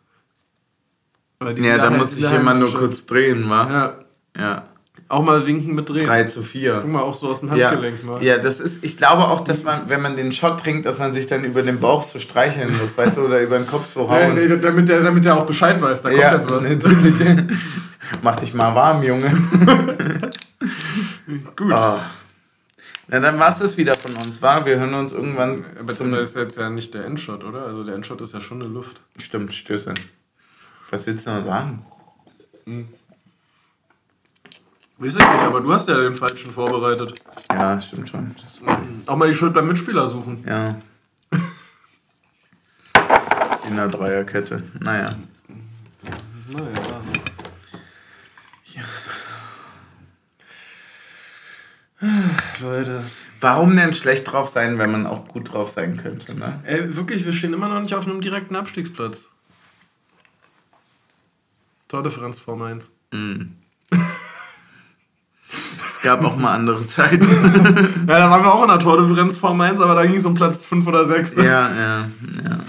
Ja, 1.57 1.77
da 1.77 1.89
muss 1.89 2.15
ich 2.15 2.23
immer 2.31 2.53
nur 2.53 2.73
kurz 2.73 3.05
drehen, 3.05 3.49
wa? 3.49 3.69
Ja, 3.69 4.41
Ja. 4.41 4.67
Auch 5.11 5.23
mal 5.23 5.45
winken 5.45 5.75
mit 5.75 5.89
drehen. 5.89 6.05
3 6.07 6.23
zu 6.25 6.39
Guck 6.41 6.49
4. 6.49 6.83
mal, 6.85 7.01
auch 7.01 7.13
so 7.13 7.29
aus 7.29 7.39
dem 7.41 7.55
Ja. 7.55 7.69
Handgelenk 7.71 8.03
mal. 8.03 8.23
ja, 8.23 8.37
das 8.37 8.59
ist, 8.59 8.83
ich 8.83 8.97
glaube 8.97 9.23
auch, 9.27 9.41
dass 9.43 9.63
man, 9.63 9.89
wenn 9.89 10.01
man 10.01 10.15
den 10.15 10.31
Shot 10.31 10.59
trinkt, 10.61 10.85
dass 10.85 10.99
man 10.99 11.13
sich 11.13 11.27
dann 11.27 11.43
über 11.43 11.61
den 11.63 11.79
Bauch 11.79 12.03
so 12.03 12.19
streicheln 12.19 12.75
muss, 12.79 12.97
weißt 12.97 13.17
du, 13.17 13.21
oder 13.25 13.41
über 13.41 13.57
den 13.57 13.67
Kopf 13.67 13.91
so 13.91 14.03
Nee, 14.09 14.25
hauen. 14.25 14.35
nee, 14.35 14.47
damit, 14.57 14.89
der, 14.89 15.01
damit 15.01 15.25
der 15.25 15.37
auch 15.37 15.45
Bescheid 15.45 15.81
weiß, 15.81 16.01
da 16.03 16.09
kommt 16.09 16.21
ja, 16.21 16.33
jetzt 16.35 16.49
was. 16.49 16.67
natürlich. 16.69 17.15
Mach 18.21 18.35
dich 18.37 18.53
mal 18.53 18.73
warm, 18.75 19.03
Junge. 19.03 19.29
Gut. 21.55 21.71
Ah. 21.71 21.99
Na, 23.07 23.19
dann 23.19 23.39
war 23.39 23.49
es 23.49 23.59
das 23.59 23.77
wieder 23.77 23.95
von 23.95 24.11
uns, 24.23 24.41
war. 24.41 24.65
Wir 24.65 24.79
hören 24.79 24.93
uns 24.93 25.11
irgendwann. 25.13 25.65
Aber 25.79 25.93
das 25.93 25.99
ist 26.29 26.35
jetzt 26.35 26.57
ja 26.57 26.69
nicht 26.69 26.93
der 26.93 27.05
Endshot, 27.05 27.43
oder? 27.43 27.65
Also 27.65 27.83
der 27.83 27.95
Endshot 27.95 28.21
ist 28.21 28.33
ja 28.33 28.41
schon 28.41 28.61
eine 28.61 28.71
Luft. 28.71 29.01
Stimmt, 29.17 29.53
Stöße. 29.53 29.93
Was 30.89 31.05
willst 31.07 31.25
du 31.27 31.31
noch 31.31 31.45
sagen? 31.45 31.83
Weiß 35.01 35.15
ich 35.15 35.19
nicht, 35.19 35.41
aber 35.41 35.61
du 35.61 35.73
hast 35.73 35.87
ja 35.87 35.99
den 35.99 36.13
falschen 36.13 36.51
vorbereitet. 36.51 37.15
Ja, 37.51 37.81
stimmt 37.81 38.07
schon. 38.07 38.35
Auch 39.07 39.15
mal 39.15 39.27
die 39.27 39.33
Schuld 39.33 39.51
beim 39.51 39.67
Mitspieler 39.67 40.05
suchen. 40.05 40.45
Ja. 40.47 40.75
In 43.67 43.77
der 43.77 43.87
Dreierkette. 43.87 44.61
Naja. 44.79 45.15
Naja. 46.49 47.01
Leute. 52.59 53.03
Warum 53.39 53.75
denn 53.75 53.95
schlecht 53.95 54.31
drauf 54.31 54.49
sein, 54.49 54.77
wenn 54.77 54.91
man 54.91 55.07
auch 55.07 55.27
gut 55.27 55.51
drauf 55.51 55.71
sein 55.71 55.97
könnte, 55.97 56.35
ne? 56.35 56.59
Ey, 56.63 56.95
wirklich, 56.95 57.25
wir 57.25 57.33
stehen 57.33 57.53
immer 57.53 57.69
noch 57.69 57.81
nicht 57.81 57.95
auf 57.95 58.05
einem 58.05 58.21
direkten 58.21 58.55
Abstiegsplatz. 58.55 59.25
Tordifferenz 61.87 62.37
vor 62.37 62.55
Mainz. 62.55 62.91
Es 63.11 63.17
gab 66.01 66.23
auch 66.23 66.35
mal 66.35 66.55
andere 66.55 66.87
Zeiten. 66.87 67.27
Ja, 68.07 68.19
da 68.19 68.29
waren 68.29 68.43
wir 68.43 68.53
auch 68.53 68.63
in 68.63 68.67
der 68.69 68.79
Tordifferenz 68.79 69.37
vor 69.37 69.53
Mainz, 69.53 69.79
aber 69.79 69.95
da 69.95 70.05
ging 70.05 70.15
es 70.15 70.25
um 70.25 70.33
Platz 70.33 70.65
5 70.65 70.85
oder 70.85 71.05
6. 71.05 71.35
ja, 71.35 71.43
ja, 71.43 72.09
ja. 72.43 72.59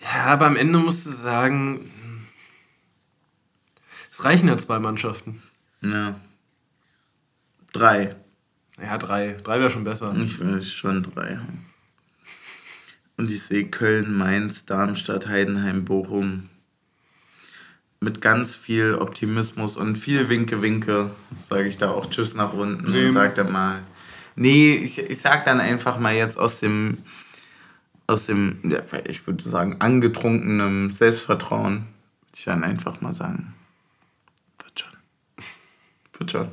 Ja, 0.00 0.24
aber 0.24 0.46
am 0.46 0.56
Ende 0.56 0.78
musst 0.78 1.06
du 1.06 1.10
sagen, 1.10 1.90
es 4.12 4.24
reichen 4.24 4.48
ja 4.48 4.56
zwei 4.58 4.78
Mannschaften. 4.78 5.42
Ja. 5.80 6.20
Drei. 7.72 8.16
Ja, 8.80 8.96
drei. 8.96 9.36
Drei 9.42 9.60
wäre 9.60 9.70
schon 9.70 9.84
besser. 9.84 10.14
Ich 10.16 10.38
will 10.38 10.62
schon 10.62 11.02
drei. 11.02 11.40
Und 13.16 13.30
ich 13.30 13.42
sehe 13.42 13.68
Köln, 13.68 14.16
Mainz, 14.16 14.64
Darmstadt, 14.66 15.26
Heidenheim, 15.26 15.84
Bochum. 15.84 16.48
Mit 18.00 18.20
ganz 18.20 18.54
viel 18.54 18.94
Optimismus 18.94 19.76
und 19.76 19.96
viel 19.96 20.28
Winke-Winke 20.28 21.10
sage 21.48 21.66
ich 21.68 21.78
da 21.78 21.90
auch 21.90 22.08
Tschüss 22.10 22.34
nach 22.34 22.52
unten 22.52 22.90
Nee. 22.92 23.06
und 23.06 23.12
sage 23.12 23.34
dann 23.34 23.50
mal. 23.50 23.82
Nee, 24.36 24.76
ich, 24.76 24.98
ich 24.98 25.20
sag 25.20 25.44
dann 25.44 25.58
einfach 25.58 25.98
mal 25.98 26.14
jetzt 26.14 26.38
aus 26.38 26.60
dem, 26.60 26.98
aus 28.06 28.26
dem, 28.26 28.60
ja, 28.62 28.80
ich 29.04 29.26
würde 29.26 29.42
sagen, 29.48 29.80
angetrunkenen 29.80 30.94
Selbstvertrauen, 30.94 31.72
würde 32.20 32.36
ich 32.36 32.44
dann 32.44 32.62
einfach 32.62 33.00
mal 33.00 33.14
sagen. 33.14 33.54
Wird 34.62 34.78
schon. 34.78 34.92
Wird 36.18 36.30
schon. 36.30 36.48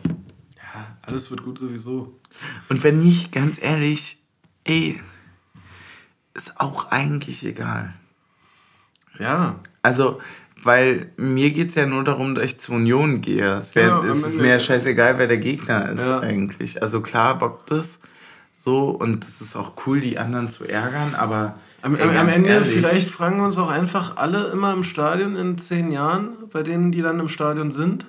Alles 1.03 1.29
wird 1.29 1.43
gut 1.43 1.59
sowieso. 1.59 2.19
Und 2.69 2.83
wenn 2.83 2.97
nicht, 2.99 3.31
ganz 3.31 3.61
ehrlich, 3.61 4.17
ey, 4.63 4.99
ist 6.33 6.59
auch 6.59 6.91
eigentlich 6.91 7.45
egal. 7.45 7.93
Ja. 9.19 9.59
Also, 9.83 10.19
weil 10.65 11.07
mir 11.15 11.51
geht 11.51 11.69
es 11.69 11.75
ja 11.75 11.85
nur 11.85 12.03
darum, 12.03 12.35
dass 12.35 12.43
ich 12.45 12.59
zur 12.59 12.75
Union 12.75 13.21
gehe. 13.21 13.57
Es, 13.59 13.75
wär, 13.75 13.87
Ja, 13.87 14.03
es 14.03 14.23
ist 14.23 14.37
mir 14.37 14.49
ja 14.49 14.59
scheißegal, 14.59 15.17
wer 15.19 15.27
der 15.27 15.37
Gegner 15.37 15.89
ist 15.91 16.05
Ja. 16.05 16.19
eigentlich. 16.19 16.81
Also 16.81 17.01
klar 17.01 17.37
bockt 17.39 17.71
das 17.71 17.99
so 18.53 18.89
und 18.89 19.23
es 19.25 19.41
ist 19.41 19.55
auch 19.55 19.73
cool, 19.85 20.01
die 20.01 20.17
anderen 20.17 20.49
zu 20.49 20.65
ärgern, 20.65 21.13
aber 21.15 21.59
Am, 21.83 21.95
ey, 21.95 22.17
am, 22.17 22.27
Ende 22.29 22.49
ehrlich, 22.49 22.73
vielleicht 22.73 23.11
fragen 23.11 23.37
wir 23.37 23.45
uns 23.45 23.59
auch 23.59 23.69
einfach 23.69 24.17
alle 24.17 24.47
immer 24.47 24.73
im 24.73 24.83
Stadion 24.83 25.35
in 25.35 25.59
zehn 25.59 25.91
Jahren, 25.91 26.29
bei 26.51 26.63
denen, 26.63 26.91
die 26.91 27.03
dann 27.03 27.19
im 27.19 27.29
Stadion 27.29 27.69
sind, 27.69 28.07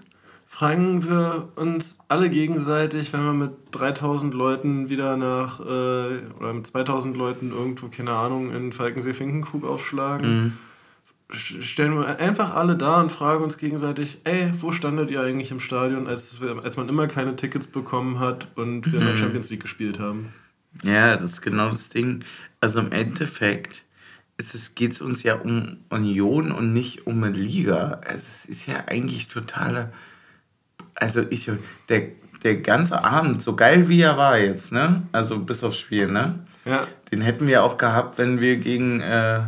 fragen 0.49 1.07
wir 1.07 1.49
uns 1.57 1.99
alle 2.09 2.31
gegenseitig, 2.31 3.13
wenn 3.13 3.23
wir 3.23 3.35
mit 3.35 3.51
3000 3.73 4.33
Leuten 4.33 4.89
wieder 4.89 5.19
nach, 5.19 5.61
äh, 5.61 6.23
oder 6.41 6.55
mit 6.55 6.67
2000 6.67 7.15
Leuten 7.19 7.51
irgendwo, 7.53 7.89
keine 7.89 8.13
Ahnung, 8.13 8.51
in 8.55 8.73
Falkensee-Finkenkrug 8.73 9.67
aufschlagen, 9.67 10.43
Mhm. 10.45 10.53
St- 11.33 11.63
stellen 11.63 11.99
wir 11.99 12.19
einfach 12.19 12.55
alle 12.55 12.77
da 12.77 13.01
und 13.01 13.11
fragen 13.13 13.43
uns 13.45 13.59
gegenseitig, 13.59 14.19
ey, 14.25 14.53
wo 14.61 14.73
standet 14.73 15.11
ihr 15.11 15.21
eigentlich 15.23 15.51
im 15.51 15.61
Stadion, 15.61 16.07
als, 16.07 16.41
wir, 16.41 16.63
als 16.65 16.77
man 16.77 16.89
immer 16.89 17.07
keine 17.07 17.37
Tickets 17.37 17.67
bekommen 17.67 18.19
hat 18.21 18.49
und 18.57 18.91
wir 18.93 18.99
in 19.01 19.05
Mhm. 19.05 19.09
der 19.11 19.17
Champions 19.17 19.51
League 19.51 19.63
gespielt 19.63 19.99
haben? 19.99 20.33
Ja, 20.83 21.17
das 21.17 21.33
ist 21.33 21.41
genau 21.43 21.71
das 21.71 21.89
Ding. 21.89 22.25
Also 22.61 22.81
im 22.81 22.93
Endeffekt 22.93 23.83
geht 24.75 24.93
es 24.93 25.01
uns 25.01 25.23
ja 25.23 25.37
um 25.37 25.79
Union 25.89 26.53
und 26.53 26.73
nicht 26.75 27.07
um 27.07 27.23
eine 27.25 27.35
Liga. 27.35 28.01
Es 28.07 28.45
ist 28.45 28.67
ja 28.67 28.85
eigentlich 28.87 29.29
totaler. 29.29 29.93
Also 30.95 31.23
ich, 31.31 31.51
der, 31.89 32.09
der 32.43 32.57
ganze 32.57 33.03
Abend, 33.05 33.43
so 33.43 33.57
geil 33.57 33.89
wie 33.89 34.01
er 34.03 34.19
war 34.19 34.39
jetzt, 34.39 34.73
ne? 34.73 35.03
Also 35.13 35.39
bis 35.39 35.65
aufs 35.65 35.79
Spiel, 35.79 36.09
ne? 36.09 36.41
Ja. 36.67 36.87
Den 37.11 37.23
hätten 37.23 37.47
wir 37.47 37.63
auch 37.63 37.79
gehabt, 37.79 38.19
wenn 38.19 38.41
wir 38.43 38.57
gegen 38.59 39.01
äh, 39.01 39.41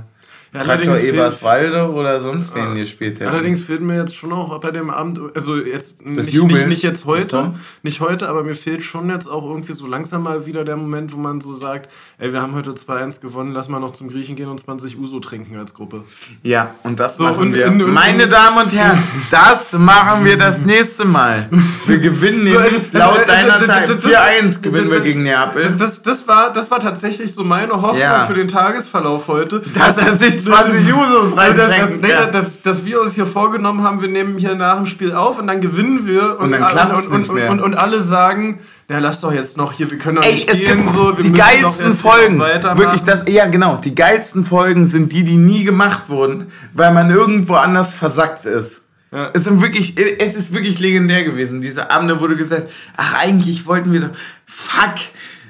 Ja, 0.55 0.61
Traktor 0.61 0.97
Eberswalde 0.99 1.91
oder 1.93 2.21
sonst 2.23 2.55
wen 2.55 2.69
Ah. 2.69 2.75
gespielt 2.75 3.21
hätten. 3.21 3.29
Allerdings 3.31 3.63
fehlt 3.65 3.83
mir 3.83 3.97
jetzt 3.97 4.17
schon 4.17 4.33
auch 4.33 4.59
bei 4.61 4.71
dem 4.71 4.89
Abend, 4.89 5.21
also 5.35 5.57
jetzt 5.59 6.05
nicht, 6.07 6.33
nicht, 6.33 6.67
nicht 6.69 6.83
jetzt 6.83 7.05
heute, 7.05 7.53
nicht 7.83 8.01
heute, 8.01 8.29
aber 8.29 8.43
mir 8.45 8.57
fehlt 8.57 8.83
schon 8.83 9.11
jetzt 9.11 9.29
auch 9.29 9.43
irgendwie 9.49 9.73
so 9.75 9.87
langsam 9.87 10.23
mal 10.23 10.47
wieder 10.47 10.65
der 10.65 10.77
Moment, 10.77 11.13
wo 11.13 11.19
man 11.19 11.43
so 11.43 11.53
sagt, 11.53 11.91
ey, 12.19 12.33
wir 12.33 12.41
haben 12.41 12.55
heute 12.55 12.71
2-1 12.75 13.21
gewonnen, 13.21 13.53
lass 13.53 13.69
mal 13.69 13.79
noch 13.79 13.93
zum 13.93 14.09
Griechen 14.09 14.37
gehen 14.37 14.49
und 14.49 14.59
20 14.59 14.99
Uso 14.99 15.21
trinken 15.21 15.57
als 15.59 15.75
Gruppe. 15.75 16.05
Ja, 16.43 16.75
und 16.83 16.99
das 16.99 17.19
So, 17.19 17.25
machen 17.25 17.39
und- 17.39 17.53
wir. 17.55 17.67
und- 17.67 17.83
und- 17.83 17.93
Meine 17.93 18.27
Damen 18.27 18.59
und 18.65 18.75
Herren, 18.75 19.03
das 19.31 19.75
machen 19.75 20.25
wir 20.25 20.39
das 20.39 20.61
nächste 20.63 21.05
Mal. 21.05 21.51
Wir 21.87 21.99
gewinnen 21.99 22.47
So, 22.49 22.59
nämlich 22.61 22.73
also- 22.75 22.99
laut 22.99 23.19
also- 23.19 23.33
deiner 23.33 23.53
also- 23.55 23.67
Zeit. 23.67 23.89
das- 23.91 24.03
4-1 24.05 24.63
gewinnen 24.63 24.91
wir 24.91 25.01
gegen 25.01 25.25
Neapel. 25.25 25.75
Das, 25.77 26.01
das, 26.03 26.27
war, 26.27 26.53
das 26.53 26.71
war 26.71 26.81
tatsächlich 26.81 27.35
so 27.35 27.45
meine 27.45 27.75
Hoffnung 27.75 27.99
Ja. 28.01 28.25
für 28.27 28.35
den 28.35 28.49
Tagesverlauf 28.49 29.29
heute. 29.29 29.61
Dass 29.75 29.99
er 29.99 30.17
sich 30.17 30.38
20 30.41 30.95
Usos 30.95 31.35
Nee, 31.35 31.37
das, 31.37 31.57
das, 31.57 31.69
reinschenken 31.69 32.01
nee, 32.01 32.09
kann. 32.09 32.33
dass, 32.33 32.63
dass 32.63 32.85
wir 32.85 33.01
uns 33.01 33.15
hier 33.15 33.27
vorgenommen 33.27 33.83
haben, 33.83 34.01
wir 34.01 34.09
nehmen 34.09 34.39
hier 34.39 34.55
nach 34.55 34.77
dem 34.77 34.87
Spiel 34.87 35.13
auf 35.13 35.39
und 35.39 35.47
dann 35.47 35.61
gewinnen 35.61 36.07
wir 36.07 36.39
Und 36.41 36.53
dann 36.53 36.63
und, 36.63 36.69
klappt's 36.69 37.07
und, 37.07 37.19
nicht 37.19 37.29
und, 37.29 37.35
mehr. 37.35 37.51
und, 37.51 37.61
und 37.61 37.75
alle 37.75 38.01
sagen, 38.01 38.61
ja 38.89 38.99
lass 38.99 39.21
doch 39.21 39.33
jetzt 39.33 39.57
noch 39.57 39.73
hier, 39.73 39.91
wir 39.91 39.99
können 39.99 40.17
doch 40.17 40.25
Ey, 40.25 40.35
nicht 40.35 40.51
es 40.51 40.59
spielen 40.59 40.83
gibt 40.83 40.95
so, 40.95 41.17
wir 41.17 41.25
die 41.25 41.33
geilsten 41.33 41.95
Folgen. 41.95 42.39
Wirklich 42.39 43.03
das, 43.03 43.25
ja 43.29 43.47
genau, 43.47 43.77
die 43.77 43.95
geilsten 43.95 44.45
Folgen 44.45 44.85
sind 44.85 45.13
die, 45.13 45.25
die 45.25 45.37
nie 45.37 45.65
gemacht 45.65 46.09
wurden, 46.09 46.47
weil 46.73 46.93
man 46.93 47.11
irgendwo 47.11 47.55
anders 47.55 47.93
versackt 47.93 48.47
ist. 48.47 48.83
Ja. 49.11 49.31
Es, 49.33 49.45
sind 49.45 49.63
wirklich, 49.63 49.97
es 49.97 50.35
ist 50.35 50.53
wirklich 50.53 50.79
legendär 50.81 51.25
gewesen, 51.25 51.61
diese 51.63 51.91
Abende, 51.91 52.21
wo 52.21 52.27
du 52.27 52.37
gesagt 52.37 52.69
ach, 52.97 53.15
eigentlich 53.23 53.67
wollten 53.67 53.93
wir 53.93 54.01
doch, 54.01 54.11
fuck, 54.47 54.97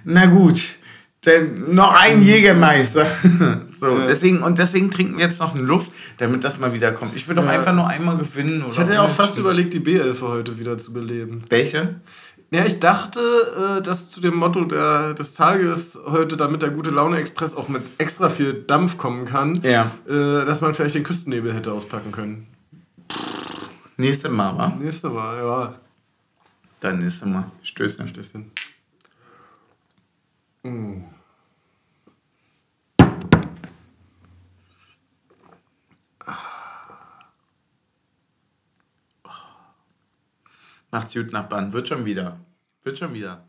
na 0.04 0.26
gut, 0.26 0.60
noch 1.68 1.92
ein 1.92 2.22
Jägermeister. 2.22 3.06
so, 3.80 3.86
Mhm. 3.86 4.00
Ja. 4.00 4.06
deswegen, 4.06 4.42
und 4.42 4.58
deswegen 4.58 4.90
trinken 4.90 5.18
wir 5.18 5.26
jetzt 5.26 5.40
noch 5.40 5.54
eine 5.54 5.62
Luft, 5.62 5.90
damit 6.18 6.42
das 6.44 6.58
mal 6.58 6.72
wieder 6.74 6.92
kommt. 6.92 7.14
Ich 7.16 7.28
würde 7.28 7.40
doch 7.42 7.48
Ja. 7.48 7.54
einfach 7.58 7.72
nur 7.74 7.86
einmal 7.86 8.16
gewinnen. 8.16 8.62
Oder 8.62 8.72
Ich 8.72 8.78
hatte 8.78 8.94
ja 8.94 9.02
auch 9.02 9.10
fast 9.10 9.38
überlegt, 9.38 9.72
die 9.74 9.80
B11 9.80 10.14
für 10.14 10.28
heute 10.28 10.58
wieder 10.58 10.78
zu 10.78 10.92
beleben. 10.92 11.44
Welche? 11.48 12.00
Ja, 12.50 12.64
ich 12.64 12.80
dachte, 12.80 13.20
äh, 13.78 13.82
dass 13.82 14.10
zu 14.10 14.20
dem 14.22 14.34
Motto 14.34 14.64
der, 14.64 15.12
des 15.14 15.34
Tages 15.34 15.98
heute, 16.06 16.36
damit 16.38 16.62
der 16.62 16.70
gute 16.70 16.88
Laune 16.90 17.18
Express 17.18 17.54
auch 17.54 17.68
mit 17.68 17.82
extra 17.98 18.30
viel 18.30 18.54
Dampf 18.66 18.96
kommen 18.96 19.26
kann, 19.26 19.60
Ja. 19.62 19.90
äh, 20.08 20.44
dass 20.46 20.62
man 20.62 20.72
vielleicht 20.74 20.94
den 20.94 21.02
Küstennebel 21.04 21.52
hätte 21.52 21.72
auspacken 21.72 22.10
können. 22.10 22.46
Nächste 23.98 24.28
Mal, 24.30 24.56
wa? 24.56 24.72
Nächste 24.80 25.10
Mal, 25.10 25.36
ja. 25.44 25.74
Dann 26.80 27.00
nächste 27.00 27.26
Mal. 27.26 27.50
Stößchen. 27.62 28.08
Stößchen. 28.08 28.50
Mm. 30.62 31.02
Macht's 40.90 41.14
gut, 41.14 41.32
Nachbarn. 41.32 41.72
Wird 41.72 41.88
schon 41.88 42.04
wieder. 42.04 42.40
Wird 42.82 42.98
schon 42.98 43.14
wieder. 43.14 43.47